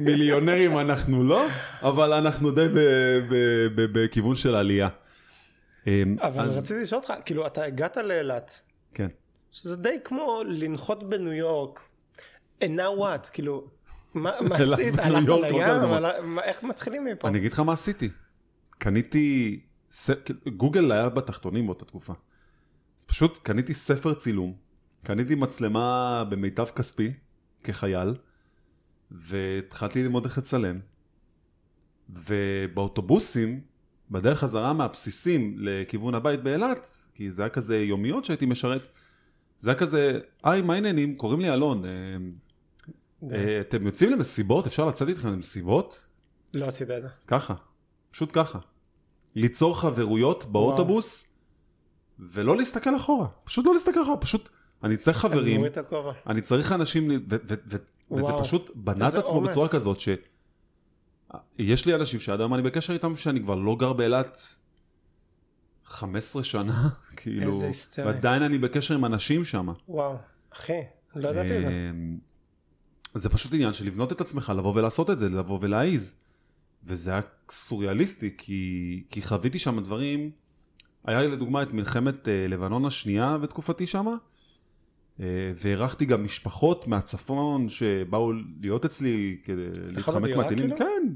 מיליונרים 0.00 0.78
אנחנו 0.78 1.24
לא, 1.24 1.46
אבל 1.82 2.12
אנחנו 2.12 2.50
די 2.50 2.66
בכיוון 3.74 4.34
של 4.34 4.54
עלייה. 4.54 4.88
אמ, 5.86 6.16
אבל 6.20 6.48
אז- 6.48 6.56
רציתי 6.58 6.80
לשאול 6.80 7.00
אותך, 7.00 7.12
כאילו 7.24 7.46
אתה 7.46 7.62
הגעת 7.62 7.96
לאילת, 7.96 8.62
כן. 8.98 9.08
שזה 9.50 9.76
די 9.76 9.96
כמו 10.04 10.42
לנחות 10.46 11.08
בניו 11.08 11.32
יורק, 11.32 11.88
and 12.64 12.66
now 12.66 13.00
what, 13.00 13.30
כאילו, 13.32 13.70
מה 14.14 14.30
עשית? 14.72 14.98
הלכת 14.98 15.28
לא 15.28 15.40
לים? 15.40 16.38
איך 16.38 16.62
מתחילים 16.62 17.04
מפה? 17.04 17.28
אני 17.28 17.38
אגיד 17.38 17.52
לך 17.52 17.60
מה 17.60 17.72
עשיתי. 17.72 18.08
קניתי. 18.78 19.60
גוגל 20.56 20.92
היה 20.92 21.08
בתחתונים 21.08 21.66
באותה 21.66 21.84
תקופה. 21.84 22.12
אז 23.00 23.04
פשוט 23.04 23.38
קניתי 23.38 23.74
ספר 23.74 24.14
צילום, 24.14 24.54
קניתי 25.04 25.34
מצלמה 25.34 26.24
במיטב 26.30 26.66
כספי, 26.66 27.12
כחייל, 27.64 28.14
והתחלתי 29.10 30.02
ללמוד 30.02 30.24
איך 30.24 30.38
לצלם. 30.38 30.80
ובאוטובוסים, 32.08 33.60
בדרך 34.10 34.38
חזרה 34.38 34.72
מהבסיסים 34.72 35.56
לכיוון 35.58 36.14
הבית 36.14 36.42
באילת, 36.42 36.86
כי 37.14 37.30
זה 37.30 37.42
היה 37.42 37.48
כזה 37.48 37.78
יומיות 37.78 38.24
שהייתי 38.24 38.46
משרת, 38.46 38.88
זה 39.58 39.70
היה 39.70 39.78
כזה, 39.78 40.20
היי, 40.44 40.62
מה 40.62 40.74
העניינים? 40.74 41.16
קוראים 41.16 41.40
לי 41.40 41.52
אלון. 41.52 41.84
אה, 41.84 41.90
אה, 43.32 43.60
אתם 43.60 43.86
יוצאים 43.86 44.10
למסיבות? 44.10 44.66
אפשר 44.66 44.86
לצאת 44.86 45.08
איתכם 45.08 45.28
למסיבות? 45.28 46.06
לא 46.54 46.66
עשית 46.66 46.90
את 46.90 47.02
זה. 47.02 47.08
ככה, 47.26 47.54
פשוט 48.10 48.30
ככה. 48.32 48.58
ליצור 49.34 49.80
חברויות 49.80 50.44
באוטובוס, 50.44 51.36
ולא 52.18 52.56
להסתכל 52.56 52.96
אחורה. 52.96 53.26
פשוט 53.44 53.66
לא 53.66 53.74
להסתכל 53.74 54.02
אחורה, 54.02 54.16
פשוט, 54.16 54.48
אני 54.84 54.96
צריך 54.96 55.18
חברים. 55.18 55.64
אני 56.26 56.40
צריך 56.40 56.72
אנשים, 56.72 57.10
וזה 58.10 58.32
פשוט 58.40 58.70
בנה 58.74 59.08
את 59.08 59.14
עצמו. 59.14 59.40
בצורה 59.40 59.68
כזאת 59.68 60.00
ש... 60.00 60.08
יש 61.58 61.86
לי 61.86 61.94
אנשים 61.94 62.20
שעד 62.20 62.40
היום 62.40 62.54
אני 62.54 62.62
בקשר 62.62 62.92
איתם 62.92 63.16
שאני 63.16 63.40
כבר 63.40 63.54
לא 63.54 63.76
גר 63.78 63.92
באילת 63.92 64.38
15 65.84 66.44
שנה, 66.44 66.88
כאילו, 67.16 67.52
איזה 67.52 67.66
היסטרי. 67.66 68.04
ועדיין 68.04 68.42
אני 68.42 68.58
בקשר 68.58 68.94
עם 68.94 69.04
אנשים 69.04 69.44
שם. 69.44 69.68
וואו, 69.88 70.16
אחי, 70.50 70.80
לא 71.16 71.28
ידעתי 71.28 71.56
את 71.56 71.62
זה. 71.62 71.68
אמ, 71.68 72.18
זה 73.14 73.28
פשוט 73.28 73.54
עניין 73.54 73.72
של 73.72 73.86
לבנות 73.86 74.12
את 74.12 74.20
עצמך, 74.20 74.52
לבוא 74.56 74.74
ולעשות 74.74 75.10
את 75.10 75.18
זה, 75.18 75.28
לבוא 75.28 75.58
ולהעיז. 75.62 76.16
וזה 76.84 77.10
היה 77.10 77.20
סוריאליסטי, 77.50 78.34
כי, 78.38 79.04
כי 79.10 79.22
חוויתי 79.22 79.58
שם 79.58 79.80
דברים, 79.80 80.30
היה 81.04 81.22
לי 81.22 81.28
לדוגמה 81.28 81.62
את 81.62 81.72
מלחמת 81.72 82.28
אה, 82.28 82.46
לבנון 82.48 82.84
השנייה 82.84 83.38
בתקופתי 83.38 83.86
שמה, 83.86 84.14
אה, 85.20 85.26
והערכתי 85.56 86.04
גם 86.04 86.24
משפחות 86.24 86.86
מהצפון 86.86 87.68
שבאו 87.68 88.32
להיות 88.60 88.84
אצלי 88.84 89.36
כדי 89.44 89.62
להתחמק 89.94 90.22
בדירה, 90.22 90.42
מהטילים. 90.42 90.64
כאילו? 90.64 90.76
כן, 90.76 91.12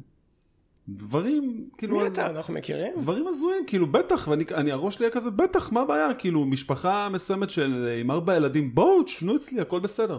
דברים, 0.89 1.69
כאילו... 1.79 1.97
מי 2.01 2.07
אתה? 2.07 2.31
אנחנו 2.31 2.55
מכירים? 2.55 2.93
דברים 3.01 3.27
הזויים, 3.27 3.65
כאילו 3.67 3.87
בטח, 3.87 4.29
ואני, 4.29 4.45
אני, 4.55 4.73
הראש 4.73 4.95
שלי 4.95 5.05
היה 5.05 5.13
כזה, 5.13 5.31
בטח, 5.31 5.73
מה 5.73 5.81
הבעיה? 5.81 6.15
כאילו, 6.15 6.45
משפחה 6.45 7.09
מסוימת 7.09 7.51
של 7.51 7.85
אה, 7.87 8.01
עם 8.01 8.11
ארבע 8.11 8.37
ילדים, 8.37 8.75
בואו, 8.75 9.03
תשנו 9.03 9.37
אצלי, 9.37 9.61
הכל 9.61 9.81
בסדר. 9.81 10.19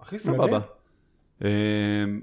הכי 0.00 0.18
סבבה. 0.18 0.60
אה, 1.44 1.48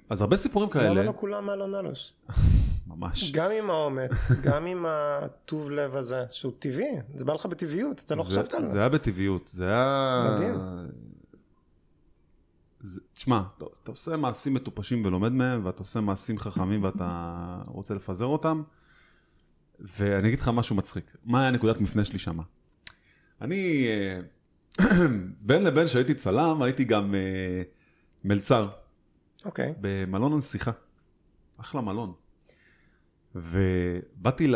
אז 0.10 0.22
הרבה 0.22 0.38
סיפורים 0.38 0.70
למה 0.74 0.82
כאלה, 0.82 1.04
לא 1.04 1.14
כולם 1.16 1.50
אלון 1.50 1.76
אלוש? 1.76 2.14
ממש. 2.88 3.32
גם 3.32 3.52
עם 3.52 3.70
האומץ, 3.70 4.12
גם 4.44 4.66
עם 4.66 4.86
הטוב 4.90 5.72
לב 5.72 5.96
הזה, 5.96 6.24
שהוא 6.30 6.54
טבעי, 6.60 6.92
זה 7.16 7.26
בא 7.26 7.34
לך 7.34 7.46
בטבעיות, 7.46 8.02
אתה 8.06 8.16
לא 8.16 8.24
זה- 8.24 8.30
חשבת 8.30 8.54
על 8.54 8.64
זה 8.64 8.70
זה. 8.70 8.80
היה 8.80 8.90
בטבעיות, 8.90 9.48
זה 9.54 9.66
היה... 9.68 10.28
מדהים. 10.36 10.56
זה- 12.82 13.02
תשמע, 13.14 13.42
אתה, 13.58 13.66
אתה 13.84 13.92
עושה 13.92 14.18
מעשים 14.18 14.54
מטופשים 14.54 15.06
ולומד 15.06 15.32
מהם, 15.32 15.66
ואתה 15.66 15.80
עושה 15.80 16.00
מעשים 16.02 16.38
חכמים 16.40 16.84
ואתה 16.84 17.38
רוצה 17.68 17.94
לפזר 17.94 18.26
אותם, 18.26 18.64
ואני 19.80 20.28
אגיד 20.28 20.40
לך 20.40 20.48
משהו 20.48 20.76
מצחיק. 20.76 21.16
מה 21.26 21.42
היה 21.42 21.52
נקודת 21.52 21.82
מפנה 21.82 22.06
שלי 22.06 22.20
שמה? 22.20 22.44
אני, 23.42 23.86
אה, 23.88 24.20
בין 25.48 25.64
לבין 25.64 25.88
שהייתי 25.88 26.14
צלם, 26.14 26.62
הייתי 26.62 26.84
גם 26.84 27.16
אה, 27.16 27.20
מלצר 28.24 28.70
אוקיי. 29.46 29.74
במלון 29.82 30.34
הנסיכה. 30.34 30.72
אחלה 31.58 31.82
מלון. 31.82 32.14
ובאתי 33.36 34.48
ל... 34.48 34.56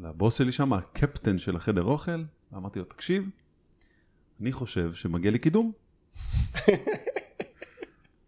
לבוס 0.00 0.38
שלי 0.38 0.52
שם, 0.52 0.72
הקפטן 0.72 1.38
של 1.38 1.56
החדר 1.56 1.82
אוכל, 1.82 2.24
ואמרתי 2.52 2.78
לו, 2.78 2.84
תקשיב, 2.84 3.24
אני 4.40 4.52
חושב 4.52 4.94
שמגיע 4.94 5.30
לי 5.30 5.38
קידום. 5.38 5.72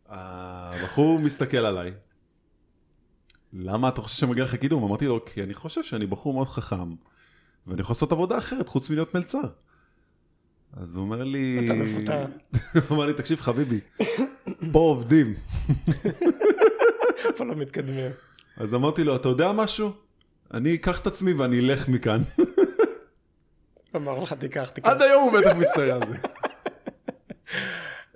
הבחור 0.07 1.19
מסתכל 1.19 1.57
עליי, 1.57 1.93
למה 3.53 3.89
אתה 3.89 4.01
חושב 4.01 4.17
שמגיע 4.17 4.45
לך 4.45 4.55
קידום? 4.55 4.85
אמרתי 4.85 5.07
לו, 5.07 5.25
כי 5.25 5.43
אני 5.43 5.55
חושב 5.55 5.83
שאני 5.83 6.07
בחור 6.07 6.35
מאוד 6.35 6.49
חכם, 6.49 6.95
ואני 7.67 7.81
יכול 7.81 7.95
לעשות 7.95 8.13
עבודה 8.13 8.39
אחרת 8.39 8.69
חוץ 8.69 8.91
מלהיות 8.91 9.15
מלצר. 9.15 9.49
אז 10.73 10.97
הוא 10.97 11.05
אומר 11.05 11.25
לי... 11.25 11.65
אתה 11.65 11.75
מפוטר. 11.75 12.27
הוא 12.75 12.83
אומר 12.91 13.07
לי, 13.07 13.15
תקשיב 13.15 13.41
חביבי, 13.41 13.81
פה 14.73 14.79
עובדים. 14.79 15.35
איפה 17.29 17.45
לא 17.45 17.55
מתקדמים? 17.55 18.11
אז 18.57 18.75
אמרתי 18.75 19.05
לו, 19.05 19.17
אתה 19.17 19.29
יודע 19.29 19.53
משהו? 19.53 19.93
אני 20.55 20.75
אקח 20.75 21.01
את 21.01 21.07
עצמי 21.07 21.33
ואני 21.33 21.59
אלך 21.59 21.89
מכאן. 21.89 22.23
אמר 23.97 24.19
לך 24.23 24.33
תיקח, 24.33 24.69
תיקח. 24.69 24.89
עד 24.89 25.03
היום 25.03 25.23
הוא 25.23 25.41
בטח 25.41 25.57
מצטער 25.57 25.93
על 25.93 26.09
זה. 26.09 26.15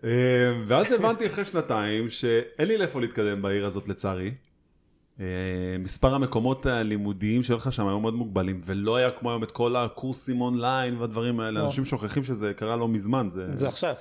אה, 0.04 0.62
ואז 0.66 0.92
הבנתי 0.92 1.26
אחרי 1.26 1.44
שנתיים 1.44 2.10
שאין 2.10 2.68
לי 2.68 2.78
לאיפה 2.78 3.00
להתקדם 3.00 3.42
בעיר 3.42 3.66
הזאת 3.66 3.88
לצערי. 3.88 4.34
אה, 5.20 5.24
מספר 5.78 6.14
המקומות 6.14 6.66
הלימודיים 6.66 7.42
שלך 7.42 7.72
שם 7.72 7.88
היו 7.88 8.00
מאוד 8.00 8.14
מוגבלים, 8.14 8.60
ולא 8.64 8.96
היה 8.96 9.10
כמו 9.10 9.30
היום 9.30 9.42
את 9.42 9.50
כל 9.50 9.76
הקורסים 9.76 10.40
אונליין 10.40 10.96
והדברים 10.96 11.40
האלה, 11.40 11.60
לא. 11.60 11.64
אנשים 11.64 11.84
שוכחים 11.84 12.24
שזה 12.24 12.52
קרה 12.56 12.76
לא 12.76 12.88
מזמן. 12.88 13.28
זה... 13.30 13.46
זה 13.56 13.68
עכשיו. 13.68 13.94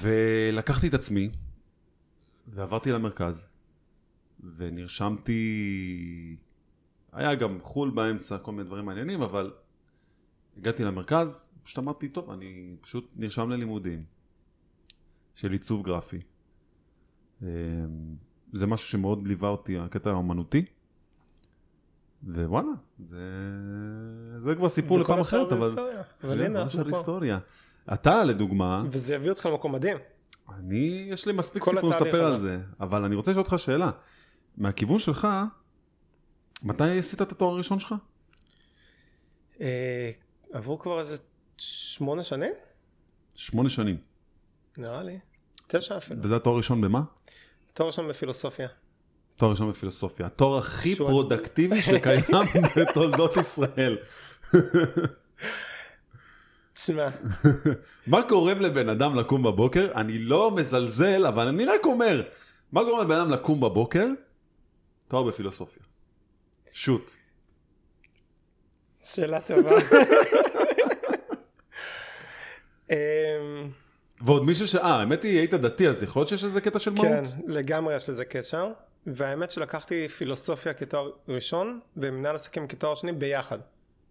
ולקחתי 0.00 0.88
את 0.88 0.94
עצמי, 0.94 1.30
ועברתי 2.48 2.92
למרכז, 2.92 3.48
ונרשמתי, 4.56 6.36
היה 7.12 7.34
גם 7.34 7.58
חו"ל 7.60 7.90
באמצע, 7.90 8.38
כל 8.38 8.52
מיני 8.52 8.64
דברים 8.64 8.84
מעניינים, 8.84 9.22
אבל 9.22 9.52
הגעתי 10.56 10.84
למרכז, 10.84 11.50
פשוט 11.62 11.78
אמרתי, 11.78 12.08
טוב, 12.08 12.30
אני 12.30 12.76
פשוט 12.80 13.10
נרשם 13.16 13.50
ללימודים 13.50 14.04
של 15.34 15.52
עיצוב 15.52 15.82
גרפי. 15.82 16.20
אמ, 17.42 17.46
זה 18.52 18.66
משהו 18.66 18.88
שמאוד 18.88 19.28
ליווה 19.28 19.48
אותי, 19.48 19.78
הקטע 19.78 20.10
האומנותי. 20.10 20.64
ווואלה, 22.24 22.68
זה, 23.04 23.18
זה 24.38 24.54
כבר 24.54 24.68
סיפור 24.68 24.98
לפעם 24.98 25.20
אחרת, 25.20 25.48
זה 25.48 25.54
אבל... 25.54 25.66
היסטוריה. 25.66 26.02
זה 26.22 26.34
אבל 26.34 26.42
הנה 26.42 26.62
השאר 26.62 26.80
אנחנו 26.80 26.92
פה. 26.92 26.98
היסטוריה. 26.98 27.38
אתה, 27.92 28.24
לדוגמה, 28.24 28.84
וזה 28.90 29.14
יביא 29.14 29.30
אותך 29.30 29.46
למקום 29.46 29.72
מדהים. 29.72 29.96
אני, 30.54 31.06
יש 31.10 31.26
לי 31.26 31.32
מספיק 31.32 31.64
סיפור 31.64 31.90
לספר 31.90 32.26
על. 32.26 32.36
זה, 32.36 32.58
אבל 32.80 33.04
אני 33.04 33.14
רוצה 33.14 33.30
לשאול 33.30 33.44
אותך 33.44 33.58
שאלה. 33.58 33.90
מהכיוון 34.56 34.98
שלך, 34.98 35.28
מתי 36.62 36.98
עשית 36.98 37.22
את 37.22 37.32
התואר 37.32 37.54
הראשון 37.54 37.78
שלך? 37.78 37.94
אה, 39.60 40.10
עברו 40.52 40.78
כבר 40.78 41.00
איזה 41.00 41.16
שמונה 41.58 42.22
שנים? 42.22 42.52
שמונה 43.34 43.68
שנים. 43.68 43.96
נראה 44.76 45.02
לי. 45.02 45.18
תשע 45.66 45.96
אפילו. 45.96 46.22
וזה 46.22 46.36
התואר 46.36 46.54
הראשון 46.54 46.80
במה? 46.80 47.02
תואר 47.74 47.88
ראשון 47.88 48.08
בפילוסופיה. 48.08 48.68
תואר 49.36 49.50
ראשון 49.50 49.70
בפילוסופיה. 49.70 50.26
התואר 50.26 50.58
הכי 50.58 50.96
פרודקטיבי 50.96 51.82
שקיים 51.82 52.24
בתולדות 52.76 53.36
ישראל. 53.36 53.98
תשמע, 56.72 57.08
מה 58.06 58.20
גורם 58.28 58.58
לבן 58.58 58.88
אדם 58.88 59.14
לקום 59.14 59.42
בבוקר? 59.42 59.92
אני 59.94 60.18
לא 60.18 60.50
מזלזל, 60.50 61.26
אבל 61.26 61.46
אני 61.48 61.64
רק 61.64 61.86
אומר, 61.86 62.22
מה 62.72 62.84
גורם 62.84 63.04
לבן 63.04 63.14
אדם 63.20 63.30
לקום 63.30 63.60
בבוקר? 63.60 64.06
תואר 65.08 65.22
בפילוסופיה. 65.22 65.82
שוט. 66.72 67.10
שאלה 69.02 69.40
טובה. 69.40 69.70
אמ, 72.90 72.96
ועוד 74.20 74.44
מישהו 74.44 74.68
ש... 74.68 74.74
אה, 74.74 74.94
האמת 74.94 75.22
היא, 75.22 75.38
היית 75.38 75.54
דתי, 75.54 75.88
אז 75.88 76.02
יכול 76.02 76.20
להיות 76.20 76.28
שיש 76.28 76.44
איזה 76.44 76.60
קטע 76.60 76.78
של 76.78 76.90
מהות? 76.90 77.06
כן, 77.06 77.24
לגמרי 77.46 77.96
יש 77.96 78.08
לזה 78.08 78.24
קשר. 78.24 78.72
והאמת 79.06 79.50
שלקחתי 79.50 80.08
פילוסופיה 80.08 80.74
כתואר 80.74 81.10
ראשון 81.28 81.80
ומנהל 81.96 82.34
עסקים 82.34 82.68
כתואר 82.68 82.94
שני 82.94 83.12
ביחד. 83.12 83.58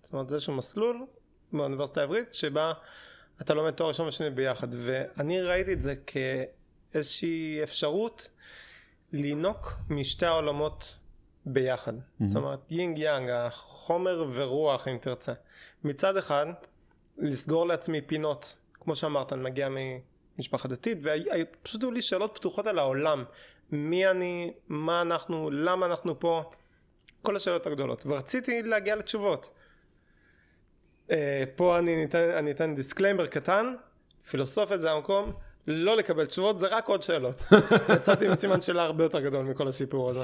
זאת 0.01 0.13
אומרת 0.13 0.29
זה 0.29 0.35
איזשהו 0.35 0.53
מסלול 0.53 1.05
באוניברסיטה 1.53 2.01
העברית 2.01 2.33
שבה 2.33 2.73
אתה 3.41 3.53
לומד 3.53 3.71
תואר 3.71 3.87
ראשון 3.87 4.07
ושני 4.07 4.29
ביחד 4.29 4.67
ואני 4.71 5.41
ראיתי 5.41 5.73
את 5.73 5.81
זה 5.81 5.95
כאיזושהי 6.07 7.63
אפשרות 7.63 8.29
לינוק 9.11 9.73
משתי 9.89 10.25
העולמות 10.25 10.95
ביחד. 11.45 11.93
זאת 12.19 12.35
אומרת 12.35 12.59
יין 12.69 12.97
יאנג, 12.97 13.29
החומר 13.29 14.25
ורוח 14.33 14.87
אם 14.87 14.97
תרצה. 14.97 15.33
מצד 15.83 16.17
אחד 16.17 16.45
לסגור 17.17 17.67
לעצמי 17.67 18.01
פינות, 18.01 18.57
כמו 18.73 18.95
שאמרת, 18.95 19.33
אני 19.33 19.41
מגיע 19.43 19.69
ממשפחה 20.37 20.67
דתית, 20.67 20.97
ופשוט 21.03 21.81
היו 21.81 21.91
לי 21.91 22.01
שאלות 22.01 22.31
פתוחות 22.35 22.67
על 22.67 22.79
העולם. 22.79 23.23
מי 23.71 24.07
אני, 24.07 24.53
מה 24.67 25.01
אנחנו, 25.01 25.49
למה 25.51 25.85
אנחנו 25.85 26.19
פה, 26.19 26.51
כל 27.21 27.35
השאלות 27.35 27.67
הגדולות. 27.67 28.01
ורציתי 28.05 28.63
להגיע 28.63 28.95
לתשובות. 28.95 29.49
אה, 31.11 31.43
פה 31.55 31.79
אני 31.79 32.05
אתן, 32.05 32.29
אני 32.37 32.51
אתן 32.51 32.75
disclaimer 32.75 33.27
קטן, 33.27 33.75
פילוסופיה 34.29 34.77
זה 34.77 34.91
המקום 34.91 35.31
לא 35.67 35.97
לקבל 35.97 36.25
תשובות, 36.25 36.59
זה 36.59 36.67
רק 36.67 36.87
עוד 36.87 37.03
שאלות. 37.03 37.41
יצאתי 37.95 38.27
עם 38.27 38.35
סימן 38.35 38.61
שאלה 38.61 38.83
הרבה 38.83 39.03
יותר 39.03 39.19
גדול 39.19 39.45
מכל 39.45 39.67
הסיפור 39.67 40.09
הזה. 40.09 40.23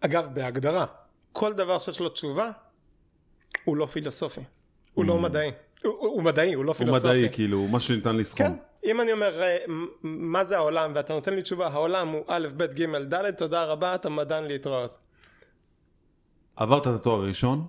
אגב, 0.00 0.28
בהגדרה, 0.34 0.86
כל 1.32 1.52
דבר 1.52 1.78
שיש 1.78 2.00
לו 2.00 2.08
תשובה, 2.08 2.50
הוא 3.64 3.76
לא 3.76 3.86
פילוסופי. 3.86 4.40
הוא 4.94 5.04
לא 5.04 5.18
מדעי. 5.18 5.50
הוא, 5.84 5.92
הוא, 5.92 6.08
הוא 6.08 6.22
מדעי, 6.22 6.54
הוא 6.54 6.64
לא 6.64 6.70
הוא 6.70 6.76
פילוסופי. 6.76 7.08
מדעי, 7.08 7.28
כאילו, 7.32 7.68
משהו 7.68 7.94
שניתן 7.94 8.16
לסכום. 8.16 8.46
כן. 8.46 8.54
אם 8.84 9.00
אני 9.00 9.12
אומר 9.12 9.42
אה, 9.42 9.56
מה 10.02 10.44
זה 10.44 10.56
העולם 10.56 10.92
ואתה 10.94 11.14
נותן 11.14 11.34
לי 11.34 11.42
תשובה 11.42 11.68
העולם 11.68 12.08
הוא 12.08 12.24
א' 12.26 12.48
ב' 12.56 12.64
ג' 12.64 13.14
ד' 13.14 13.30
תודה 13.30 13.64
רבה 13.64 13.94
אתה 13.94 14.08
מדען 14.08 14.44
להתראות. 14.44 14.98
עברת 16.56 16.86
את 16.86 16.92
התואר 16.94 17.22
הראשון, 17.22 17.66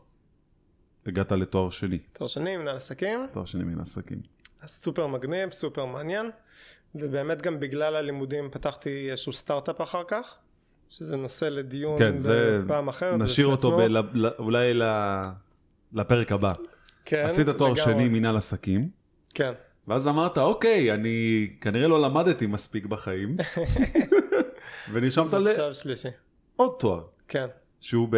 הגעת 1.06 1.32
לתואר 1.32 1.70
שני. 1.70 1.98
תואר 2.14 2.28
שני 2.28 2.58
מנהל 2.58 2.76
עסקים 2.76 3.28
תואר 3.32 3.46
שני 3.46 3.64
מן 3.64 3.80
העסקים. 3.80 4.22
סופר 4.66 5.08
מגניב 5.08 5.52
סופר 5.52 5.86
מעניין 5.86 6.32
ובאמת 6.96 7.42
גם 7.42 7.60
בגלל 7.60 7.96
הלימודים 7.96 8.50
פתחתי 8.52 9.12
איזשהו 9.12 9.34
סטארט-אפ 9.34 9.82
אחר 9.82 10.04
כך 10.08 10.36
שזה 10.90 11.18
נושא 11.18 11.46
לדיון 11.46 11.98
כן, 11.98 12.16
זה... 12.16 12.62
בפעם 12.66 12.88
אחרת. 12.88 13.20
נשאיר 13.20 13.48
אותו. 13.48 13.78
ב... 13.78 13.80
ל- 13.82 14.28
אולי 14.40 14.74
ל... 14.74 14.84
לפרק 15.94 16.32
הבא. 16.32 16.54
כן, 17.06 17.26
עשית 17.26 17.50
תואר 17.50 17.72
לגמרי. 17.74 17.94
שני 17.94 18.10
מנהל 18.10 18.38
עסקים, 18.38 18.90
כן. 19.34 19.54
ואז 19.88 20.08
אמרת, 20.08 20.38
אוקיי, 20.38 20.94
אני 20.94 21.50
כנראה 21.62 21.88
לא 21.88 22.02
למדתי 22.02 22.48
מספיק 22.48 22.86
בחיים, 22.86 23.38
ונרשמת 24.94 25.34
עכשיו 25.34 25.76
שלישי. 25.76 26.08
תואר, 26.80 27.04
כן. 27.28 27.48
שהוא 27.80 28.10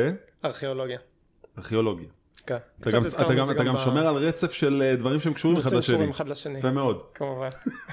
ארכיאולוגיה. 0.46 1.00
בארכיאולוגיה. 1.56 2.10
כן. 2.48 2.58
אתה 2.80 2.91
גם, 2.91 3.06
הזכרנו 3.06 3.26
אתה 3.26 3.34
את 3.34 3.38
גם, 3.39 3.46
זה 3.46 3.54
אתה 3.54 3.64
גם 3.64 3.74
ב- 3.74 3.78
שומר 3.78 4.08
על 4.08 4.16
רצף 4.16 4.52
של 4.52 4.82
אה, 4.86 4.96
דברים 4.96 5.20
שהם 5.20 5.34
קשורים 5.34 5.58
אחד 5.58 5.74
לשני. 5.74 5.82
קשורים 5.82 6.10
אחד 6.10 6.30
לשני. 6.30 6.60
יפה 6.60 6.72
מאוד. 6.72 7.02
כמובן. 7.14 7.50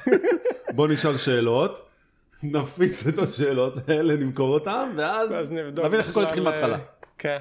בוא 0.77 0.89
נשאל 0.89 1.17
שאלות, 1.17 1.89
נפיץ 2.43 3.07
את 3.07 3.19
השאלות 3.19 3.89
האלה, 3.89 4.17
נמכור 4.17 4.55
אותן, 4.55 4.93
ואז. 4.97 5.53
נבין 5.53 6.01
איך 6.01 6.09
הכל 6.09 6.25
התחיל 6.25 6.43
מההתחלה. 6.43 6.75
אה, 6.77 6.81
כן. 7.19 7.39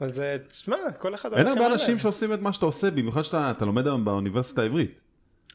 אבל 0.00 0.12
זה, 0.12 0.36
תשמע, 0.48 0.76
כל 0.98 1.14
אחד 1.14 1.34
אין 1.34 1.46
הרבה 1.46 1.66
אנשים. 1.66 1.98
שעושים 1.98 2.32
את 2.34 2.40
מה 2.40 2.52
שאתה 2.52 2.66
עושה, 2.66 2.90
במיוחד 2.90 3.22
שאתה 3.22 3.50
אתה 3.50 3.64
לומד 3.64 3.86
היום 3.86 4.04
באוניברסיטה 4.04 4.62
העברית. 4.62 5.02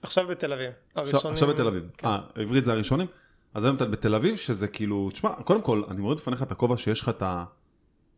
עכשיו 0.02 0.28
בתל 0.28 0.54
אביב. 0.54 0.72
הראשונים... 0.96 1.34
עכשיו 1.34 1.48
בתל 1.48 1.68
אביב. 1.68 1.84
כן. 1.98 2.08
אה, 2.08 2.20
עברית 2.36 2.66
זה 2.66 2.72
הראשונים? 2.72 3.08
אז 3.54 3.64
היום 3.64 3.76
אתה 3.76 3.86
בתל 3.86 4.16
אביב, 4.16 4.36
שזה 4.36 4.68
כאילו, 4.68 5.10
תשמע, 5.14 5.30
קודם 5.44 5.62
כל, 5.62 5.84
אני 5.90 6.02
מוריד 6.02 6.18
בפניך 6.18 6.44
את 6.44 6.52
הכובע 6.52 6.78
שיש 6.78 7.02
לך 7.02 7.10
את 7.10 7.24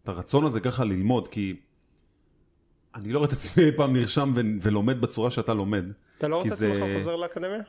הרצון 0.10 0.46
הזה 0.46 0.60
ככה 0.60 0.84
ללמוד, 0.84 1.28
כי 1.28 1.56
אני 2.96 3.14
לא 3.14 3.18
רואה 3.20 3.28
את 3.28 3.34
עצמי 3.34 3.64
אי 3.64 3.72
פעם 3.72 3.94
נרשם 3.94 4.32
ו- 4.36 4.42
ולומד 4.62 5.02
בצורה 5.02 5.32
שאתה 5.32 5.54
לומד. 5.54 5.86
אתה 6.18 6.28
לא 6.28 6.36
רואה 6.36 6.48
את 6.48 6.52
עצמך 6.52 6.74
זה- 6.76 6.94
חוזר 6.98 7.16
לאקדמיה? 7.16 7.60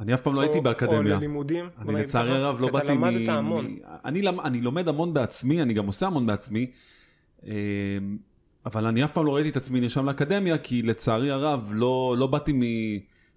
אני 0.00 0.14
אף 0.14 0.20
פעם 0.20 0.34
לא 0.34 0.40
הייתי 0.40 0.58
או- 0.58 0.62
באקדמיה. 0.62 0.98
או 1.14 1.18
ללימודים? 1.18 1.68
אני 1.78 1.94
לצערי 1.94 2.32
הרב 2.36 2.60
לא 2.60 2.68
באתי 2.72 2.84
אתה 2.86 2.94
מ... 2.94 3.04
למדת 3.04 3.28
המון. 3.28 3.76
אני, 4.04 4.22
למ- 4.22 4.40
אני 4.40 4.60
לומד 4.60 4.88
המון 4.88 5.14
בעצמי, 5.14 5.62
אני 5.62 5.72
גם 5.74 5.86
עושה 5.86 6.06
המון 6.06 6.26
בעצמי, 6.26 6.70
אמ, 7.44 7.50
אבל 8.66 8.86
אני 8.86 9.04
אף 9.04 9.10
פעם 9.12 9.26
לא 9.26 9.34
ראיתי 9.34 9.48
את 9.48 9.56
עצמי 9.56 9.80
נרשם 9.80 10.06
לאקדמיה, 10.06 10.58
כי 10.58 10.82
לצערי 10.82 11.30
הרב 11.30 11.70
לא, 11.74 12.14
לא 12.18 12.26
באתי 12.26 12.52
מ... 12.52 12.60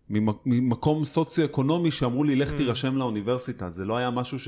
ממ- 0.09 0.33
ממקום 0.45 1.05
סוציו-אקונומי 1.05 1.91
שאמרו 1.91 2.23
לי, 2.23 2.35
לך 2.35 2.53
Mm. 2.53 2.57
תירשם 2.57 2.97
לאוניברסיטה. 2.97 3.69
זה 3.69 3.85
לא 3.85 3.97
היה 3.97 4.09
משהו 4.09 4.39
ש... 4.39 4.47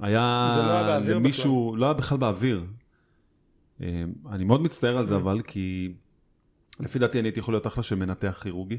היה 0.00 0.50
זה 0.54 0.62
לא 0.62 0.70
היה 0.70 0.82
באוויר 0.82 1.16
למישהו, 1.16 1.74
לא 1.78 1.84
היה 1.86 1.94
בכלל 1.94 2.18
באוויר. 2.18 2.64
אמ, 3.80 3.86
אני 4.30 4.44
מאוד 4.44 4.60
מצטער 4.62 4.98
על 4.98 5.04
זה, 5.04 5.14
Mm. 5.14 5.18
אבל 5.18 5.40
כי 5.42 5.92
לפי 6.80 6.98
דעתי 6.98 7.18
אני 7.20 7.28
הייתי 7.28 7.40
יכול 7.40 7.54
להיות 7.54 7.66
אחלה 7.66 7.82
של 7.82 7.94
מנתח 7.96 8.38
כירורגי. 8.42 8.78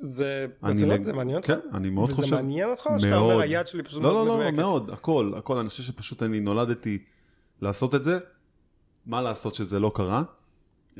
זה, 0.00 0.46
אני 0.62 0.72
ברצינות, 0.72 0.94
לג- 0.98 1.02
זה 1.02 1.12
מעניין 1.12 1.36
אותך? 1.36 1.46
כן, 1.46 1.58
אני 1.74 1.90
מאוד 1.90 2.10
וזה 2.10 2.22
חושב. 2.22 2.34
מעניין 2.34 2.68
אותך 2.68 2.86
או 2.86 3.00
שאתה. 3.00 3.16
אומר 3.16 3.40
היד 3.40 3.66
שלי 3.66 3.82
פשוט 3.82 4.02
לא, 4.02 4.14
לא, 4.14 4.26
לא, 4.26 4.34
מדויקת"? 4.36 4.56
מאוד, 4.56 4.90
הכל, 4.90 5.32
הכל, 5.36 5.58
אני 5.58 5.68
חושב 5.68 5.82
שפשוט 5.82 6.22
אני 6.22 6.40
נולדתי 6.40 6.98
לעשות 7.60 7.94
את 7.94 8.02
זה, 8.02 8.18
מה 9.06 9.22
לעשות 9.22 9.54
שזה 9.54 9.80
לא 9.80 9.92
קרה. 9.94 10.22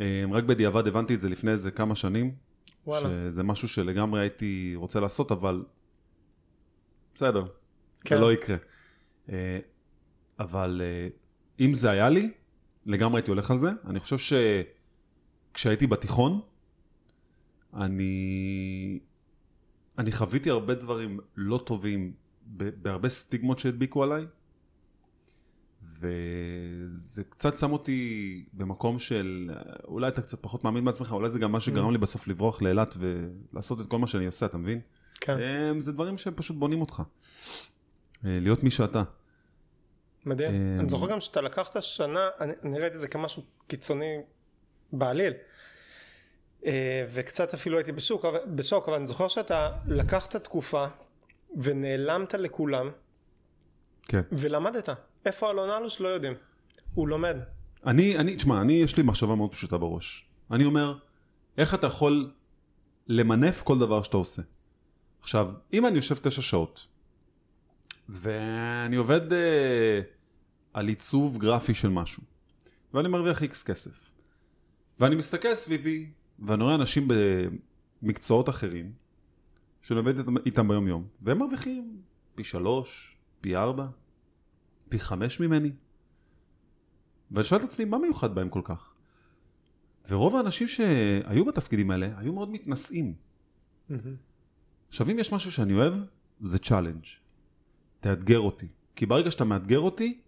אה, 0.01 0.25
רק 0.33 0.45
בדיעבד 0.45 0.87
הבנתי 0.87 1.15
את 1.15 1.21
זה 1.21 1.29
לפני 1.29 1.51
איזה 1.51 1.71
כמה 1.71 1.95
שנים, 1.95 2.35
וואלה. 2.87 3.09
שזה 3.09 3.43
משהו 3.43 3.69
שלגמרי 3.69 4.21
הייתי 4.21 4.73
רוצה 4.77 5.01
לעשות, 5.01 5.33
אבל 5.33 5.63
בסדר, 7.15 7.45
כן. 8.05 8.15
זה 8.15 8.21
לא 8.21 8.33
יקרה. 8.33 8.57
אה, 9.29 9.59
אבל 10.39 10.83
אה, 10.85 11.09
אם 11.67 11.75
זה 11.75 11.91
היה 11.91 12.09
לי, 12.09 12.31
לגמרי 12.87 13.19
הייתי 13.19 13.31
הולך 13.31 13.51
על 13.51 13.59
זה. 13.59 13.71
אני 13.87 14.01
חושב 14.01 14.17
שכשהייתי 15.53 15.87
בתיכון, 15.87 16.41
אני, 17.75 18.99
אני 19.99 20.13
חוויתי 20.13 20.51
הרבה 20.51 20.75
דברים 20.75 21.21
לא 21.37 21.63
טובים, 21.67 22.13
בהרבה 22.57 23.09
סטיגמות 23.09 23.59
שהדביקו 23.59 24.03
עליי, 24.03 24.27
וזה 25.83 27.25
קצת 27.25 27.59
שם 27.59 27.73
אותי 27.73 28.45
במקום 28.53 28.99
של 28.99 29.51
אולי 29.85 30.09
אתה 30.09 30.23
קצת 30.23 30.43
פחות 30.43 30.65
מאמין 30.65 30.85
בעצמך, 30.85 31.13
אולי 31.13 31.31
זה 31.31 31.39
גם 31.39 31.53
מה 31.53 31.61
שגרם 31.61 31.93
לי 31.93 31.99
בסוף 31.99 32.29
לברוח 32.29 32.63
לאילת 32.63 32.95
ולעשות 32.99 33.81
את 33.81 33.87
כל 33.87 33.99
מה 33.99 34.07
שאני 34.07 34.27
עושה, 34.27 34.47
אתה 34.47 34.59
מבין? 34.59 34.81
כן, 35.21 35.39
אה, 35.39 35.73
זה 35.81 35.93
דברים 35.93 36.19
שהם 36.19 36.35
פשוט 36.37 36.57
בונים 36.57 36.81
אותך. 36.81 37.03
אה, 38.25 38.39
להיות 38.41 38.63
מי 38.63 38.71
שאתה. 38.71 39.03
מדהים. 40.27 40.51
אה, 40.51 40.81
אני 40.81 40.89
זוכר 40.89 41.11
גם 41.11 41.21
שאתה 41.21 41.41
לקחת 41.41 41.83
שנה, 41.83 42.29
אני, 42.41 42.53
אני 42.65 42.79
ראיתי 42.79 42.97
את 42.97 43.01
זה 43.01 43.09
כמשהו 43.09 43.43
קיצוני 43.67 44.17
בעליל. 44.93 45.33
אה, 46.67 47.07
וקצת 47.13 47.55
אפילו 47.55 47.79
הייתי 47.79 47.93
בשוק, 47.93 48.25
בשוק, 48.55 48.89
אבל 48.89 48.97
אני 48.97 49.07
זוכר 49.07 49.29
שאתה 49.29 49.71
לקחת 49.87 50.37
תקופה 50.37 50.87
ונעלמת 51.57 52.35
לכולם 52.35 52.91
כן. 54.03 54.21
ולמדת. 54.33 54.89
איפה 55.27 55.51
אלון 55.51 55.71
אלוש 55.71 56.01
לא 56.01 56.09
יודעים. 56.09 56.35
הוא 56.95 57.09
לומד. 57.09 57.37
אני, 57.87 58.19
אני, 58.19 58.37
תשמע, 58.37 58.61
אני, 58.61 58.73
יש 58.73 58.97
לי 58.97 59.03
מחשבה 59.03 59.35
מאוד 59.35 59.53
פשוטה 59.53 59.79
בראש. 59.79 60.29
אני 60.51 60.65
אומר, 60.65 60.99
איך 61.59 61.75
אתה 61.75 61.87
יכול 61.87 62.33
למנף 63.09 63.63
כל 63.63 63.79
דבר 63.79 64.03
שאתה 64.03 64.17
עושה? 64.17 64.43
עכשיו, 65.21 65.51
אם 65.73 65.87
אני 65.87 65.97
יושב 65.97 66.15
תשע 66.15 66.43
שעות, 66.43 66.87
ואני 68.13 68.97
עובד 68.97 69.33
אה, 69.33 70.01
על 70.73 70.89
עיצוב 70.89 71.39
גרפי 71.39 71.75
של 71.75 71.89
משהו, 71.89 72.23
ואני 72.95 73.09
מרוויח 73.09 73.43
איקס 73.43 73.63
כסף, 73.63 74.11
ואני 75.01 75.17
מסתכל 75.17 75.55
סביבי, 75.55 76.11
ואני 76.39 76.63
רואה 76.63 76.75
אנשים 76.75 77.09
במקצועות 78.03 78.49
אחרים, 78.49 78.93
שאני 79.83 79.99
עובד 79.99 80.19
איתם- 80.19 80.37
איתם 80.47 80.69
ביום 80.69 80.89
יום, 80.89 81.07
והם 81.23 81.39
מרוויחים 81.39 82.03
פי 82.35 82.45
שלוש, 82.45 83.17
פי 83.41 83.57
ארבע, 83.57 83.87
פי 84.89 84.99
חמש 84.99 85.41
ממני. 85.41 85.71
ואני 87.31 87.45
שואל 87.45 87.61
את 87.61 87.65
עצמי, 87.65 87.85
מה 87.85 87.99
מיוחד 87.99 88.35
בהם 88.35 88.49
כל 88.49 88.61
כך? 88.65 88.95
ורוב 90.09 90.37
האנשים 90.37 90.69
שהיו 90.69 91.45
בתפקידים 91.45 91.91
האלה, 91.91 92.19
היו 92.19 92.33
מאוד 92.33 92.51
מתנשאים. 92.51 93.15
עכשיו, 94.89 95.11
אם 95.11 95.19
יש 95.19 95.33
משהו 95.33 95.53
שאני 95.53 95.73
אוהב, 95.73 95.95
זה 96.41 96.59
challenge. 96.59 97.05
תאתגר 98.03 98.41
אותי. 98.41 98.67
כי 98.97 99.07
ברגע 99.07 99.31
שאתה 99.31 99.45
מאתגר 99.45 99.81
אותי, 99.81 100.21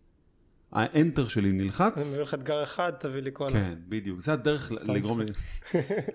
האנטר 0.73 1.29
שלי 1.29 1.51
אני 1.51 1.59
נלחץ. 1.59 2.13
מביא 2.13 2.23
לך 2.23 2.35
אתגר 2.35 2.63
אחד, 2.63 2.93
תביא 3.01 3.21
לי 3.21 3.31
כל... 3.33 3.49
כן, 3.53 3.75
בדיוק. 3.89 4.21
זה 4.21 4.33
הדרך 4.33 4.73
לגרום 4.73 5.21
לי... 5.21 5.27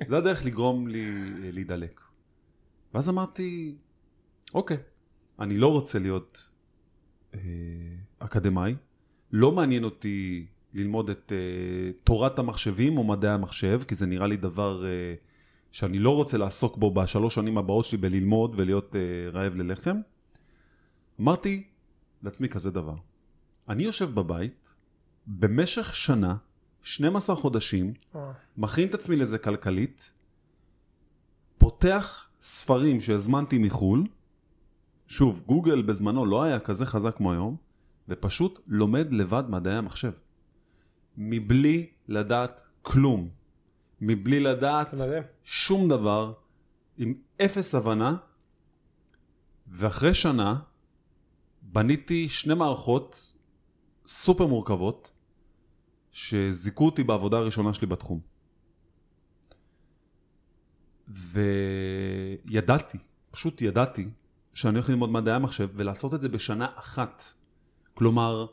זה 0.09 0.17
הדרך 0.17 0.45
לגרום 0.45 0.87
לי 0.87 1.05
להידלק. 1.51 2.01
ואז 2.93 3.09
אמרתי, 3.09 3.75
אוקיי, 4.53 4.77
אני 5.39 5.57
לא 5.57 5.71
רוצה 5.71 5.99
להיות 5.99 6.49
אה, 7.33 7.39
אקדמאי, 8.19 8.75
לא 9.31 9.51
מעניין 9.51 9.83
אותי 9.83 10.45
ללמוד 10.73 11.09
את 11.09 11.33
אה, 11.35 11.91
תורת 12.03 12.39
המחשבים 12.39 12.97
או 12.97 13.03
מדעי 13.03 13.31
המחשב, 13.31 13.81
כי 13.87 13.95
זה 13.95 14.05
נראה 14.05 14.27
לי 14.27 14.37
דבר 14.37 14.85
אה, 14.85 14.89
שאני 15.71 15.99
לא 15.99 16.15
רוצה 16.15 16.37
לעסוק 16.37 16.77
בו 16.77 16.91
בשלוש 16.91 17.35
שנים 17.35 17.57
הבאות 17.57 17.85
שלי 17.85 17.97
בללמוד 17.97 18.53
ולהיות 18.57 18.95
אה, 18.95 19.29
רעב 19.31 19.55
ללחם. 19.55 19.97
אמרתי 21.19 21.67
לעצמי 22.23 22.49
כזה 22.49 22.71
דבר, 22.71 22.95
אני 23.69 23.83
יושב 23.83 24.15
בבית 24.15 24.75
במשך 25.27 25.95
שנה, 25.95 26.35
12 26.83 27.35
חודשים, 27.35 27.93
אה, 28.15 28.31
מכין 28.57 28.89
את 28.89 28.93
עצמי 28.93 29.15
לזה 29.15 29.37
כלכלית, 29.37 30.11
פותח 31.57 32.29
ספרים 32.41 33.01
שהזמנתי 33.01 33.57
מחו"ל, 33.57 34.07
שוב, 35.07 35.43
גוגל 35.47 35.81
בזמנו 35.81 36.25
לא 36.25 36.43
היה 36.43 36.59
כזה 36.59 36.85
חזק 36.85 37.15
כמו 37.17 37.31
היום, 37.31 37.55
ופשוט 38.09 38.59
לומד 38.67 39.13
לבד 39.13 39.43
מדעי 39.49 39.75
המחשב. 39.75 40.11
מבלי 41.17 41.89
לדעת 42.07 42.67
כלום. 42.81 43.29
מבלי 44.01 44.39
לדעת. 44.39 44.93
שום 45.43 45.89
דבר, 45.89 46.33
עם 46.97 47.13
אפס 47.41 47.75
הבנה, 47.75 48.15
ואחרי 49.67 50.13
שנה 50.13 50.59
בניתי 51.71 52.29
שני 52.29 52.53
מערכות 52.53 53.33
סופר 54.07 54.45
מורכבות, 54.45 55.11
שזיכו 56.11 56.85
אותי 56.85 57.03
בעבודה 57.03 57.37
הראשונה 57.37 57.73
שלי 57.73 57.87
בתחום. 57.87 58.19
וידעתי, 61.07 62.97
פשוט 63.31 63.61
ידעתי, 63.61 64.09
שאני 64.53 64.73
הולך 64.73 64.89
ללמוד 64.89 65.09
מדעי 65.09 65.35
המחשב 65.35 65.69
ולעשות 65.73 66.13
את 66.13 66.21
זה 66.21 66.29
בשנה 66.29 66.67
אחת. 66.75 67.23
כלומר, 67.93 68.45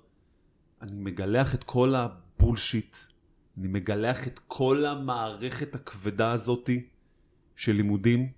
אני 0.83 0.93
מגלח 0.95 1.55
את 1.55 1.65
כל 1.65 1.95
הבולשיט, 1.95 2.97
אני 3.59 3.69
מגלח 3.69 4.27
את 4.27 4.41
כל 4.47 4.85
המערכת 4.85 5.75
הכבדה 5.75 6.33
הזאתי 6.33 6.87
של 7.57 7.73
לימודים, 7.73 8.33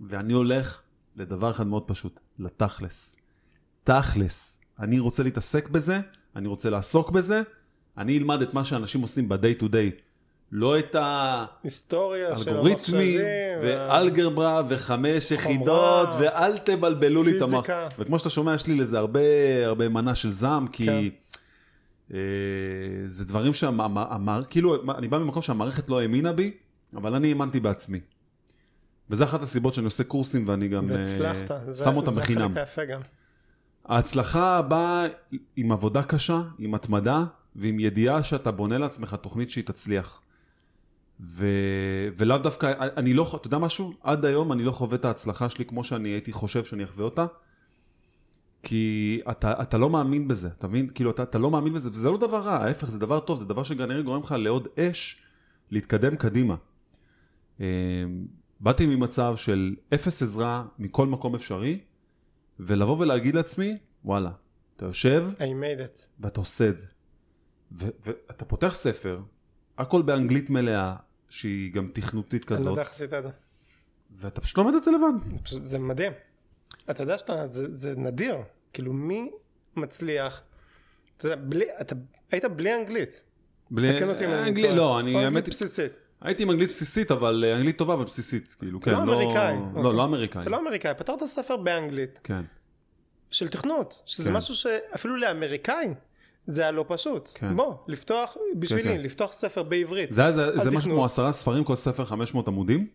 ואני 0.00 0.32
הולך 0.32 0.82
לדבר 1.16 1.50
אחד 1.50 1.66
מאוד 1.66 1.82
פשוט, 1.86 2.20
לתכלס. 2.38 3.16
תכלס. 3.84 4.60
אני 4.80 4.98
רוצה 4.98 5.22
להתעסק 5.22 5.68
בזה, 5.68 6.00
אני 6.36 6.48
רוצה 6.48 6.70
לעסוק 6.70 7.10
בזה, 7.10 7.42
אני 7.98 8.18
אלמד 8.18 8.42
את 8.42 8.54
מה 8.54 8.64
שאנשים 8.64 9.00
עושים 9.02 9.28
ב-day 9.28 9.60
to 9.60 9.64
day. 9.64 10.00
לא 10.52 10.78
את 10.78 10.96
היסטוריה 11.64 12.36
של 12.36 12.58
המחשבים. 12.58 13.20
ואלגברה, 13.62 14.62
וחמש 14.68 15.30
יחידות, 15.30 16.08
ואל 16.20 16.58
תבלבלו 16.58 17.22
לי 17.22 17.36
את 17.36 17.42
המוח. 17.42 17.66
וכמו 17.98 18.18
שאתה 18.18 18.30
שומע, 18.30 18.54
יש 18.54 18.66
לי 18.66 18.74
לזה 18.74 18.98
הרבה, 18.98 19.20
הרבה 19.66 19.88
מנה 19.88 20.14
של 20.14 20.30
זעם, 20.30 20.66
כי 20.68 20.86
כן. 20.86 21.04
אה, 22.14 22.18
זה 23.06 23.24
דברים 23.24 23.54
שהמערכת, 23.54 24.50
כאילו, 24.50 24.94
אני 24.98 25.08
בא 25.08 25.18
ממקום 25.18 25.42
שהמערכת 25.42 25.88
לא 25.90 26.00
האמינה 26.00 26.32
בי, 26.32 26.50
אבל 26.96 27.14
אני 27.14 27.28
האמנתי 27.28 27.60
בעצמי. 27.60 28.00
וזה 29.10 29.24
אחת 29.24 29.42
הסיבות 29.42 29.74
שאני 29.74 29.84
עושה 29.84 30.04
קורסים 30.04 30.48
ואני 30.48 30.68
גם 30.68 30.90
אה, 30.90 30.96
והצלחת. 30.96 31.50
זה- 31.70 31.84
שם 31.84 31.96
אותם 31.96 32.12
זה 32.12 32.20
בחינם. 32.20 32.40
החלק 32.50 32.56
היפה 32.56 32.84
גם. 32.84 33.00
ההצלחה 33.84 34.62
באה 34.62 35.06
עם 35.56 35.72
עבודה 35.72 36.02
קשה, 36.02 36.42
עם 36.58 36.74
התמדה 36.74 37.24
ועם 37.56 37.80
ידיעה 37.80 38.22
שאתה 38.22 38.50
בונה 38.50 38.78
לעצמך 38.78 39.14
תוכנית 39.14 39.50
שהיא 39.50 39.64
תצליח. 39.64 40.20
ו... 41.20 41.46
ולאו 42.16 42.38
דווקא, 42.38 42.72
אני 42.96 43.14
לא, 43.14 43.32
אתה 43.36 43.46
יודע 43.46 43.58
משהו? 43.58 43.92
עד 44.02 44.24
היום 44.24 44.52
אני 44.52 44.64
לא 44.64 44.72
חווה 44.72 44.96
את 44.96 45.04
ההצלחה 45.04 45.48
שלי 45.48 45.64
כמו 45.64 45.84
שאני 45.84 46.08
הייתי 46.08 46.32
חושב 46.32 46.64
שאני 46.64 46.84
אחווה 46.84 47.04
אותה. 47.04 47.26
כי 48.62 49.20
אתה, 49.30 49.62
אתה 49.62 49.78
לא 49.78 49.90
מאמין 49.90 50.28
בזה, 50.28 50.48
אתה 50.48 50.68
מבין? 50.68 50.88
כאילו, 50.94 51.10
אתה, 51.10 51.22
אתה 51.22 51.38
לא 51.38 51.50
מאמין 51.50 51.72
בזה, 51.72 51.90
וזה 51.92 52.10
לא 52.10 52.18
דבר 52.18 52.38
רע, 52.38 52.52
ההפך, 52.52 52.90
זה 52.90 52.98
דבר 52.98 53.20
טוב, 53.20 53.38
זה 53.38 53.44
דבר 53.44 53.62
שכנראה 53.62 54.02
גורם 54.02 54.20
לך 54.20 54.34
לעוד 54.38 54.68
אש 54.78 55.16
להתקדם 55.70 56.16
קדימה. 56.16 56.54
אה, 57.60 57.66
באתי 58.60 58.86
ממצב 58.86 59.36
של 59.36 59.74
אפס 59.94 60.22
עזרה 60.22 60.64
מכל 60.78 61.06
מקום 61.06 61.34
אפשרי, 61.34 61.78
ולבוא 62.60 62.98
ולהגיד 62.98 63.34
לעצמי, 63.34 63.78
וואלה, 64.04 64.30
אתה 64.76 64.84
יושב 64.86 65.26
I 65.38 65.42
made 65.42 65.94
it. 65.94 65.98
ואתה 66.20 66.40
עושה 66.40 66.68
את 66.68 66.78
זה. 66.78 66.86
ואתה 67.72 68.44
פותח 68.44 68.74
ספר, 68.74 69.20
הכל 69.78 70.02
באנגלית 70.02 70.50
מלאה, 70.50 70.96
שהיא 71.28 71.72
גם 71.72 71.90
תכנותית 71.92 72.42
אני 72.42 72.50
לא 72.50 72.56
כזאת, 72.60 72.70
יודע 72.70 72.82
איך 72.82 72.90
עשית 72.90 73.12
את 73.12 73.22
זה. 73.22 73.28
ואתה 74.16 74.40
פשוט 74.40 74.58
לומד 74.58 74.74
את 74.74 74.82
זה 74.82 74.90
לבד. 74.90 75.30
זה 75.36 75.42
פשוט- 75.42 75.62
זה 75.62 75.78
מדהים. 75.78 76.12
אתה 76.90 77.02
יודע 77.02 77.18
שאתה, 77.18 77.48
זה, 77.48 77.74
זה 77.74 77.94
נדיר. 77.96 78.36
כאילו 78.72 78.92
מי 78.92 79.30
מצליח, 79.76 80.42
אתה 81.16 81.26
יודע, 81.26 81.36
בלי, 81.36 81.64
אתה 81.80 81.94
היית 82.30 82.44
בלי 82.44 82.74
אנגלית. 82.76 83.22
בלי- 83.70 84.02
אנגלית. 84.42 84.70
לא, 84.70 85.00
אני 85.00 85.24
האמת, 85.24 85.48
בסיסית. 85.48 85.92
הייתי 86.24 86.42
עם 86.42 86.50
אנגלית 86.50 86.68
בסיסית, 86.68 87.10
אבל 87.10 87.44
אה, 87.46 87.56
אנגלית 87.56 87.78
טובה 87.78 87.94
אבל 87.94 88.04
בסיסית, 88.04 88.56
כאילו, 88.58 88.80
כן, 88.80 88.90
לא 88.92 89.02
אמריקאי. 89.02 89.54
לא, 89.56 89.78
אוקיי. 89.78 89.92
לא 89.96 90.04
אמריקאי, 90.04 90.42
אתה 90.42 90.50
לא 90.50 90.58
אמריקאי, 90.58 90.92
פתרת 90.98 91.24
ספר 91.24 91.56
באנגלית 91.56 92.20
כן, 92.24 92.40
של 93.30 93.48
תכנות, 93.48 94.02
שזה 94.06 94.30
כן. 94.30 94.36
משהו 94.36 94.54
שאפילו 94.54 95.16
לאמריקאי 95.16 95.88
זה 96.46 96.62
היה 96.62 96.70
לא 96.70 96.84
פשוט. 96.88 97.30
כן. 97.34 97.56
בוא, 97.56 97.74
לפתוח, 97.88 98.36
בשבילי, 98.56 98.82
כן. 98.88 99.00
לפתוח 99.00 99.32
ספר 99.32 99.62
בעברית. 99.62 100.12
זה 100.12 100.20
היה 100.22 100.32
זה 100.32 100.58
זה 100.58 100.70
משהו. 100.70 100.90
כמו 100.90 101.04
עשרה 101.04 101.32
ספרים, 101.32 101.64
כל 101.64 101.76
ספר 101.76 102.04
500 102.04 102.48
עמודים. 102.48 102.86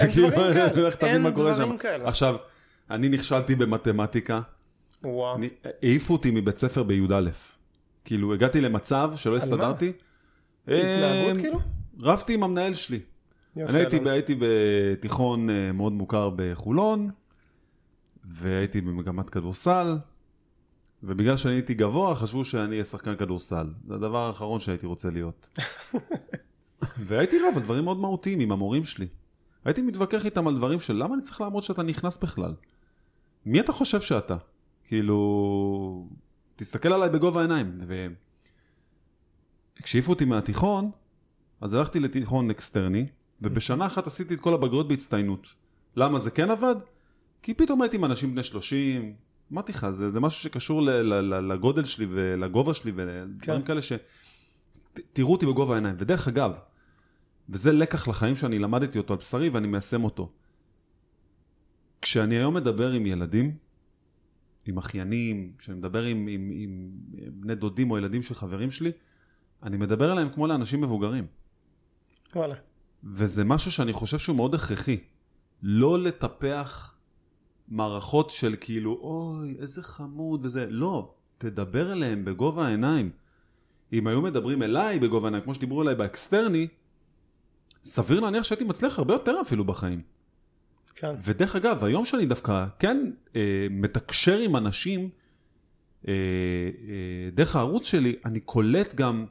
אין 0.00 0.08
וכאילו, 0.08 0.28
דברים 0.30 0.52
כאלה, 0.52 0.88
לך 0.88 0.94
תבין 0.94 1.12
אין 1.12 1.22
מה 1.22 1.30
קורה 1.32 1.52
דברים 1.52 1.68
שם. 1.68 1.78
כאלה. 1.78 2.08
עכשיו, 2.08 2.36
אני 2.90 3.08
נכשלתי 3.08 3.54
במתמטיקה, 3.54 4.40
וואו. 5.04 5.36
אני- 5.36 5.48
העיפו 5.82 6.12
אותי 6.12 6.30
מבית 6.30 6.58
ספר 6.58 6.82
בי"א. 6.82 7.20
כאילו, 8.04 8.34
הגעתי 8.34 8.60
למצב 8.60 9.12
שלא? 9.16 9.36
הסתדרתי. 9.36 9.92
התנהגות 10.66 11.36
אה, 11.36 11.40
כאילו? 11.42 11.58
רבתי 12.00 12.34
עם 12.34 12.42
המנהל 12.42 12.74
שלי. 12.74 13.00
יופי, 13.56 13.72
אני 13.72 13.80
הייתי. 13.80 14.10
הייתי 14.10 14.34
בתיכון 14.38 15.50
אה, 15.50 15.72
מאוד 15.72 15.92
מוכר 15.92 16.30
בחולון, 16.36 17.10
והייתי 18.24 18.80
במגמת 18.80 19.30
כדורסל, 19.30 19.98
ובגלל 21.02 21.36
שאני 21.36 21.54
הייתי 21.54 21.74
גבוה, 21.74 22.14
חשבו 22.14 22.44
שאני 22.44 22.70
אהיה 22.70 22.84
שחקן 22.84 23.16
כדורסל. 23.16 23.66
זה 23.86 23.94
הדבר 23.94 24.26
האחרון 24.26 24.60
שהייתי 24.60 24.86
רוצה 24.86 25.10
להיות. 25.10 25.58
והייתי 27.06 27.38
רב 27.38 27.56
על 27.56 27.62
דברים 27.62 27.84
מאוד 27.84 27.98
מהותיים 27.98 28.40
עם 28.40 28.52
המורים 28.52 28.84
שלי. 28.84 29.06
הייתי 29.64 29.82
מתווכח 29.82 30.24
איתם 30.24 30.48
על 30.48 30.56
דברים 30.56 30.80
של 30.80 30.92
למה 30.92 31.14
אני 31.14 31.22
צריך 31.22 31.40
לעמוד 31.40 31.62
שאתה 31.62 31.82
נכנס 31.82 32.18
בכלל? 32.18 32.54
מי 33.46 33.60
אתה 33.60 33.72
חושב 33.72 34.00
שאתה? 34.00 34.36
כאילו, 34.84 36.08
תסתכל 36.56 36.92
עליי 36.92 37.08
בגובה 37.08 37.40
העיניים. 37.40 37.78
וכשהעיפו 39.80 40.12
אותי 40.12 40.24
מהתיכון, 40.24 40.90
אז 41.60 41.74
הלכתי 41.74 42.00
לתיכון 42.00 42.50
אקסטרני, 42.50 43.06
ובשנה 43.42 43.86
אחת 43.86 44.06
עשיתי 44.06 44.34
את 44.34 44.40
כל 44.40 44.54
הבגרויות 44.54 44.88
בהצטיינות. 44.88 45.54
למה 45.96 46.18
זה 46.18 46.30
כן 46.30 46.50
עבד? 46.50 46.76
כי 47.42 47.54
פתאום 47.54 47.82
הייתי 47.82 47.96
עם 47.96 48.04
אנשים 48.04 48.32
בני 48.32 48.42
30, 48.42 49.14
אמרתי 49.52 49.72
לך, 49.72 49.90
זה, 49.90 50.10
זה 50.10 50.20
משהו 50.20 50.42
שקשור 50.42 50.82
ל, 50.82 50.90
ל, 50.90 51.14
ל, 51.14 51.52
לגודל 51.52 51.84
שלי 51.84 52.06
ולגובה 52.10 52.74
שלי 52.74 52.92
ודברים 52.94 53.38
כן. 53.40 53.62
כאלה 53.64 53.82
ש... 53.82 53.92
ת- 53.92 55.00
תראו 55.12 55.32
אותי 55.32 55.46
בגובה 55.46 55.74
העיניים. 55.74 55.96
ודרך 55.98 56.28
אגב, 56.28 56.58
וזה 57.48 57.72
לקח 57.72 58.08
לחיים 58.08 58.36
שאני 58.36 58.58
למדתי 58.58 58.98
אותו 58.98 59.14
על 59.14 59.18
בשרי 59.18 59.48
ואני 59.48 59.68
מיישם 59.68 60.04
אותו. 60.04 60.32
כשאני 62.02 62.34
היום 62.34 62.54
מדבר 62.54 62.92
עם 62.92 63.06
ילדים, 63.06 63.56
עם 64.66 64.78
אחיינים, 64.78 65.52
כשאני 65.58 65.78
מדבר 65.78 66.02
עם, 66.02 66.26
עם, 66.26 66.50
עם 66.54 66.90
בני 67.32 67.54
דודים 67.54 67.90
או 67.90 67.98
ילדים 67.98 68.22
של 68.22 68.34
חברים 68.34 68.70
שלי, 68.70 68.92
אני 69.62 69.76
מדבר 69.76 70.12
אליהם 70.12 70.28
כמו 70.28 70.46
לאנשים 70.46 70.80
מבוגרים. 70.80 71.26
וואלה. 72.36 72.54
וזה 73.04 73.44
משהו 73.44 73.72
שאני 73.72 73.92
חושב 73.92 74.18
שהוא 74.18 74.36
מאוד 74.36 74.54
הכרחי. 74.54 74.98
לא 75.62 75.98
לטפח 75.98 76.94
מערכות 77.68 78.30
של 78.30 78.56
כאילו, 78.60 78.98
אוי, 79.02 79.56
איזה 79.58 79.82
חמוד 79.82 80.46
וזה. 80.46 80.66
לא, 80.70 81.14
תדבר 81.38 81.92
אליהם 81.92 82.24
בגובה 82.24 82.66
העיניים. 82.66 83.10
אם 83.92 84.06
היו 84.06 84.22
מדברים 84.22 84.62
אליי 84.62 84.98
בגובה 84.98 85.26
העיניים, 85.26 85.44
כמו 85.44 85.54
שדיברו 85.54 85.82
אליי 85.82 85.94
באקסטרני, 85.94 86.68
סביר 87.84 88.20
להניח 88.20 88.42
שהייתי 88.42 88.64
מצליח 88.64 88.98
הרבה 88.98 89.14
יותר 89.14 89.40
אפילו 89.40 89.64
בחיים. 89.64 90.02
כן. 90.94 91.14
ודרך 91.22 91.56
אגב, 91.56 91.84
היום 91.84 92.04
שאני 92.04 92.26
דווקא 92.26 92.66
כן 92.78 93.10
אה, 93.36 93.66
מתקשר 93.70 94.38
עם 94.38 94.56
אנשים 94.56 95.10
אה, 96.08 96.12
אה, 96.12 97.30
דרך 97.32 97.56
הערוץ 97.56 97.86
שלי, 97.86 98.16
אני 98.24 98.40
קולט 98.40 98.94
גם, 98.94 99.26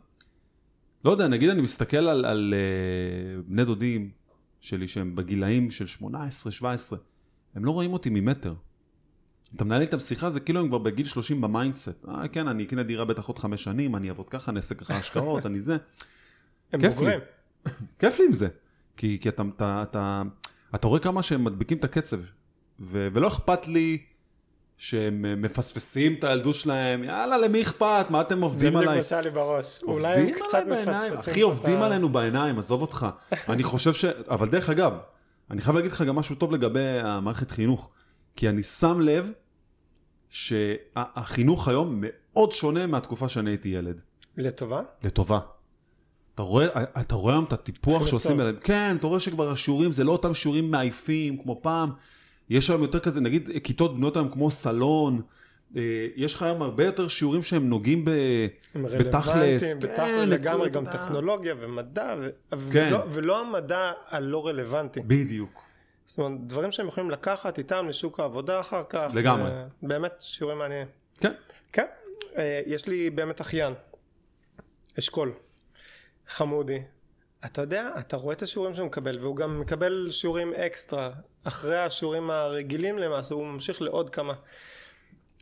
לא 1.08 1.12
יודע, 1.12 1.28
נגיד 1.28 1.50
אני 1.50 1.62
מסתכל 1.62 1.98
על, 1.98 2.26
על 2.26 2.54
אה, 2.54 3.42
בני 3.48 3.66
דודים 3.66 4.10
שלי 4.60 4.88
שהם 4.88 5.16
בגילאים 5.16 5.72
של 5.72 5.86
18-17, 6.02 6.06
הם 7.56 7.66
לא 7.66 7.72
רואים 7.72 7.94
אותי 7.94 8.10
ממטר. 8.10 8.54
אתה 9.56 9.66
מנהל 9.66 9.82
איתם 9.82 10.00
שיחה, 10.00 10.30
זה 10.30 10.40
כאילו 10.40 10.60
הם 10.60 10.68
כבר 10.68 10.78
בגיל 10.78 11.06
30 11.06 11.42
ב 11.42 11.49
mindset. 11.49 12.06
אה, 12.08 12.28
כן, 12.28 12.48
אני 12.48 12.64
אקנה 12.64 12.84
דירה 12.84 13.06
בטח 13.06 13.28
עוד 13.28 13.40
חמש 13.40 13.64
שנים, 13.64 13.96
אני 13.96 14.10
אעבוד 14.10 14.30
ככה, 14.30 14.52
אני 14.52 14.58
אעשה 14.58 14.76
ככה 14.76 14.96
השקעות, 14.96 15.46
אני 15.46 15.60
זה. 15.60 15.78
הם. 16.74 16.80
בוגרים. 16.80 17.20
כיף 18.00 18.20
לי 18.20 18.26
עם 18.26 18.34
זה. 18.34 18.48
כי, 18.98 19.18
כי 19.22 19.30
אתה, 19.30 19.44
אתה, 19.56 19.84
אתה, 19.84 20.22
אתה 20.76 20.88
רואה 20.88 21.00
כמה 21.00 21.24
שהם 21.24 21.44
מדביקים 21.44 21.78
את 21.78 21.84
הקצב. 21.84 22.20
ו, 22.80 23.08
ולא 23.14 23.28
אכפת 23.28 23.68
לי 23.68 23.98
שהם 24.78 25.26
אה, 25.26 25.36
מפספסים 25.36 26.14
את 26.14 26.24
הילדות 26.24 26.56
שלהם, 26.56 27.04
יאללה, 27.04 27.38
למי 27.38 27.62
אכפת? 27.62 28.06
מה 28.10 28.22
אתם 28.22 28.40
זה 28.40 28.44
עובדים 28.44 28.74
בדיוק 28.74 28.84
עליי? 28.84 28.98
מה 28.98 29.04
שהיה 29.04 29.22
לי 29.22 29.30
בראש. 29.30 29.84
אולי 29.84 30.18
הם 30.18 30.30
קצת 30.32 30.64
מפספסים. 30.68 31.34
אחי, 31.34 31.42
עובדים 31.42 31.82
עלינו 31.82 32.10
בעיניים, 32.10 32.60
עזוב 32.60 32.82
אותך. 32.82 33.08
אני 33.50 33.64
חושב 33.64 33.94
ש... 33.94 34.06
אבל 34.06 34.50
דרך 34.50 34.70
אגב, 34.70 34.94
אני 35.52 35.62
חייב 35.62 35.76
להגיד 35.76 35.92
לך 35.92 36.02
גם 36.02 36.16
משהו 36.16 36.36
טוב 36.36 36.52
לגבי 36.52 37.00
המערכת 37.04 37.52
חינוך. 37.52 37.90
כי 38.36 38.50
אני 38.50 38.64
שם 38.64 39.02
לב 39.02 39.32
שהחינוך 40.30 41.68
היום 41.68 42.02
מאוד 42.02 42.52
שונה 42.52 42.88
מהתקופה 42.88 43.30
שאני 43.30 43.50
הייתי 43.50 43.70
ילד. 43.70 44.02
לטובה? 44.38 44.82
לטובה. 45.04 45.40
אתה 46.36 46.44
רואה, 46.44 46.68
אתה 47.02 47.16
רואה 47.16 47.34
היום 47.34 47.44
את 47.44 47.54
הטיפוח 47.54 48.08
שעושים. 48.08 48.40
עליהם, 48.40 48.56
כן, 48.64 48.96
אתה 49.00 49.08
רואה 49.08 49.20
שכבר 49.20 49.52
השיעורים 49.52 49.92
זה 49.92 50.04
לא 50.04 50.12
אותם 50.12 50.34
שיעורים 50.34 50.72
מעייפים 50.72 51.38
כמו 51.38 51.60
פעם, 51.62 51.92
יש 52.50 52.70
היום 52.70 52.82
יותר 52.82 53.00
כזה, 53.00 53.22
נגיד 53.22 53.50
כיתות 53.64 53.96
בנויות 53.96 54.16
היום 54.16 54.30
כמו 54.32 54.52
סלון, 54.52 55.22
אה, 55.76 55.82
יש 56.16 56.34
לך 56.34 56.42
היום 56.42 56.62
הרבה 56.62 56.86
יותר 56.86 57.08
שיעורים 57.08 57.44
שהם 57.44 57.70
נוגעים 57.70 58.06
ב... 58.06 58.10
הם 58.76 58.84
בתכלס, 58.84 59.28
רלוונטיים, 59.28 59.60
כן, 59.74 59.80
בתכלס 59.80 60.28
לגמרי, 60.28 60.70
גם. 60.70 60.86
טכנולוגיה 60.86 61.56
ומדע, 61.60 62.16
ו- 62.20 62.30
כן. 62.72 62.88
ולא- 62.92 63.04
ולא 63.10 63.42
המדע 63.42 63.92
הלא 64.08 64.48
רלוונטי. 64.48 65.00
בדיוק. 65.08 65.62
זאת 66.06 66.18
אומרת, 66.18 66.48
דברים 66.48 66.72
שהם 66.72 66.88
יכולים 66.88 67.12
לקחת 67.12 67.58
איתם 67.58 67.88
לשוק 67.90 68.20
העבודה 68.20 68.60
אחר 68.60 68.84
כך. 68.90 69.12
לגמרי. 69.16 69.50
ו- 69.52 69.68
באמת 69.88 70.14
שיעורים 70.20 70.58
מעניינים. 70.58 70.88
כן. 71.20 71.34
כן, 71.74 71.86
אה, 72.38 72.62
יש 72.66 72.88
לי 72.88 73.10
באמת 73.10 73.42
אחיין, 73.42 73.74
אשכול, 75.00 75.32
חמודי. 76.28 76.80
אתה 77.46 77.62
יודע, 77.62 77.92
אתה 78.00 78.18
רואה 78.18 78.34
את 78.36 78.42
השיעורים 78.42 78.74
שהוא 78.76 78.86
מקבל, 78.88 79.18
והוא 79.22 79.36
גם 79.36 79.60
מקבל 79.60 80.08
שיעורים 80.12 80.54
אקסטרה. 80.54 81.10
אחרי 81.48 81.78
השיעורים 81.78 82.30
הרגילים 82.30 82.98
למעשה, 82.98 83.36
הוא 83.36 83.46
ממשיך 83.46 83.82
לעוד 83.82 84.10
כמה. 84.10 84.34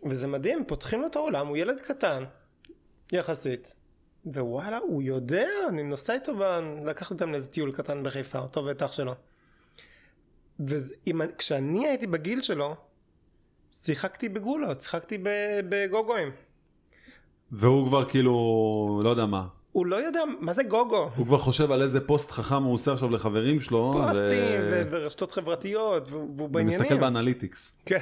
וזה 0.10 0.28
מדהים, 0.28 0.66
פותחים 0.66 1.02
לו 1.02 1.08
את 1.08 1.16
העולם, 1.16 1.48
הוא 1.48 1.58
ילד 1.58 1.82
קטן, 1.82 2.24
יחסית. 3.12 3.76
ווואלה, 4.26 4.78
הוא 4.78 5.02
יודע, 5.02 5.48
אני 5.70 5.84
נוסע 5.84 6.14
איתו. 6.14 6.34
לקחתי 6.86 7.14
אותם 7.14 7.32
לאיזה 7.32 7.52
טיול 7.52 7.72
קטן 7.72 8.04
בחיפה, 8.04 8.40
אותו 8.40 8.66
ואת 8.66 8.82
אח 8.82 8.92
שלו. 8.92 9.14
וכשאני 10.60 11.88
הייתי 11.88 12.08
בגיל 12.08 12.42
שלו, 12.42 12.76
שיחקתי 13.72 14.30
בגולות, 14.30 14.82
שיחקתי 14.82 15.18
ב- 15.18 15.60
בגוגואים. 15.70 16.32
והוא 17.52 17.88
כבר 17.88 18.06
כאילו, 18.10 19.02
לא 19.04 19.10
יודע 19.10 19.26
מה, 19.26 19.48
הוא 19.76 19.86
לא 19.86 19.96
יודע 19.96 20.20
מה 20.40 20.54
זה 20.54 20.64
גוגו. 20.64 21.10
הוא 21.16 21.26
כבר 21.26 21.38
חושב 21.38 21.72
על 21.72 21.82
איזה 21.82 22.08
פוסט 22.08 22.32
חכם 22.32 22.64
הוא 22.64 22.74
עושה 22.74 22.94
עכשיו 22.94 23.10
לחברים 23.10 23.60
שלו, 23.60 23.94
פוסטים 24.08 24.62
ו-. 24.72 24.84
ורשתות 24.92 25.32
חברתיות 25.32 26.12
והוא 26.12 26.22
והוא 26.24 26.40
הוא 26.40 26.48
בעניינים. 26.50 26.82
מסתכל 26.82 27.00
ב 27.00 27.07
analytics. 27.07 27.78
כן. 27.86 27.98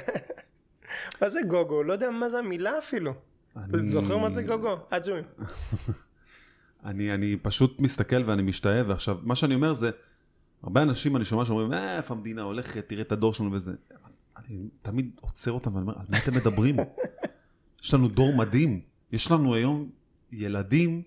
מה 1.22 1.28
זה 1.28 1.40
גוגו? 1.48 1.82
לא 1.82 1.92
יודע 1.92 2.10
מה 2.10 2.30
זה 2.30 2.38
המילה 2.38 2.78
אפילו. 2.78 3.12
אני- 3.56 3.88
זוכר 3.88 4.18
מה 4.18 4.30
זה 4.30 4.42
גוגו? 4.42 4.76
אג'וי. 4.90 5.20
אני, 6.84 7.14
אני 7.14 7.36
פשוט 7.42 7.80
מסתכל 7.80 8.22
ואני 8.26 8.42
משתאה, 8.42 8.82
ועכשיו, 8.86 9.18
מה 9.22 9.34
שאני 9.34 9.54
אומר 9.54 9.72
זה, 9.72 9.90
הרבה 10.62 10.82
אנשים 10.82 11.16
אני 11.16 11.24
שומע 11.24 11.44
שאומרים, 11.44 11.72
"אה, 11.72 11.96
איפה 11.96 12.14
המדינה 12.14 12.42
הולכת, 12.42 12.88
תראה 12.88 13.02
את 13.02 13.12
הדור 13.12 13.34
שלנו 13.34 13.52
וזה. 13.52 13.72
אני 14.36 14.56
תמיד 14.82 15.10
עוצר 15.20 15.52
אותם 15.52 15.74
ואני 15.74 15.82
אומר, 15.82 15.94
על 15.98 16.06
מה 16.08 16.18
אתם 16.18 16.34
מדברים? 16.34 16.76
יש 17.84 17.94
לנו 17.94 18.08
דור 18.08 18.34
מדהים, 18.36 18.80
יש 19.12 19.30
לנו 19.30 19.54
היום 19.54 19.90
ילדים 20.32 21.02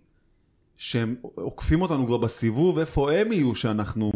שהם 0.78 1.16
עוקפים 1.36 1.82
אותנו 1.82 2.08
כבר 2.08 2.18
בסיבוב, 2.18 2.80
איפה 2.80 3.12
הם 3.12 3.32
יהיו 3.32 3.56
שאנחנו... 3.56 4.12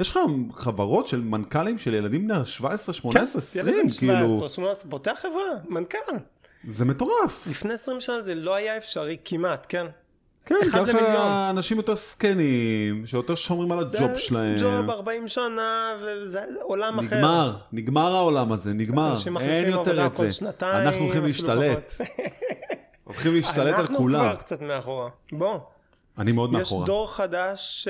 יש 0.00 0.10
לך 0.10 0.18
חברות 0.52 1.06
של 1.06 1.20
מנכ"לים 1.20 1.78
של 1.78 1.94
ילדים 1.94 2.28
בני 2.28 2.44
17, 2.44 2.94
18, 2.94 3.38
20, 3.38 3.66
ילד 3.66 3.76
בן 3.76 3.88
כאילו, 3.90 4.28
17, 4.28 4.48
18, 4.48 4.90
פותח 4.90 5.18
חברה, 5.22 5.50
מנכ"ל. 5.68 6.12
זה 6.68 6.84
מטורף. 6.84 7.46
לפני 7.50 7.74
20 7.74 8.00
שנה 8.00 8.20
זה 8.20 8.34
לא 8.34 8.54
היה 8.54 8.76
אפשרי 8.76 9.16
כמעט, 9.24 9.66
כן? 9.68 9.86
כן, 10.46 10.54
ככה 10.68 10.80
למיליון. 10.80 11.32
אנשים 11.50 11.76
יותר 11.76 11.94
זקנים, 11.94 13.06
שיותר 13.06 13.34
שומרים 13.34 13.72
על 13.72 13.86
זה 13.86 13.98
הג'וב 13.98 14.18
שלהם. 14.18 14.56
ג'וב 14.58 14.90
40 14.90 15.28
שנה 15.28 15.92
וזה 16.02 16.40
עולם 16.62 16.98
אחר. 16.98 17.16
נגמר, 17.16 17.56
נגמר 17.72 18.14
העולם 18.14 18.52
הזה, 18.52 18.72
נגמר, 18.72 19.14
אין 19.40 19.68
יותר 19.68 20.06
את 20.06 20.14
זה. 20.14 20.32
שנתיים, 20.32 20.86
אנחנו 20.86 21.02
הולכים 21.02 21.24
להשתלט. 21.24 21.94
הולכים 23.04 23.34
להשתלט 23.34 23.74
על 23.74 23.80
אנחנו 23.80 23.96
כולם. 23.96 24.20
כבר 24.20 24.34
קצת 24.34 24.60
מאחורה. 24.60 25.08
בוא, 25.32 25.58
אני 26.18 26.32
מאוד 26.32 26.50
יש 26.50 26.56
מאחורה. 26.56 26.86
דור 26.86 27.14
חדש 27.14 27.88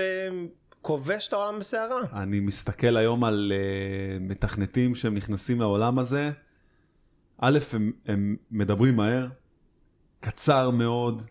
שכובש 0.81 1.29
את 1.29 1.33
העולם 1.33 1.59
בסערה. 1.59 2.01
אני 2.13 2.41
מסתכל 2.41 2.97
היום 2.97 3.25
על 3.25 3.53
uh, 3.55 4.23
מתכנתים 4.23 4.95
שהם 4.95 5.15
נכנסים 5.15 5.61
לעולם 5.61 5.99
הזה. 5.99 6.31
א', 7.41 7.59
הם, 7.73 7.93
הם 8.07 8.37
מדברים 8.51 8.97
מהר, 8.97 9.27
קצר 10.21 10.71
מאוד, 10.71 11.23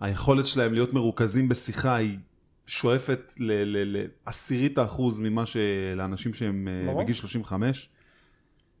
היכולת 0.00 0.46
שלהם 0.46 0.72
להיות 0.74 0.92
מרוכזים 0.92 1.48
בשיחה 1.48 1.96
היא 1.96 2.18
שואפת 2.66 3.32
לעשירית 3.38 4.78
האחוז 4.78 5.20
ממה 5.20 5.44
שלאנשים 5.46 6.34
שהם 6.34 6.68
אה, 6.68 6.86
ברור. 6.86 7.02
בגיל 7.02 7.14
35, 7.14 7.88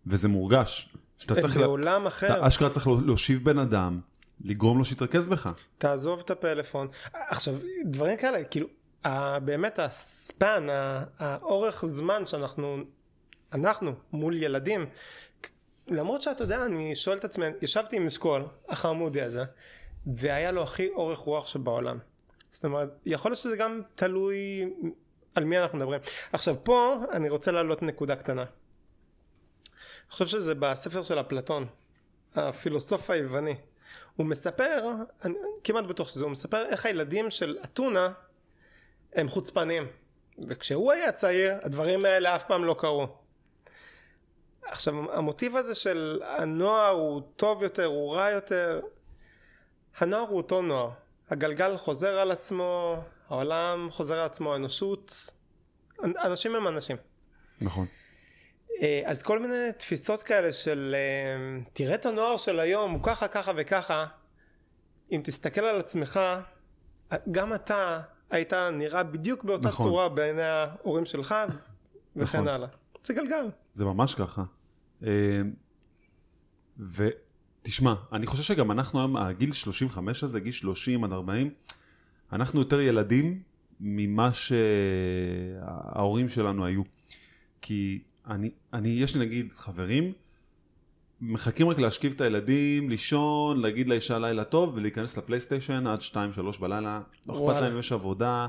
וזה 0.06 0.28
מורגש. 0.28 0.94
שאתה 1.18 1.34
צריך, 1.34 1.56
לה- 1.56 1.66
בעולם 1.66 2.06
אחר, 2.06 2.36
אתה 2.38 2.46
אשכרה 2.46 2.70
צריך 2.70 2.86
להושיב 2.86 3.44
בן 3.44 3.58
אדם, 3.58 4.00
לגרום 4.44 4.78
לו 4.78 4.84
שיתרכז 4.84 5.28
בך. 5.28 5.52
תעזוב 5.78 6.20
את 6.20 6.30
הפלאפון. 6.30 6.88
עכשיו, 7.12 7.54
דברים 7.84 8.16
כאלה, 8.16 8.44
כאילו, 8.44 8.66
באמת 9.44 9.78
הספן, 9.78 10.66
האורך 11.18 11.84
זמן 11.84 12.26
שאנחנו, 12.26 12.76
אנחנו, 13.52 13.92
מול 14.12 14.42
ילדים, 14.42 14.86
למרות 15.88 16.22
שאתה 16.22 16.44
יודע, 16.44 16.64
אני 16.64 16.96
שואל 16.96 17.16
את 17.16 17.24
עצמי, 17.24 17.46
ישבתי 17.62 17.96
עם 17.96 18.06
אשכול, 18.06 18.44
החמודי 18.68 19.22
הזה, 19.22 19.44
והיה 20.16 20.52
לו 20.52 20.62
הכי 20.62 20.88
אורך 20.88 21.18
רוח 21.18 21.46
שבעולם. 21.46 21.98
זאת 22.50 22.64
אומרת, 22.64 22.88
יכול 23.06 23.30
להיות 23.30 23.40
שזה 23.40 23.56
גם 23.56 23.80
תלוי 23.94 24.70
על 25.34 25.44
מי 25.44 25.58
אנחנו 25.58 25.78
מדברים. 25.78 26.00
עכשיו 26.32 26.56
פה 26.64 26.96
אני 27.12 27.28
רוצה 27.28 27.50
להעלות 27.50 27.82
נקודה 27.82 28.16
קטנה. 28.16 28.42
אני 28.42 30.10
חושב 30.10 30.26
שזה 30.26 30.54
בספר 30.54 31.02
של 31.02 31.20
אפלטון, 31.20 31.66
הפילוסוף 32.34 33.10
היווני. 33.10 33.54
הוא 34.20 34.26
מספר, 34.26 34.92
אני 35.24 35.34
כמעט 35.64 35.84
בטוח 35.84 36.08
שזה, 36.08 36.24
הוא 36.24 36.32
מספר 36.32 36.66
איך 36.66 36.86
הילדים 36.86 37.30
של 37.30 37.58
אתונה 37.64 38.12
הם 39.12 39.28
חוצפנים. 39.28 39.86
וכשהוא 40.48 40.92
היה 40.92 41.12
צעיר, 41.12 41.54
הדברים 41.62 42.04
האלה 42.04 42.36
אף 42.36 42.44
פעם 42.44 42.64
לא 42.64 42.76
קרו. 42.78 43.06
עכשיו, 44.62 45.12
המוטיב 45.12 45.56
הזה 45.56 45.74
של 45.74 46.22
הנוער 46.24 46.88
הוא 46.88 47.22
טוב 47.36 47.62
יותר, 47.62 47.84
הוא 47.84 48.14
רע 48.14 48.30
יותר, 48.30 48.80
הנוער 49.98 50.28
הוא 50.28 50.36
אותו 50.36 50.62
נוער. 50.62 50.90
הגלגל 51.30 51.76
חוזר 51.76 52.18
על 52.18 52.30
עצמו, 52.30 52.96
העולם 53.28 53.88
חוזר 53.90 54.18
על 54.18 54.26
עצמו, 54.26 54.52
האנושות, 54.52 55.14
אנשים 56.04 56.54
הם 56.54 56.68
אנשים. 56.68 56.96
נכון. 57.60 57.86
אה, 58.80 59.02
אז 59.04 59.22
כל 59.22 59.38
מיני 59.38 59.72
תפיסות 59.78 60.22
כאלה 60.22 60.52
של 60.52 60.94
אה, 60.94 61.62
תראה 61.72 61.94
את 61.94 62.06
הנוער 62.06 62.36
של 62.36 62.60
היום, 62.60 62.92
הוא 62.92 63.00
ככה, 63.02 63.28
ככה 63.28 63.52
וככה, 63.56 64.06
אם 65.12 65.20
תסתכל 65.24 65.60
על 65.60 65.78
עצמך, 65.78 66.20
גם 67.30 67.54
אתה 67.54 68.00
היית 68.30 68.52
נראה 68.52 69.02
בדיוק 69.02 69.44
באותה 69.44 69.68
נכון. 69.68 69.86
צורה 69.86 70.08
בעיני 70.08 70.42
ההורים 70.42 71.04
שלך, 71.04 71.34
וכן 72.16 72.38
נכון. 72.38 72.48
הלאה. 72.48 72.68
זה 73.02 73.14
גלגל. 73.14 73.48
זה 73.72 73.84
ממש 73.84 74.14
ככה. 74.14 74.42
אה, 75.06 75.40
ותשמע, 76.78 77.94
אני 78.12 78.26
חושב 78.26 78.42
שגם 78.42 78.70
אנחנו 78.70 78.98
היום, 79.00 79.16
הגיל 79.16 79.52
35 79.52 80.24
הזה, 80.24 80.40
גיל 80.40 80.52
30 80.52 81.04
עד 81.04 81.12
40, 81.12 81.50
אנחנו 82.32 82.60
יותר 82.60 82.80
ילדים 82.80 83.42
ממה 83.80 84.30
שההורים 84.32 86.28
שלנו 86.28 86.64
היו. 86.66 86.82
כי 87.62 88.02
אני, 88.26 88.50
אני, 88.72 88.88
יש 88.88 89.16
לי 89.16 89.26
נגיד 89.26 89.52
חברים, 89.52 90.12
מחכים 91.20 91.68
רק 91.68 91.78
להשכיב 91.78 92.12
את 92.12 92.20
הילדים, 92.20 92.90
לישון, 92.90 93.60
להגיד 93.60 93.88
לאישה 93.88 94.18
לילה 94.18 94.44
טוב 94.44 94.72
ולהיכנס 94.74 95.18
לפלייסטיישן 95.18 95.86
עד 95.86 96.00
2-3 96.00 96.14
בלילה, 96.60 97.00
לא 97.28 97.32
אכפת. 97.32 97.60
להם 97.60 97.72
אם 97.72 97.78
יש 97.78 97.92
עבודה. 97.92 98.46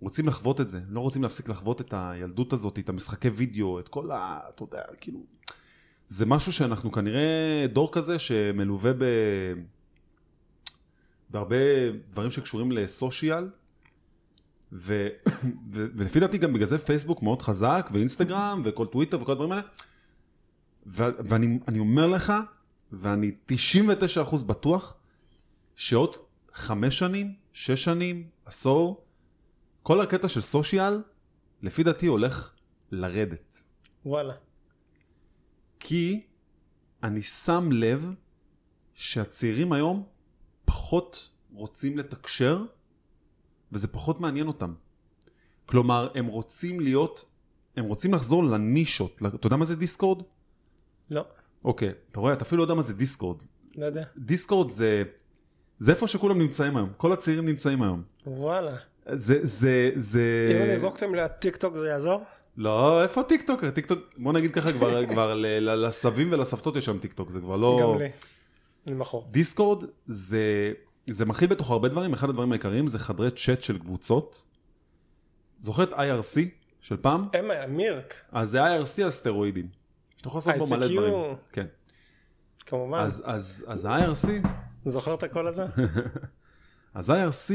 רוצים 0.00 0.26
לחוות 0.26 0.60
את 0.60 0.68
זה, 0.68 0.80
לא 0.88 1.00
רוצים 1.00 1.22
להפסיק 1.22 1.48
לחוות 1.48 1.80
את 1.80 1.94
הילדות 1.96 2.52
הזאת, 2.52 2.78
את 2.78 2.88
המשחקי 2.88 3.28
וידאו, 3.28 3.80
את 3.80 3.88
כל 3.88 4.10
ה... 4.10 4.40
אתה 4.54 4.62
יודע, 4.62 4.82
כאילו... 5.00 5.20
זה 6.08 6.26
משהו 6.26 6.52
שאנחנו 6.52 6.92
כנראה 6.92 7.66
דור 7.72 7.92
כזה 7.92 8.18
שמלווה 8.18 8.92
ב... 8.92 9.04
בהרבה 11.30 11.56
דברים 12.10 12.30
שקשורים 12.30 12.72
לסושיאל, 12.72 13.48
ו... 14.76 15.08
ו... 15.72 15.86
ולפי 15.94 16.20
דעתי 16.20 16.38
גם 16.38 16.52
בגלל 16.52 16.66
זה 16.66 16.78
פייסבוק 16.78 17.22
מאוד 17.22 17.42
חזק, 17.42 17.90
ואינסטגרם, 17.92 18.62
וכל 18.64 18.86
טוויטר 18.86 19.22
וכל 19.22 19.32
הדברים 19.32 19.52
האלה. 19.52 19.62
ו... 20.86 21.04
ואני 21.18 21.58
אני 21.68 21.78
אומר 21.78 22.06
לך, 22.06 22.32
ואני 22.92 23.32
99% 24.26 24.44
בטוח, 24.46 24.96
שעוד 25.76 26.14
חמש 26.52 26.98
שנים, 26.98 27.34
שש 27.52 27.84
שנים, 27.84 28.28
עשור, 28.44 29.04
כל 29.82 30.00
הקטע 30.00 30.28
של 30.28 30.40
סושיאל, 30.40 31.02
לפי 31.62 31.82
דעתי 31.82 32.06
הולך 32.06 32.52
לרדת. 32.90 33.62
וואלה. 34.06 34.34
כי 35.80 36.26
אני 37.02 37.22
שם 37.22 37.68
לב 37.72 38.14
שהצעירים 38.94 39.72
היום 39.72 40.06
פחות 40.64 41.30
רוצים 41.52 41.98
לתקשר, 41.98 42.64
וזה 43.72 43.88
פחות 43.88 44.20
מעניין 44.20 44.46
אותם. 44.46 44.72
כלומר, 45.66 46.08
הם 46.14 46.26
רוצים 46.26 46.80
להיות, 46.80 47.24
הם 47.76 47.84
רוצים 47.84 48.14
לחזור 48.14 48.44
לנישות. 48.44 49.22
אתה 49.34 49.46
יודע 49.46 49.56
מה 49.56 49.64
זה 49.64 49.76
דיסקורד? 49.76 50.22
לא, 51.10 51.24
אוקיי, 51.64 51.92
אתה 52.10 52.20
רואה, 52.20 52.32
אתה 52.32 52.42
אפילו 52.42 52.58
לא 52.58 52.64
יודע 52.64 52.74
מה 52.74 52.82
זה 52.82 52.94
דיסקורד. 52.94 53.42
לא 53.76 53.86
יודע. 53.86 54.02
דיסקורד 54.18 54.68
זה, 54.68 55.02
זה 55.78 55.92
איפה 55.92 56.06
שכולם 56.06 56.38
נמצאים 56.38 56.76
היום. 56.76 56.88
כל 56.96 57.12
הצעירים 57.12 57.46
נמצאים 57.46 57.82
היום. 57.82 58.02
וואלה. 58.26 58.70
זה, 59.12 59.38
זה, 59.42 59.90
זה... 59.94 60.52
אם 60.56 60.62
אני 60.62 60.74
אזרוק 60.74 60.96
אתם 60.96 61.14
לטיק 61.14 61.56
טוק 61.56 61.76
זה 61.76 61.88
יעזור? 61.88 62.20
לא, 62.56 63.02
איפה 63.02 63.22
TikToker? 63.22 63.70
טיק 63.70 63.86
טוק, 63.86 63.98
בוא 64.18 64.32
נגיד 64.32 64.52
ככה, 64.52 64.72
כבר, 64.72 65.06
כבר 65.12 65.34
לסבים 65.60 66.32
ולסבתות 66.32 66.76
יש 66.76 66.84
שם 66.84 66.98
טיק 66.98 67.12
טוק, 67.12 67.30
זה 67.30 67.40
כבר 67.40 67.56
לא... 67.56 67.78
גם 67.82 67.98
לי. 67.98 68.08
אני 68.86 68.94
מכור. 68.94 69.28
דיסקורד 69.30 69.84
זה, 70.06 70.72
זה 71.10 71.24
מכיל 71.24 71.48
בתוך 71.48 71.70
הרבה 71.70 71.88
דברים, 71.88 72.12
אחד 72.12 72.28
הדברים 72.28 72.52
העיקריים 72.52 72.86
זה 72.86 72.98
חדרי 72.98 73.30
צ'אט 73.30 73.62
של 73.62 73.78
קבוצות. 73.78 74.44
זוכר 75.58 75.82
את 75.82 75.92
IRC 75.92 76.38
של 76.80 76.96
פעם? 76.96 77.28
אמה, 77.40 77.66
mIRC, 77.66 78.14
אז 78.32 78.50
זה 78.50 78.64
IRC 78.64 79.02
על 79.04 79.10
סטרואידים. 79.10 79.68
שאתה 80.16 80.28
יכול 80.28 80.38
לעשות 80.38 80.68
בו 80.68 80.76
מלא. 80.76 80.88
דברים. 80.88 81.14
כן. 81.52 81.66
כמובן. 82.66 82.98
אז, 82.98 83.22
אז, 83.26 83.64
אז 83.68 83.84
ה-IRC, 83.84 84.48
זוכר 84.84 85.14
את 85.14 85.22
הקול 85.22 85.46
הזה? 85.46 85.64
אז 86.94 87.10
IRC 87.10 87.52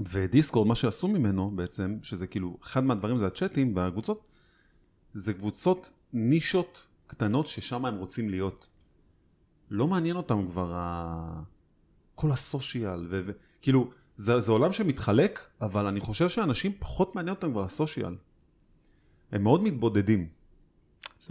ודיסקורד, 0.00 0.68
מה 0.68 0.74
שעשו 0.74 1.08
ממנו 1.08 1.50
בעצם, 1.50 1.98
שזה 2.02 2.26
כאילו, 2.26 2.58
אחד 2.62 2.84
מהדברים 2.84 3.18
זה 3.18 3.26
הצ'אטים 3.26 3.76
והקבוצות, 3.76 4.24
זה 5.14 5.34
קבוצות 5.34 5.90
נישות 6.12 6.86
קטנות 7.06 7.46
ששם 7.46 7.84
הם 7.84 7.96
רוצים 7.96 8.30
להיות. 8.30 8.68
לא 9.70 9.86
מעניין 9.86 10.16
אותם 10.16 10.46
כבר 10.48 10.72
ה... 10.74 11.42
כל 12.22 12.32
הסושיאל, 12.32 13.06
ו... 13.10 13.20
ו... 13.26 13.32
כאילו, 13.60 13.90
זה, 14.16 14.40
זה 14.40 14.52
עולם 14.52 14.72
שמתחלק, 14.72 15.40
אבל 15.60 15.86
אני 15.86 16.00
חושב 16.00 16.28
שאנשים 16.28 16.72
פחות 16.78 17.14
מעניין 17.14 17.34
אותם 17.34 17.52
כבר 17.52 17.64
הסושיאל. 17.64 18.14
הם 19.32 19.42
מאוד 19.42 19.62
מתבודדים. 19.62 20.28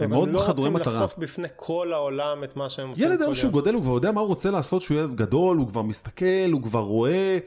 הם 0.00 0.10
מאוד 0.10 0.28
לא 0.28 0.40
חדורי 0.46 0.68
רוצים 0.68 0.72
מטרה. 0.72 0.94
לחשוף 0.94 1.18
בפני 1.18 1.48
כל 1.56 1.92
העולם 1.92 2.44
את 2.44 2.56
מה 2.56 2.70
שהם 2.70 2.88
עושים. 2.88 3.06
ילד 3.06 3.22
היום 3.22 3.34
שהוא. 3.34 3.52
גודל, 3.52 3.74
הוא 3.74 3.82
כבר 3.82 3.92
יודע 3.92 4.12
מה 4.12 4.20
הוא 4.20 4.28
רוצה 4.28 4.50
לעשות, 4.50 4.82
שהוא 4.82 4.96
יהיה 4.96 5.06
גדול, 5.06 5.56
הוא 5.56 5.68
כבר 5.68 5.82
מסתכל, 5.82 6.50
הוא 6.52 6.62
כבר 6.62 6.80
רואה, 6.80 7.38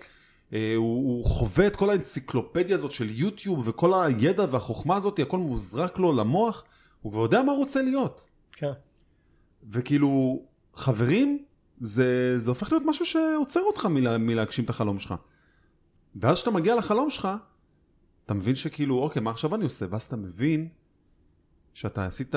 אה, 0.53 0.73
הוא, 0.75 1.17
הוא 1.17 1.25
חווה 1.25 1.67
את 1.67 1.75
כל 1.75 1.89
האנציקלופדיה 1.89 2.75
הזאת 2.75 2.91
של 2.91 3.07
יוטיוב, 3.09 3.67
וכל 3.67 4.03
הידע 4.03 4.45
והחוכמה 4.49 4.95
הזאת, 4.95 5.19
הכל 5.19 5.37
מוזרק 5.37 5.99
לו 5.99 6.13
למוח, 6.13 6.63
הוא 7.01 7.11
כבר 7.11 7.21
יודע 7.21 7.43
מה 7.43 7.51
הוא 7.51 7.59
רוצה 7.59 7.81
להיות. 7.81 8.27
כן. 8.51 8.71
וכאילו, 9.69 10.41
חברים, 10.73 11.45
זה, 11.79 12.39
זה 12.39 12.51
הופך 12.51 12.71
להיות 12.71 12.83
משהו 12.85 13.05
שעוצר 13.05 13.61
אותך 13.61 13.85
מלה, 13.85 14.17
מלהגשים 14.17 14.65
את 14.65 14.69
החלום 14.69 14.99
שלך. 14.99 15.13
ואז 16.15 16.37
כשאתה 16.37 16.51
מגיע 16.51 16.75
לחלום 16.75 17.09
שלך, 17.09 17.27
אתה 18.25 18.33
מבין 18.33 18.55
שכאילו, 18.55 18.99
אוקיי, 18.99 19.21
מה 19.21 19.31
עכשיו 19.31 19.55
אני 19.55 19.63
עושה? 19.63 19.85
ואז 19.89 20.03
אתה 20.03 20.15
מבין 20.15 20.69
שאתה 21.73 22.05
עשית 22.05 22.35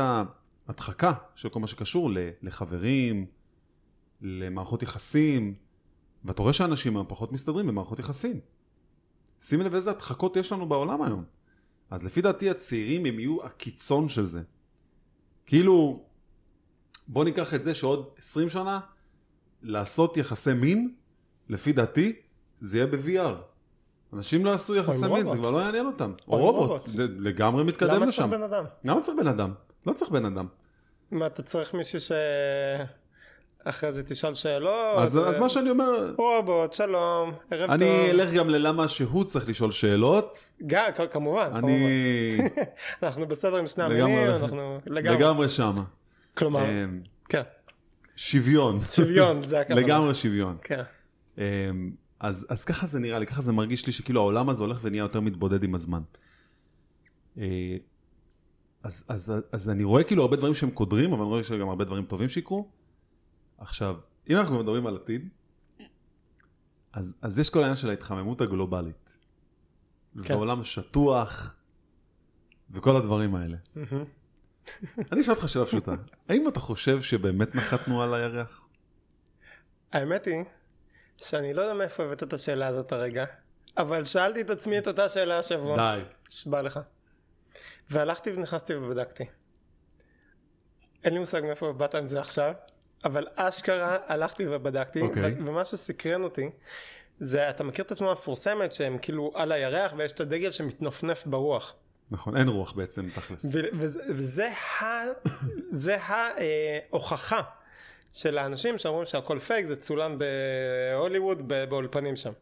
הדחקה 0.68 1.12
של 1.34 1.48
כל 1.48 1.60
מה 1.60 1.66
שקשור 1.66 2.10
לחברים, 2.42 3.26
למערכות 4.20 4.82
יחסים, 4.82 5.54
ואתה 6.24 6.42
רואה 6.42 6.52
שאנשים 6.52 6.96
היום 6.96 7.06
פחות 7.08 7.32
מסתדרים 7.32 7.66
במערכות 7.66 7.98
יחסים. 7.98 8.40
שים 9.40 9.60
לב 9.60 9.74
איזה 9.74 9.90
הדחקות 9.90 10.36
יש 10.36 10.52
לנו 10.52 10.68
בעולם 10.68 11.02
היום. 11.02 11.24
אז 11.90 12.04
לפי 12.04 12.22
דעתי 12.22 12.50
הצעירים 12.50 13.06
הם 13.06 13.18
יהיו 13.18 13.44
הקיצון 13.44 14.08
של 14.08 14.24
זה. 14.24 14.42
כאילו, 15.46 16.04
בוא 17.08 17.24
ניקח 17.24 17.54
את 17.54 17.62
זה 17.62 17.74
שעוד 17.74 18.08
20 18.18 18.48
שנה, 18.48 18.80
לעשות 19.62 20.16
יחסי 20.16 20.54
מין, 20.54 20.94
לפי 21.48 21.72
דעתי, 21.72 22.12
זה 22.60 22.78
יהיה 22.78 22.86
ב-VR. 22.86 23.34
אנשים 24.12 24.44
לא 24.44 24.50
יעשו 24.50 24.74
יחסי 24.74 24.98
מין, 25.02 25.08
רובוט. 25.10 25.26
זה 25.26 25.36
כבר 25.36 25.50
לא 25.50 25.58
יעניין 25.58 25.86
אותם. 25.86 26.12
או 26.28 26.36
רובוט, 26.36 26.68
רובוט. 26.70 26.86
זה 26.86 27.06
לגמרי 27.18 27.64
מתקדם 27.64 27.94
למה 27.94 28.06
לשם. 28.06 28.22
צריך 28.22 28.34
בן 28.40 28.42
אדם? 28.42 28.64
למה 28.84 29.00
צריך 29.00 29.16
בן 29.18 29.26
אדם? 29.26 29.52
לא 29.86 29.92
צריך 29.92 30.10
בן 30.10 30.24
אדם. 30.24 30.46
מה, 31.10 31.26
אתה 31.26 31.42
צריך 31.42 31.74
מישהו 31.74 32.00
ש... 32.00 32.12
אחרי 33.64 33.92
זה 33.92 34.02
תשאל 34.02 34.34
שאלות? 34.34 34.98
אז, 34.98 35.16
ו- 35.16 35.26
אז 35.26 35.38
מה 35.38 35.48
שאני 35.48 35.70
אומר, 35.70 36.14
רובוט, 36.18 36.72
שלום, 36.72 37.32
ערב 37.50 37.70
אני 37.70 37.78
טוב. 37.84 38.20
אלך 38.20 38.32
גם 38.32 38.48
ללמה 38.50 38.88
שהוא 38.88 39.24
צריך 39.24 39.48
לשאול 39.48 39.70
שאלות. 39.72 40.52
גם, 40.66 40.84
כ- 40.96 41.00
כמובן, 41.12 41.50
אני 41.54 41.80
כמובן. 42.38 42.62
אנחנו 43.02 43.26
בסדר 43.26 43.56
עם 43.56 43.66
שני 43.66 43.84
המינים, 43.84 44.28
אנחנו 44.28 44.78
לגמרי. 44.86 45.16
לגמרי 45.18 45.48
שמה. 45.48 45.82
כלומר, 46.36 46.64
אמ, 46.64 47.00
כן, 47.28 47.42
שוויון. 48.18 48.80
שוויון, 48.90 49.46
זה 49.46 49.60
הכוונה. 49.60 49.80
לגמרי 49.80 50.14
שוויון. 50.14 50.56
כן. 50.62 50.82
אמ, 51.38 51.42
אז, 52.20 52.46
אז 52.48 52.64
ככה 52.64 52.86
זה 52.86 52.98
נראה 52.98 53.18
לי, 53.18 53.26
ככה 53.26 53.42
זה 53.42 53.52
מרגיש 53.52 53.86
לי 53.86 53.92
שכאילו 53.92 54.20
העולם 54.20 54.48
הזה 54.48 54.62
הולך 54.62 54.78
ונהיה 54.82 55.00
יותר 55.00 55.20
מתבודד 55.20 55.62
עם 55.62 55.74
הזמן. 55.74 56.02
אה, 57.38 57.76
אז, 58.82 59.04
אז, 59.08 59.32
אז 59.52 59.70
אני 59.70 59.84
רואה 59.84 60.04
כאילו 60.04 60.22
הרבה 60.22 60.36
דברים 60.36 60.54
שהם 60.54 60.70
קודרים, 60.70 61.12
אבל 61.12 61.20
אני 61.20 61.28
רואה 61.28 61.42
שגם 61.44 61.68
הרבה 61.68 61.84
דברים 61.84 62.04
טובים 62.04 62.28
שיקרו. 62.28 62.68
עכשיו, 63.58 63.96
אם 64.30 64.36
אנחנו 64.36 64.58
מדברים 64.58 64.86
על 64.86 64.96
עתיד, 64.96 65.28
אז, 66.92 67.14
אז 67.22 67.38
יש 67.38 67.50
כל 67.50 67.58
העניין 67.58 67.76
של 67.76 67.90
ההתחממות 67.90 68.40
הגלובלית. 68.40 69.18
כן. 70.22 70.34
ועולם 70.34 70.64
שטוח, 70.64 71.56
וכל 72.70 72.96
הדברים 72.96 73.34
האלה. 73.34 73.56
מהמם. 73.76 74.04
אני 75.12 75.20
אשאל 75.20 75.34
אותך 75.34 75.48
שאלה 75.48 75.66
פשוטה, 75.66 75.92
האם 76.28 76.48
אתה 76.48 76.60
חושב 76.60 77.02
שבאמת 77.02 77.54
נחתנו 77.54 78.02
על 78.02 78.14
הירח? 78.14 78.66
האמת 79.92 80.24
היא 80.24 80.44
שאני 81.16 81.54
לא 81.54 81.62
יודע 81.62 81.74
מאיפה 81.74 82.04
הבאת 82.04 82.22
את 82.22 82.32
השאלה 82.32 82.66
הזאת 82.66 82.92
הרגע, 82.92 83.24
אבל 83.76 84.04
שאלתי 84.04 84.40
את 84.40 84.50
עצמי 84.50 84.78
את 84.78 84.88
אותה 84.88 85.08
שאלה 85.08 85.38
השבוע. 85.38 85.76
די. 85.76 86.00
נשבע 86.28 86.62
לך. 86.62 86.80
והלכתי 87.90 88.32
ונכנסתי 88.32 88.74
ובדקתי. 88.74 89.24
אין 91.04 91.12
לי 91.12 91.18
מושג 91.18 91.42
מאיפה 91.44 91.72
באת 91.72 91.94
עם 91.94 92.06
זה 92.06 92.20
עכשיו, 92.20 92.52
אבל 93.04 93.26
אשכרה 93.34 93.98
הלכתי 94.06 94.46
ובדקתי, 94.48 95.00
אוקיי. 95.00 95.32
ו- 95.32 95.46
ומה 95.46 95.64
שסקרן 95.64 96.22
אותי, 96.22 96.50
זה, 97.20 97.50
אתה 97.50 97.64
מכיר 97.64 97.84
את 97.84 97.92
התמונה 97.92 98.12
המפורסמת 98.12 98.72
שהם 98.72 98.98
כאילו 98.98 99.32
על 99.34 99.52
הירח 99.52 99.92
ויש 99.96 100.12
את 100.12 100.20
הדגל 100.20 100.52
שמתנפנף 100.52 101.26
ברוח. 101.26 101.74
נכון, 102.10 102.36
אין 102.36 102.48
רוח 102.48 102.72
בעצם, 102.72 103.08
תכלס. 103.14 103.46
וזה, 104.10 104.48
ההוכחה 106.00 107.42
של 108.20 108.38
האנשים 108.38 108.78
שאומרים 108.78 109.06
שהכל 109.06 109.38
פייק, 109.38 109.66
זה 109.66 109.76
צולם 109.76 110.18
בהוליווד, 110.18 111.48
באולפנים 111.68 112.16
שם. 112.16 112.32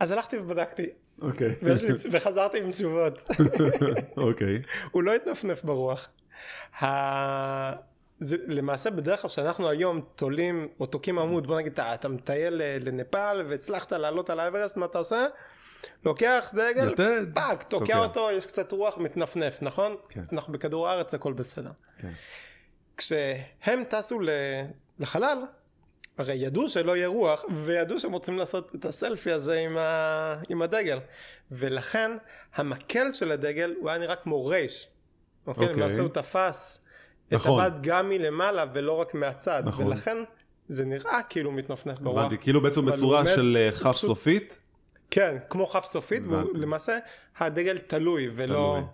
אז 0.00 0.10
הלכתי 0.10 0.38
ובדקתי, 0.38 0.90
אוקיי. 1.22 1.48
לי, 1.82 1.94
וחזרתי 2.10 2.58
עם 2.58 2.72
תשובות. 2.72 3.22
אוקיי. 4.16 4.62
הוא 4.92 5.02
לא 5.02 5.14
התנפנף 5.14 5.64
ברוח. 5.64 6.08
ה... 6.82 6.86
זה, 8.20 8.36
למעשה 8.46 8.90
בדרך 8.90 9.20
כלל 9.20 9.30
שאנחנו 9.30 9.68
היום 9.68 10.00
תולים 10.16 10.68
או 10.80 10.86
תוקעים 10.86 11.18
עמוד 11.18 11.46
בוא 11.46 11.58
נגיד 11.58 11.80
אתה, 11.80 12.08
מטייל 12.08 12.54
ל- 12.54 12.88
לנפאל 12.88 13.46
והצלחת 13.48 13.92
לעלות 13.92 14.30
על 14.30 14.40
האברסט 14.40 14.76
מה 14.76 14.86
אתה 14.86 14.98
עושה? 14.98 15.26
לוקח 16.04 16.50
דגל 16.54 16.92
יתד. 16.92 17.26
fuck 17.34 17.62
תוקע 17.62 17.84
תוקע. 17.84 17.98
אותו 17.98 18.28
יש 18.32 18.46
קצת 18.46 18.72
רוח 18.72 18.98
מתנפנף 18.98 19.58
נכון? 19.62 19.96
כן. 20.08 20.24
אנחנו 20.32 20.52
בכדור 20.52 20.88
הארץ 20.88 21.14
הכל 21.14 21.32
בסדר. 21.32 21.70
כן. 21.98 22.12
כשהם 22.96 23.84
טסו 23.88 24.20
לחלל 24.98 25.38
הרי 26.18 26.34
ידעו 26.34 26.68
שלא 26.68 26.96
יהיה 26.96 27.06
רוח 27.06 27.44
וידעו 27.54 28.00
שהם 28.00 28.12
רוצים 28.12 28.38
לעשות 28.38 28.74
את 28.74 28.84
הסלפי 28.84 29.32
הזה 29.32 29.58
עם, 29.58 29.76
ה... 29.78 30.34
עם 30.48 30.62
הדגל 30.62 30.98
ולכן 31.50 32.10
המקל 32.54 33.12
של 33.12 33.32
הדגל 33.32 33.74
הוא 33.80 33.90
היה 33.90 33.98
נראה 33.98 34.16
כמו 34.16 34.46
רייש. 34.46 34.88
אוקיי? 35.46 35.62
אוקיי. 35.62 35.76
למעשה 35.76 36.00
הוא 36.00 36.08
תפס 36.08 36.80
נכון. 37.30 37.60
את 37.60 37.66
הבד 37.66 37.82
גם 37.82 38.08
מלמעלה 38.08 38.64
ולא 38.74 38.92
רק 38.92 39.14
מהצד 39.14 39.62
נכון. 39.66 39.86
ולכן 39.86 40.16
זה 40.68 40.84
נראה 40.84 41.20
כאילו 41.28 41.52
מתנפנף 41.52 41.98
ברוח. 41.98 42.18
הבנתי, 42.18 42.38
כאילו 42.38 42.60
בעצם 42.60 42.86
בצורה 42.86 43.26
של 43.26 43.56
אה, 43.60 43.72
כף 43.72 43.78
פשוט- 43.80 44.06
סופית. 44.08 44.60
כן 45.16 45.36
כמו 45.50 45.66
כף 45.66 45.84
סופית. 45.84 46.22
ולמעשה 46.26 46.98
הדגל 47.38 47.78
תלוי 47.78 48.28
ולא 48.34 48.76
תלוי. 48.78 48.88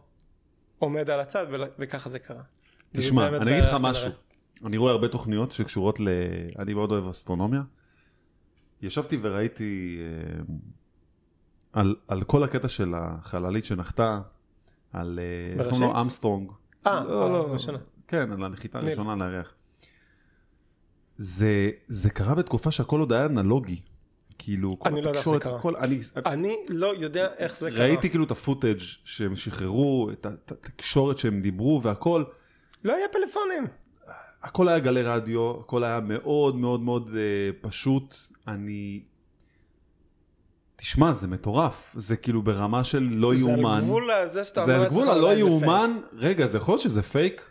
עומד 0.79 1.11
על 1.11 1.21
הצד 1.21 1.47
וככה 1.79 2.11
זה 2.11 2.19
קרה. 2.19 2.43
תשמע, 2.93 3.29
אני 3.29 3.53
אגיד 3.53 3.65
לך 3.65 3.77
משהו. 3.81 4.11
אני 4.65 4.77
רואה 4.77 4.93
הרבה 4.93 5.09
תוכניות 5.09 5.53
שקשורות 5.53 6.01
ל... 6.01 6.09
אני 6.59 6.75
מאוד 6.75 6.91
אוהב 6.93 7.09
אסטרונומיה. 7.09 7.63
ישבתי 8.83 9.19
וראיתי 9.23 9.99
אה, 10.01 10.43
על, 11.73 11.97
על 12.09 12.25
כל 12.25 12.43
הקטע 12.43 12.69
של 12.69 12.95
החללית 12.97 13.65
שנחתה, 13.65 14.21
על... 14.93 15.19
אה, 15.23 15.61
איך 15.61 15.71
קוראים 15.71 15.91
לו? 15.91 16.01
אמסטרונג. 16.01 16.51
אה, 16.87 17.05
לא, 17.05 17.33
לא, 17.33 17.53
ראשונה. 17.53 17.79
כן, 18.09 18.33
על 18.33 18.45
הנחיתה. 18.45 18.79
הראשונה 18.79 19.13
על 19.13 19.23
הירח. 19.23 19.55
זה, 21.17 21.71
זה 21.89 22.11
קרה 22.11 22.35
בתקופה 22.35 22.71
שהכל 22.71 23.01
עוד 23.01 23.13
היה 23.13 23.27
אנלוגי. 23.27 23.81
כאילו, 24.45 24.79
כל 24.79 24.89
אני 24.89 24.97
לא 24.97 25.03
זה 25.03 25.11
התקשורת, 25.11 25.43
קרה. 25.43 25.59
הכל, 25.59 25.77
אני, 25.77 25.99
אני 26.27 26.57
לא 26.69 26.95
יודע 26.97 27.27
איך 27.39 27.57
זה 27.57 27.71
קרה. 27.71 27.81
ראיתי 27.87 28.11
כאילו 28.11 28.25
את 28.25 28.31
ה 28.31 28.37
footage 28.37 28.79
שהם 29.05 29.37
שחררו, 29.37 30.11
את 30.13 30.27
התקשורת 30.27 31.19
שהם 31.19 31.41
דיברו 31.41 31.83
והכל. 31.83 32.25
לא 32.85 32.95
היה 32.95 33.07
פלאפונים. 33.13 33.67
הכל 34.43 34.69
היה 34.69 34.79
גלי 34.79 35.03
רדיו, 35.03 35.51
הכל 35.61 35.85
היה 35.85 36.01
מאוד 36.01 36.57
מאוד 36.57 36.81
מאוד 36.81 37.11
אה, 37.17 37.51
פשוט. 37.61 38.17
אני... 38.49 39.03
תשמע, 40.77 41.13
זה 41.13 41.29
מטורף. 41.29 41.95
זה 41.99 42.17
כאילו 42.17 42.43
ברמה 42.43 42.85
של 42.85 43.09
לא 43.11 43.35
זה 43.35 43.41
יאומן. 43.41 43.75
על 43.79 43.85
גבול 43.85 44.11
הזה 44.11 44.45
שאתה 44.45 44.65
זה 44.65 44.73
אומר 44.73 44.85
על 44.85 44.91
גבול 44.91 45.09
הלא 45.09 45.35
זה 45.35 45.41
יאומן. 45.41 45.99
רגע, 46.13 46.47
זה 46.47 46.59
יכול 46.59 46.73
להיות 46.73 46.83
שזה 46.83 47.03
פייק? 47.03 47.51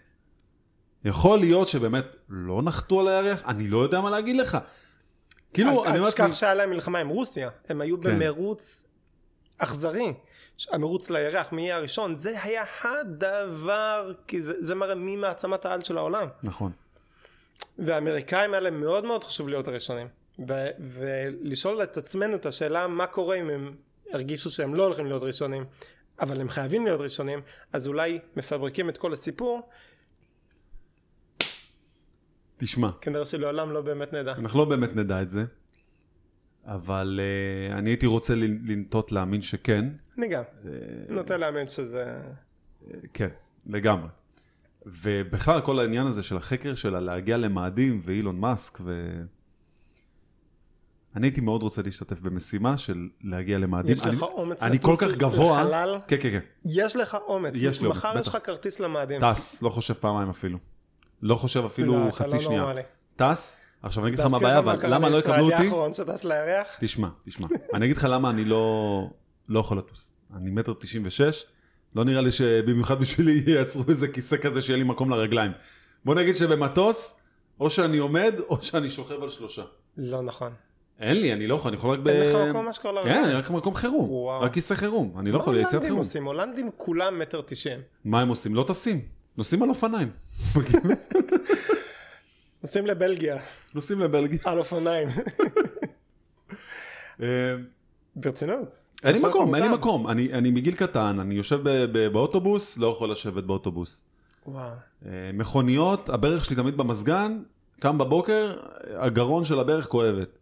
יכול 1.05 1.39
להיות 1.39 1.67
שבאמת 1.67 2.15
לא 2.29 2.61
נחתו 2.61 2.99
על 2.99 3.07
הירח? 3.07 3.41
אני 3.47 3.67
לא 3.67 3.77
יודע 3.77 4.01
מה 4.01 4.09
להגיד 4.09 4.35
לך. 4.35 4.57
כאילו, 5.53 5.83
אל- 5.83 5.89
אני 5.89 5.99
אל 5.99 6.07
תשכח 6.07 6.33
שהיה 6.33 6.53
להם 6.53 6.69
מלחמה 6.69 6.99
עם 6.99 7.07
רוסיה. 7.09 7.49
הם 7.69 7.81
היו 7.81 8.01
כן. 8.01 8.19
במרוץ 8.19 8.83
אכזרי. 9.57 10.13
המרוץ 10.71 11.09
לירח, 11.09 11.51
מי 11.51 11.61
יהיה 11.61 11.75
הראשון, 11.75 12.15
זה 12.15 12.43
היה 12.43 12.63
הדבר, 12.83 14.13
כי 14.27 14.41
זה, 14.41 14.53
זה 14.59 14.75
מראה 14.75 14.95
מי 14.95 15.15
מעצמת 15.15 15.65
העל 15.65 15.81
של 15.81 15.97
העולם. 15.97 16.27
נכון. 16.43 16.71
והאמריקאים 17.79 18.53
האלה 18.53 18.71
מאוד 18.71 19.05
מאוד 19.05 19.23
חשוב 19.23 19.49
להיות 19.49 19.67
הראשונים. 19.67 20.07
ו- 20.47 20.69
ולשאול 20.79 21.83
את 21.83 21.97
עצמנו 21.97 22.35
את 22.35 22.45
השאלה 22.45 22.87
מה 22.87 23.07
קורה 23.07 23.35
אם 23.35 23.49
הם 23.49 23.75
הרגישו 24.13 24.51
שהם 24.51 24.75
לא 24.75 24.83
הולכים 24.83 25.05
להיות 25.05 25.23
ראשונים, 25.23 25.65
אבל 26.19 26.41
הם 26.41 26.49
חייבים 26.49 26.85
להיות 26.85 27.01
ראשונים, 27.01 27.41
אז 27.73 27.87
אולי 27.87 28.19
מפברקים 28.35 28.89
את 28.89 28.97
כל 28.97 29.13
הסיפור, 29.13 29.69
תשמע, 32.61 32.89
כנראה 33.01 33.25
שלעולם 33.25 33.71
לא 33.71 33.81
באמת 33.81 34.13
נדע. 34.13 34.33
אנחנו 34.37 34.59
לא 34.59 34.65
באמת 34.65 34.95
נדע 34.95 35.21
את 35.21 35.29
זה, 35.29 35.45
אבל 36.65 37.19
אה, 37.19 37.77
אני 37.77 37.89
הייתי 37.89 38.05
רוצה 38.05 38.35
לנטות 38.35 39.11
להאמין 39.11 39.41
שכן. 39.41 39.85
אני 40.17 40.27
גם, 40.27 40.43
אה, 40.65 40.71
נוטה 41.09 41.37
להאמין 41.37 41.69
שזה... 41.69 42.15
כן, 43.13 43.27
לגמרי. 43.65 44.07
ובכלל 44.85 45.61
כל 45.61 45.79
העניין 45.79 46.07
הזה 46.07 46.23
של 46.23 46.37
החקר 46.37 46.75
שלה 46.75 46.99
להגיע 46.99 47.37
למאדים 47.37 47.99
ואילון 48.03 48.39
מאסק 48.39 48.77
ו... 48.81 49.11
אני 51.15 51.27
הייתי 51.27 51.41
מאוד 51.41 51.63
רוצה 51.63 51.81
להשתתף 51.81 52.19
במשימה 52.19 52.77
של 52.77 53.09
להגיע 53.23 53.57
למאדים. 53.57 53.91
יש 53.93 53.99
לך 53.99 54.07
אני, 54.07 54.17
אומץ 54.21 54.63
אני 54.63 54.79
כל 54.79 54.91
לטוס 54.91 55.11
כך 55.11 55.17
גבוה. 55.17 55.63
לחלל? 55.63 55.97
כן, 56.07 56.17
כן, 56.21 56.29
כן. 56.29 56.39
יש 56.65 56.95
לך 56.95 57.17
אומץ. 57.27 57.53
יש 57.55 57.81
לי 57.81 57.87
אומץ, 57.87 57.97
מחר 57.97 58.19
יש 58.19 58.27
בטח. 58.27 58.35
לך 58.35 58.45
כרטיס 58.45 58.79
למאדים. 58.79 59.21
טס, 59.33 59.61
לא 59.61 59.69
חושב 59.69 59.93
פעמיים 59.93 60.29
אפילו. 60.29 60.57
לא 61.21 61.35
חושב 61.35 61.65
אפילו 61.65 62.11
חצי 62.11 62.35
לא 62.35 62.39
שנייה. 62.39 62.73
טס, 63.15 63.61
עכשיו 63.83 64.03
אני 64.03 64.09
אגיד 64.09 64.19
לך 64.19 64.31
מה 64.31 64.37
הבעיה, 64.37 64.61
מה 64.61 64.73
אבל 64.73 64.93
למה 64.93 65.09
לא 65.09 65.17
יקבלו 65.17 65.51
אותי? 65.51 65.69
תשמע, 66.79 67.07
תשמע. 67.25 67.47
אני 67.73 67.85
אגיד 67.85 67.97
לך 67.97 68.07
למה 68.09 68.29
אני 68.29 68.45
לא, 68.45 69.07
לא 69.49 69.59
יכול 69.59 69.77
לטוס. 69.77 70.17
אני 70.37 70.51
מטר 70.51 70.73
תשעים 70.79 71.03
ושש, 71.05 71.45
לא 71.95 72.03
נראה 72.03 72.21
לי 72.21 72.31
שבמיוחד 72.31 72.99
בשבילי 72.99 73.43
ייצרו 73.57 73.83
איזה 73.89 74.07
כיסא 74.07 74.37
כזה 74.37 74.61
שיהיה 74.61 74.77
לי 74.77 74.83
מקום 74.83 75.09
לרגליים. 75.09 75.51
בוא 76.05 76.15
נגיד 76.15 76.35
שבמטוס, 76.35 77.23
או 77.59 77.69
שאני 77.69 77.97
עומד, 77.97 78.33
או 78.49 78.63
שאני 78.63 78.89
שוכב 78.89 79.23
על 79.23 79.29
שלושה. 79.29 79.63
לא 79.97 80.21
נכון. 80.21 80.53
אין 80.99 81.21
לי, 81.21 81.33
אני 81.33 81.47
לא 81.47 81.55
יכול, 81.55 81.69
אני 81.69 81.77
יכול 81.77 81.89
רק 81.89 81.99
ב... 81.99 82.07
אין 82.07 82.29
לך 82.29 82.49
מקום 82.49 82.67
אשכרה 82.67 82.91
לרגליים. 82.91 83.23
כן, 83.23 83.29
אני 83.29 83.33
רק 83.33 83.49
מקום 83.49 83.73
חירום. 83.73 84.09
וואו. 84.09 84.41
רק 84.41 84.53
כיסא 84.53 84.75
חירום. 84.75 85.13
אני 85.19 85.31
לא 85.31 85.37
מה 85.37 85.41
יכול 85.41 85.53
ליציאת 85.53 85.71
הולנדים 85.73 85.87
חירום. 85.87 85.99
עושים? 85.99 86.25
הולנדים 86.25 86.69
כולם 86.77 87.19
מטר 87.19 87.41
תשעים. 87.45 87.79
מה 88.05 88.21
הם 88.21 88.29
עושים? 88.29 88.55
לא 88.55 88.63
טסים. 88.67 89.01
נוסעים 89.37 89.63
על 89.63 89.69
אופניים. 89.69 90.09
נוסעים 92.63 92.85
לבלגיה, 92.85 93.37
נוסעים 93.75 93.99
לבלגיה. 93.99 94.39
על 94.43 94.59
אופניים. 94.59 95.07
אה, 97.21 97.55
ברצינות. 98.15 98.75
אין 99.03 99.15
לי 99.15 99.21
מקום, 99.21 99.55
אין 99.55 99.63
לי. 99.63 99.69
מקום. 99.69 100.07
אני 100.07 100.51
מגיל 100.51 100.75
קטן, 100.75 101.17
אני 101.19 101.35
יושב 101.35 101.87
באוטובוס, 102.11 102.77
לא 102.77 102.87
יכול 102.87 103.11
לשבת 103.11 103.43
באוטובוס. 103.43 104.05
וואו. 104.45 104.69
אה, 105.05 105.11
מכוניות, 105.33 106.09
הברך 106.09 106.45
שלי 106.45 106.55
תמיד 106.55 106.77
במזגן, 106.77 107.39
קם 107.79 107.97
בבוקר, 107.97 108.57
הגרון 108.97 109.43
של 109.43 109.59
הברך 109.59 109.87
כואבת. 109.87 110.37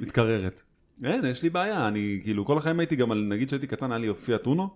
מתקררת. 0.00 0.62
אין, 1.04 1.24
יש 1.24 1.42
לי 1.42 1.50
בעיה, 1.50 1.88
אני 1.88 2.20
כאילו 2.22 2.44
כל 2.44 2.58
החיים 2.58 2.80
הייתי 2.80 2.96
גם 2.96 3.12
על, 3.12 3.24
נגיד 3.28 3.48
שהייתי 3.48 3.66
קטן, 3.66 3.92
היה 3.92 3.98
לי 3.98 4.14
פיאט 4.14 4.46
אונו. 4.46 4.68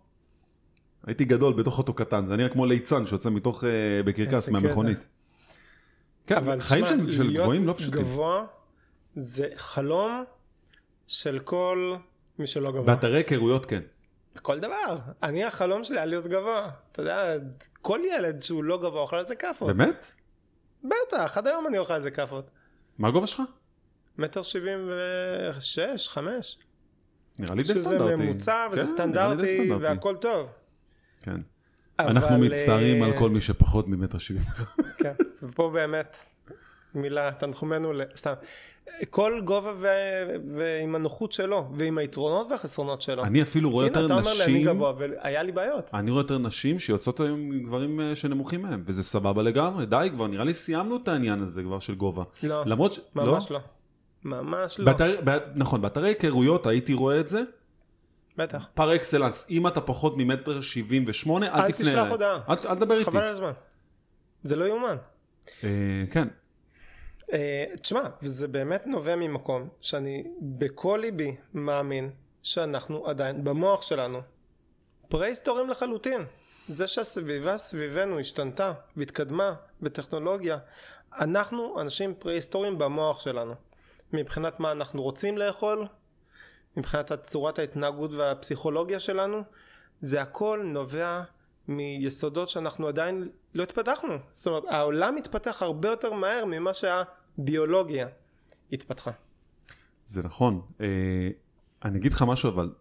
הייתי 1.07 1.25
גדול 1.25 1.53
בתוך 1.53 1.79
אוטו 1.79 1.95
קטן, 1.95 2.27
זה 2.27 2.37
נראה 2.37 2.49
כמו 2.49 2.67
ליצן 2.67 3.07
שיוצא 3.07 3.31
מתוך, 3.31 3.65
אה, 3.65 3.71
בקרקס 4.05 4.49
מהמכונית. 4.49 5.09
כן, 6.27 6.61
חיים 6.61 6.87
של, 6.87 7.23
להיות 7.23 7.43
גבוהים 7.43 7.67
לא 7.67 7.73
פשוטים. 7.73 8.01
גבוה 8.01 8.47
זה 9.17 9.49
חלום 9.57 10.25
של 11.07 11.39
כל 11.39 11.97
מי 12.39 12.47
שלא 12.47 12.71
גבוה. 12.71 12.83
באתרי 12.83 13.17
היכרויות 13.17 13.67
כן. 13.67 13.83
כל 14.43 14.61
דבר. 14.61 14.99
אני 15.23 15.45
החלום 15.45 15.85
שלי 15.85 15.97
היה 15.97 16.07
להיות 16.07 16.27
גבוה. 16.27 16.71
אתה 16.93 17.03
יודע, 17.03 17.35
כל 17.83 18.01
ילד 18.05 18.43
שהוא 18.43 18.65
לא 18.65 18.79
גבוה 18.79 19.01
אוכל 19.01 19.17
על 19.17 19.27
זה 19.27 19.35
כאפות. 19.35 19.77
באמת? 19.77 20.15
בטח, 20.85 21.39
עד 21.39 21.47
היום 21.47 21.67
אני 21.67 21.79
אוכל 21.79 21.95
על 21.95 22.03
זה 22.03 22.11
כאפות. 22.11 22.51
מה 22.99 23.09
הגובה 23.09 23.27
שלך? 23.27 23.43
מטר 24.19 24.43
שבעים 24.43 24.91
ושש, 25.59 26.09
חמש. 26.09 26.59
נראה 27.39 27.55
לי 27.55 27.63
די 27.63 27.69
שזה 27.69 27.85
סטנדרטי. 27.85 28.23
ממוצע 28.23 28.69
וזה 28.73 28.81
כן, 28.81 28.87
סטנדרטי 28.87 29.71
והכל 29.81 30.17
טוב. 30.17 30.49
כן. 31.23 31.41
אבל, 31.99 32.11
אנחנו 32.11 32.39
מצטערים 32.39 33.03
אה, 33.03 33.09
על 33.09 33.19
כל 33.19 33.31
מי 33.31 33.41
שפחות 33.41 33.89
ממטר 33.89 34.19
שבעים. 34.19 34.45
כן, 34.99 35.13
ופה 35.43 35.71
באמת 35.75 36.17
מילה, 36.95 37.33
תנחומינו, 37.33 37.93
ל- 37.93 38.03
סתם. 38.17 38.33
כל 39.11 39.41
גובה 39.45 39.73
ו... 39.77 39.87
ועם 40.57 40.95
הנוחות 40.95 41.33
שלו, 41.33 41.69
ועם 41.75 41.99
היתרונות 41.99 42.47
והחסרונות 42.51 43.03
שלו. 43.03 43.25
אני 43.25 43.43
אפילו 43.43 43.71
רואה 43.71 43.87
הנה, 43.87 44.01
יותר 44.01 44.07
אתה 44.07 44.15
אומר 44.15 44.33
לי, 44.33 44.45
אני 44.45 44.53
נשים, 44.53 44.67
גבוה, 44.67 44.93
והיה 44.99 45.43
לי 45.43 45.53
בעיות. 45.53 45.91
אני 45.95 46.11
רואה 46.11 46.21
יותר 46.21 46.39
נשים 46.39 46.79
שיוצאות 46.79 47.21
היום 47.21 47.53
עם 47.53 47.63
גברים 47.63 48.01
אה, 48.01 48.15
שנמוכים 48.15 48.63
מהם, 48.63 48.83
וזה 48.87 49.03
סבבה 49.03 49.43
לגמרי, 49.43 49.87
די 49.87 50.09
כבר, 50.13 50.27
נראה 50.27 50.45
לי 50.45 50.55
סיימנו 50.55 50.97
את 50.97 51.09
העניין 51.09 51.43
הזה 51.43 51.63
כבר 51.63 51.79
של 51.79 51.95
גובה. 51.95 52.23
לא, 52.43 52.65
ש... 52.91 53.01
ממש 53.15 53.51
לא. 53.51 53.59
ממש 54.25 54.81
לא. 54.81 54.85
באתר, 54.85 55.21
נכון, 55.55 55.83
באתרי 55.83 56.09
היכרויות 56.09 56.67
הייתי 56.67 56.95
רואה 56.95 57.21
את 57.21 57.29
זה, 57.29 57.43
בטח. 58.37 58.69
פר 58.75 58.97
אקסלנס, 58.97 59.51
אם 59.51 59.67
אתה 59.67 59.81
פחות 59.81 60.15
ממטר 60.17 60.61
שבעים 60.61 61.05
ושמונה, 61.07 61.47
אל 61.47 61.61
אל 61.61 61.73
תפנה 61.73 61.85
תשלח 61.85 61.99
אליי. 61.99 62.11
הודעה. 62.11 62.41
אל, 62.49 62.55
אל 62.69 62.75
תדבר 62.75 62.95
איתי. 62.95 63.05
חבל 63.05 63.21
על 63.21 63.29
הזמן. 63.29 63.53
זה 64.43 64.57
לא 64.57 64.65
יאומן. 64.65 64.97
אה, 65.65 65.69
כן, 66.11 66.29
אה, 67.33 67.65
תשמע, 67.83 68.03
וזה 68.23 68.49
באמת 68.49 68.87
נובע 68.87 69.17
ממקום 69.17 69.69
שאני 69.81 70.25
בכל 70.41 70.99
ליבי 71.03 71.37
מאמין 71.55 72.11
שאנחנו 72.43 73.07
עדיין 73.07 73.45
במוח 73.45 73.83
שלנו 73.83 74.21
פרה-היסטוריים 75.09 75.71
לחלוטין. 75.71 76.25
זה 76.69 76.89
שהסביבה 76.89 77.57
סביבנו 77.57 78.19
השתנתה 78.19 78.73
והתקדמה 78.97 79.55
בטכנולוגיה, 79.83 80.59
אנחנו 81.19 81.81
אנשים 81.81 82.15
פרה-היסטוריים 82.19 82.79
במוח 82.79 83.21
שלנו. 83.21 83.55
מבחינת 84.13 84.61
מה 84.61 84.73
אנחנו 84.73 85.03
רוצים 85.03 85.39
לאכול, 85.39 85.87
מבחינת 86.77 87.13
צורת 87.13 87.59
ההתנהגות 87.59 88.13
והפסיכולוגיה 88.13 89.01
שלנו, 89.01 89.43
זה 90.01 90.23
הכל 90.23 90.63
נובע 90.65 91.23
מיסודות 91.69 92.49
שאנחנו 92.49 92.89
עדיין 92.89 93.29
לא 93.55 93.63
התפתחנו. 93.63 94.15
זאת 94.33 94.47
אומרת, 94.47 94.65
העולם 94.69 95.15
מתפתח 95.15 95.63
הרבה 95.63 95.89
יותר 95.89 96.13
מהר 96.13 96.45
ממה 96.45 96.71
שהביולוגיה 96.75 98.09
התפתחה. 98.73 99.11
זה 100.07 100.23
נכון. 100.23 100.63
אה, 100.81 100.87
אני 101.85 101.99
אגיד 101.99 102.13
לך 102.13 102.23
משהו, 102.23 102.49
אבל 102.49 102.73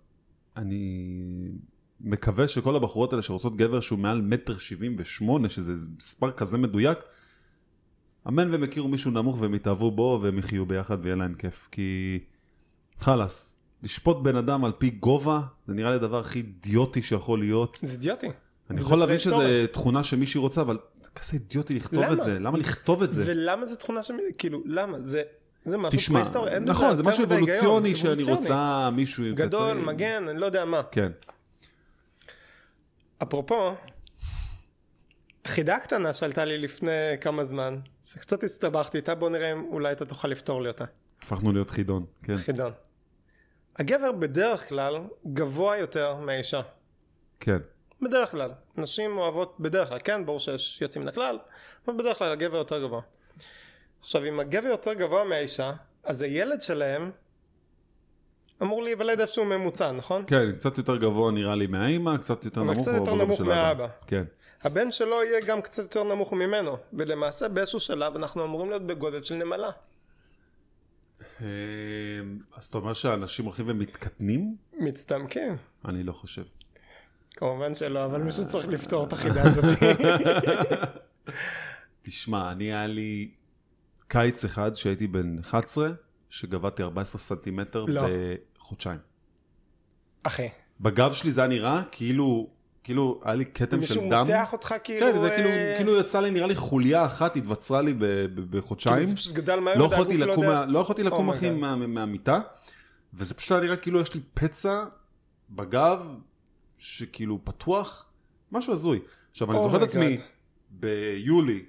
אני 0.57 1.11
מקווה 2.01 2.47
שכל 2.47 2.75
הבחורות 2.75 3.13
האלה 3.13 3.23
שרוצות 3.23 3.55
גבר 3.55 3.79
שהוא 3.79 3.99
מעל 3.99 4.21
מטר 4.21 4.57
שבעים 4.57 4.95
ושמונה, 4.99 5.49
שזה 5.49 5.87
מספר 5.97 6.31
כזה 6.31 6.57
מדויק, 6.57 6.97
אמן 8.27 8.51
והם 8.51 8.63
יכירו 8.63 8.87
מישהו 8.87 9.11
נמוך 9.11 9.41
והם 9.41 9.53
יתאהבו 9.53 9.91
בו 9.91 10.19
והם 10.21 10.37
יחיו 10.37 10.65
ביחד 10.65 10.97
ויהיה 11.01 11.15
להם 11.15 11.33
כיף. 11.33 11.67
כי 11.71 12.19
חלאס, 12.99 13.60
לשפוט 13.83 14.17
בן 14.17 14.35
אדם 14.35 14.65
על 14.65 14.71
פי 14.71 14.89
גובה, 14.89 15.41
זה 15.67 15.73
נראה 15.73 15.89
לי 15.89 15.95
הדבר 15.95 16.19
הכי 16.19 16.39
אידיוטי 16.39 17.01
שיכול 17.01 17.39
להיות. 17.39 17.79
זה 17.81 17.93
אידיוטי. 17.93 18.27
אני 18.69 18.81
זה 18.81 18.85
יכול 18.85 18.99
להבין. 18.99 19.19
שזו 19.19 19.41
תכונה 19.71 20.03
שמישהי 20.03 20.39
רוצה, 20.39 20.61
אבל 20.61 20.77
זה 21.01 21.09
כזה 21.15 21.33
אידיוטי 21.33 21.75
לכתוב 21.75 22.03
למה? 22.03 22.13
את 22.13 22.21
זה. 22.21 22.39
למה 22.39 22.57
לכתוב 22.57 23.03
את 23.03 23.11
זה? 23.11 23.23
ולמה 23.25 23.65
זה 23.65 23.75
תכונה 23.75 24.03
ש... 24.03 24.11
כאילו, 24.37 24.61
למה? 24.65 24.99
זה, 24.99 25.21
זה 25.65 25.77
משהו 25.77 25.99
תשמע, 25.99 26.13
פרה-היסטורי. 26.13 26.51
אין 26.51 26.63
נכון, 26.63 26.95
זה 26.95 27.03
משהו. 27.03 27.23
אבולוציוני 27.23 27.95
שאני. 27.95 28.23
רוצה 28.23 28.89
מישהו 28.93 29.23
עם 29.23 29.35
גדול, 29.35 29.69
צאצאים. 29.69 29.85
מגן, 29.85 30.27
אני 30.27 30.39
לא 30.39 30.45
יודע 30.45 30.65
מה. 30.65 30.81
כן. 30.91 31.11
אפרופו, 33.23 33.75
חידה 35.47 35.79
קטנה 35.79 36.13
שעלתה 36.13 36.45
לי 36.45 36.57
לפני 36.57 36.91
כמה 37.21 37.43
זמן, 37.43 37.79
שקצת 38.03 38.43
הסתבכתי 38.43 38.97
איתה, 38.97 39.15
בוא 39.15 39.29
נראה 39.29 39.53
אם 39.53 39.63
אולי 39.71 39.91
אתה 39.91 40.05
תוכל 40.05 40.27
לפתור 40.27 40.61
לי 40.61 40.67
אותה. 40.67 40.85
הפכנו 41.21 41.51
להיות 41.51 41.69
חידון, 41.69 42.05
כן. 42.23 42.37
חידון. 42.37 42.71
הגבר 43.77 44.11
בדרך 44.11 44.69
כלל 44.69 44.97
גבוה 45.33 45.77
יותר 45.77 46.15
מהאישה. 46.15 46.61
כן. 47.39 47.57
בדרך 48.01 48.31
כלל. 48.31 48.51
נשים 48.77 49.17
אוהבות 49.17 49.55
בדרך 49.59 49.89
כלל, 49.89 49.99
כן, 50.03 50.25
ברור 50.25 50.39
שיש 50.39 50.81
יוצאים 50.81 51.03
מן 51.03 51.09
הכלל, 51.09 51.39
אבל 51.87 51.97
בדרך 51.97 52.17
כלל 52.17 52.31
הגבר 52.31 52.57
יותר 52.57 52.81
גבוה. 52.81 53.01
עכשיו, 53.99 54.25
אם 54.25 54.39
הגבר 54.39 54.67
יותר 54.67 54.93
גבוה 54.93 55.23
מהאישה, 55.23 55.71
אז 56.03 56.21
הילד 56.21 56.61
שלהם 56.61 57.11
אמור 58.61 58.83
להיוולד 58.83 59.19
איפשהו 59.19 59.45
ממוצע, 59.45 59.91
נכון? 59.91 60.23
כן, 60.27 60.51
קצת 60.51 60.77
יותר 60.77 60.97
גבוה 60.97 61.31
נראה 61.31 61.55
לי 61.55 61.67
מהאימא, 61.67 62.17
קצת 62.17 62.45
יותר 62.45 62.63
נמוך 62.63 62.81
קצת 62.81 62.93
יותר 62.93 63.15
נמוך 63.15 63.41
מהאבא. 63.41 63.87
כן. 64.07 64.23
הבן 64.63 64.91
שלו 64.91 65.23
יהיה 65.23 65.41
גם 65.45 65.61
קצת 65.61 65.83
יותר 65.83 66.03
נמוך 66.03 66.33
ממנו, 66.33 66.77
ולמעשה 66.93 67.49
באיזשהו 67.49 67.79
שלב 67.79 68.15
אנחנו 68.15 68.45
אמורים 68.45 68.69
להיות 68.69 68.87
בגודל 68.87 69.23
של 69.23 69.35
נמלה. 69.35 69.69
אה, 71.41 71.47
אז 72.55 72.65
אתה 72.65 72.77
אומר 72.77 72.93
שאנשים 72.93 73.45
הולכים 73.45 73.65
ומתקטנים? 73.69 74.55
מצטמקים. 74.79 75.55
אני 75.85 76.03
לא 76.03 76.11
חושב. 76.11 76.43
כמובן 77.35 77.75
שלא, 77.75 78.05
אבל 78.05 78.21
מישהו 78.21 78.45
צריך 78.47 78.67
לפתור 78.67 79.03
את 79.03 79.13
החידה 79.13 79.41
הזאת. 79.43 79.63
תשמע, 82.03 82.51
אני 82.51 82.63
היה 82.63 82.87
לי 82.87 83.31
קיץ 84.07 84.45
אחד 84.45 84.75
שהייתי 84.75 85.07
בן 85.07 85.39
11, 85.39 85.91
שגבהתי 86.29 86.83
14 86.83 87.21
סנטימטר 87.21 87.85
לא. 87.85 88.01
בחודשיים. 88.57 88.99
אחי, 90.23 90.47
בגב 90.81 91.13
שלי 91.13 91.31
זה 91.31 91.41
היה 91.41 91.47
נראה 91.47 91.81
כאילו, 91.91 92.49
כאילו 92.83 93.21
היה 93.23 93.35
לי 93.35 93.45
כתם 93.45 93.71
של 93.71 93.77
מישהו 93.77 94.09
דם. 94.09 94.19
מותח 94.19 94.53
אותך 94.53 94.75
כאילו... 94.83 95.07
כן, 95.07 95.19
זה 95.21 95.29
כאילו, 95.29 95.49
אה, 95.49 95.73
כאילו 95.77 95.99
יצא 95.99 96.19
לי 96.19 96.31
נראה 96.31 96.47
לי 96.47 96.55
חוליה 96.55 97.05
אחת, 97.05 97.35
התווצרה 97.35 97.81
לי 97.81 97.93
בחודשיים. 98.49 98.95
כאילו 98.95 99.07
זה 99.09 99.15
פשוט 99.15 99.33
גדל 99.33 99.59
מהר 99.59 99.75
לא 99.77 99.85
מדי, 99.85 99.95
יכולתי 99.95 100.13
הגוף 100.15 100.27
לקום, 100.27 100.45
מה- 100.45 100.65
לא 100.65 100.79
יכולתי 100.79 101.03
לקום 101.03 101.29
אחי. 101.29 101.49
מה- 101.49 101.75
מהמיטה, 101.75 102.39
וזה 103.13 103.33
פשוט 103.33 103.51
היה 103.51 103.61
נראה 103.61 103.75
כאילו 103.75 103.99
יש 103.99 104.13
לי 104.13 104.19
פצע 104.33 104.85
בגב, 105.49 106.15
שכאילו 106.77 107.39
פתוח, 107.43 108.05
משהו 108.51 108.73
הזוי. 108.73 108.99
עכשיו 109.31 109.51
אני 109.51 109.59
Oh 109.59 109.61
זוכר 109.61 109.77
את 109.77 109.81
עצמי. 109.81 110.17
ביולי, 110.69 111.63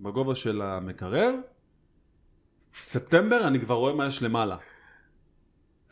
בגובה 0.00 0.34
של 0.34 0.62
המקרר, 0.62 1.34
ספטמבר 2.82 3.46
אני 3.48 3.60
כבר 3.60 3.74
רואה 3.74 3.92
מה 3.94 4.06
יש 4.06 4.22
למעלה. 4.22 4.56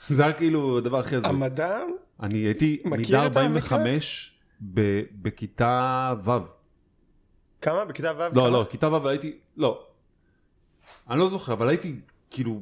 זה 0.09 0.23
היה 0.25 0.33
כאילו 0.33 0.79
הדבר 0.79 0.99
הכי 0.99 1.17
הזוי. 1.17 1.31
המדע, 1.31 1.79
אני 2.23 2.39
הייתי 2.39 2.83
מידה 2.85 3.27
את 3.27 3.37
המקרה? 3.37 3.79
45 3.79 4.36
ב- 4.61 5.03
בכיתה 5.23 6.15
ו'. 6.25 6.31
כמה? 7.61 7.85
בכיתה 7.85 8.13
ו'? 8.17 8.21
לא, 8.21 8.31
כמה? 8.35 8.49
לא, 8.51 8.67
כיתה 8.71 8.89
ו' 8.93 9.09
הייתי, 9.09 9.39
לא. 9.57 9.87
אני 11.11 11.19
לא 11.19 11.29
זוכר, 11.29 11.53
אבל 11.53 11.69
הייתי, 11.69 12.01
כאילו, 12.31 12.61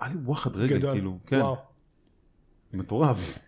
היה 0.00 0.10
לי 0.10 0.16
וואחד 0.24 0.56
רגל, 0.56 0.78
גדול. 0.78 0.92
כאילו, 0.92 1.18
כן. 1.26 1.40
וואו. 1.40 1.56
מטורף. 2.72 3.38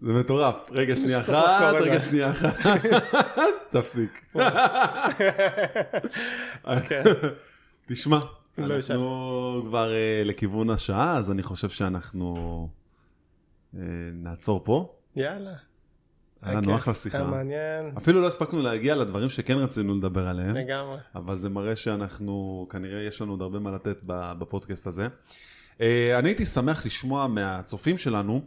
זה 0.00 0.12
מטורף. 0.12 0.70
רגע, 0.70 0.96
שנייה 0.96 1.20
אחת, 1.20 1.74
רגע. 1.74 2.00
שנייה 2.00 2.30
אחת. 2.30 2.54
תפסיק. 3.72 4.24
כן. 6.88 7.04
תשמע, 7.86 8.18
לא. 8.58 8.74
אנחנו 8.74 9.62
כבר 9.68 9.92
אה, 9.92 10.22
לכיוון 10.24 10.70
השעה, 10.70 11.16
אז 11.16 11.30
אני 11.30 11.42
חושב 11.42 11.68
שאנחנו 11.68 12.68
אה, 13.74 13.80
נעצור 14.12 14.64
פה. 14.64 14.94
יאללה. 15.16 15.52
היה 16.42 16.60
לנו 16.60 16.76
אחלה 16.76 16.94
שיחה. 16.94 17.24
מעניין. 17.24 17.92
אפילו 17.96 18.20
לא 18.20 18.26
הספקנו 18.26 18.62
להגיע 18.62 18.96
לדברים 18.96 19.28
שכן 19.28 19.54
רצינו 19.54 19.96
לדבר 19.96 20.28
עליהם. 20.28 20.54
לגמרי. 20.54 20.98
אבל 21.14 21.36
זה 21.36 21.48
מראה 21.48 21.76
שאנחנו, 21.76 22.66
כנראה 22.70 23.02
יש 23.02 23.22
לנו 23.22 23.32
עוד 23.32 23.42
הרבה 23.42 23.58
מה 23.58 23.72
לתת 23.72 23.96
בפודקאסט 24.04 24.86
הזה. 24.86 25.08
אה, 25.80 26.18
אני 26.18 26.28
הייתי 26.28 26.46
שמח 26.46 26.86
לשמוע 26.86 27.26
מהצופים 27.26 27.98
שלנו, 27.98 28.42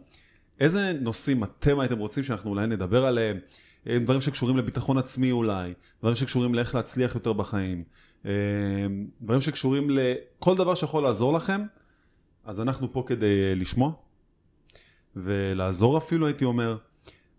איזה 0.60 0.92
נושאים 1.00 1.44
אתם 1.44 1.80
הייתם 1.80 1.98
רוצים 1.98 2.22
שאנחנו 2.22 2.50
אולי 2.50 2.66
נדבר 2.66 3.06
עליהם, 3.06 3.38
אה, 3.86 3.98
דברים 3.98 4.20
שקשורים 4.20 4.56
לביטחון 4.56 4.98
עצמי 4.98 5.30
אולי, 5.30 5.74
דברים 6.00 6.16
שקשורים 6.16 6.54
לאיך 6.54 6.74
להצליח 6.74 7.14
יותר 7.14 7.32
בחיים, 7.32 7.84
אה, 8.26 8.32
דברים 9.20 9.40
שקשורים 9.40 9.90
לכל 9.90 10.56
דבר 10.56 10.74
שיכול 10.74 11.02
לעזור 11.02 11.32
לכם, 11.32 11.62
אז 12.44 12.60
אנחנו 12.60 12.92
פה 12.92 13.04
כדי 13.06 13.54
לשמוע, 13.54 13.92
ולעזור 15.16 15.98
אפילו 15.98 16.26
הייתי 16.26 16.44
אומר. 16.44 16.76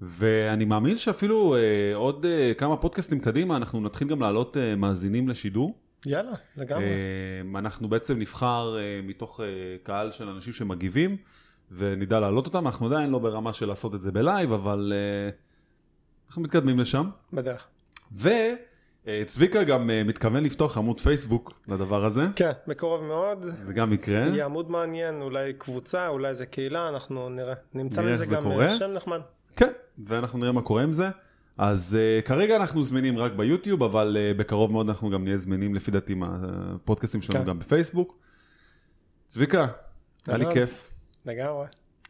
ואני 0.05 0.65
מאמין 0.65 0.97
שאפילו 0.97 1.55
אה, 1.55 1.59
עוד 1.95 2.25
אה, 2.25 2.53
כמה 2.57 2.77
פודקאסטים 2.77 3.19
קדימה 3.19 3.57
אנחנו 3.57 3.81
נתחיל 3.81 4.07
גם 4.07 4.21
להעלות 4.21 4.57
אה, 4.57 4.75
מאזינים 4.75 5.29
לשידור. 5.29 5.77
יאללה, 6.05 6.31
לגמרי. 6.57 6.85
אה, 6.85 7.59
אנחנו 7.59 7.89
בעצם 7.89 8.19
נבחר 8.19 8.77
אה, 8.79 8.99
מתוך 9.03 9.39
אה, 9.39 9.45
קהל 9.83 10.11
של 10.11 10.29
אנשים 10.29 10.53
שמגיבים 10.53 11.17
ונדע 11.71 12.19
להעלות 12.19 12.45
אותם, 12.45 12.67
אנחנו 12.67 12.85
עדיין 12.87 13.09
לא 13.09 13.19
ברמה 13.19 13.53
של 13.53 13.65
לעשות 13.65 13.95
את 13.95 14.01
זה 14.01 14.11
בלייב, 14.11 14.53
אבל 14.53 14.93
אה, 14.95 15.29
אנחנו 16.27 16.41
מתקדמים 16.41 16.79
לשם. 16.79 17.09
בדרך. 17.33 17.67
וצביקה 19.05 19.63
גם 19.63 19.89
אה, 19.89 20.03
מתכוון 20.03 20.43
לפתוח 20.43 20.77
עמוד 20.77 20.99
פייסבוק 20.99 21.53
לדבר 21.67 22.05
הזה, 22.05 22.23
כן, 22.35 22.51
בקרוב 22.67 23.03
מאוד. 23.03 23.45
זה 23.57 23.73
גם 23.73 23.93
יקרה. 23.93 24.19
יהיה 24.19 24.45
עמוד 24.45 24.71
מעניין, 24.71 25.21
אולי 25.21 25.53
קבוצה, 25.53 26.07
אולי 26.07 26.35
זה 26.35 26.45
קהילה, 26.45 26.89
אנחנו 26.89 27.29
נראה. 27.29 27.53
נמצא 27.73 28.01
לזה 28.01 28.35
גם 28.35 28.43
קורה. 28.43 28.65
אה, 28.65 28.75
שם 28.75 28.91
נחמד. 28.91 29.21
כן, 29.55 29.71
ואנחנו 30.07 30.39
נראה 30.39 30.51
מה 30.51 30.61
קורה 30.61 30.83
עם 30.83 30.93
זה. 30.93 31.09
אז 31.57 31.97
uh, 31.97 32.25
כרגע 32.25 32.55
אנחנו 32.55 32.83
זמינים 32.83 33.17
רק 33.17 33.31
ביוטיוב, 33.31 33.83
אבל 33.83 34.17
uh, 34.17 34.37
בקרוב 34.37 34.71
מאוד 34.71 34.89
אנחנו 34.89 35.09
גם 35.09 35.23
נהיה 35.23 35.37
זמינים 35.37 35.75
לפי 35.75 35.91
דעתי 35.91 36.13
מהפודקאסטים 36.13 37.21
שלנו 37.21 37.39
כן. 37.39 37.49
גם 37.49 37.59
בפייסבוק. 37.59 38.17
צביקה, 39.27 39.67
היה 40.27 40.37
לי. 40.37 40.45
כיף, 40.53 40.93
לגמרי. 41.25 41.65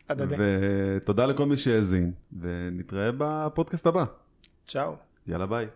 הדדי. 0.09 0.35
ותודה 0.39 1.25
לכל 1.25 1.45
מי 1.45 1.57
שהאזין, 1.57 2.11
ונתראה 2.39 3.09
בפודקאסט 3.17 3.87
הבא. 3.87 4.05
צ'או. 4.67 4.95
יאללה 5.27 5.45
ביי. 5.45 5.67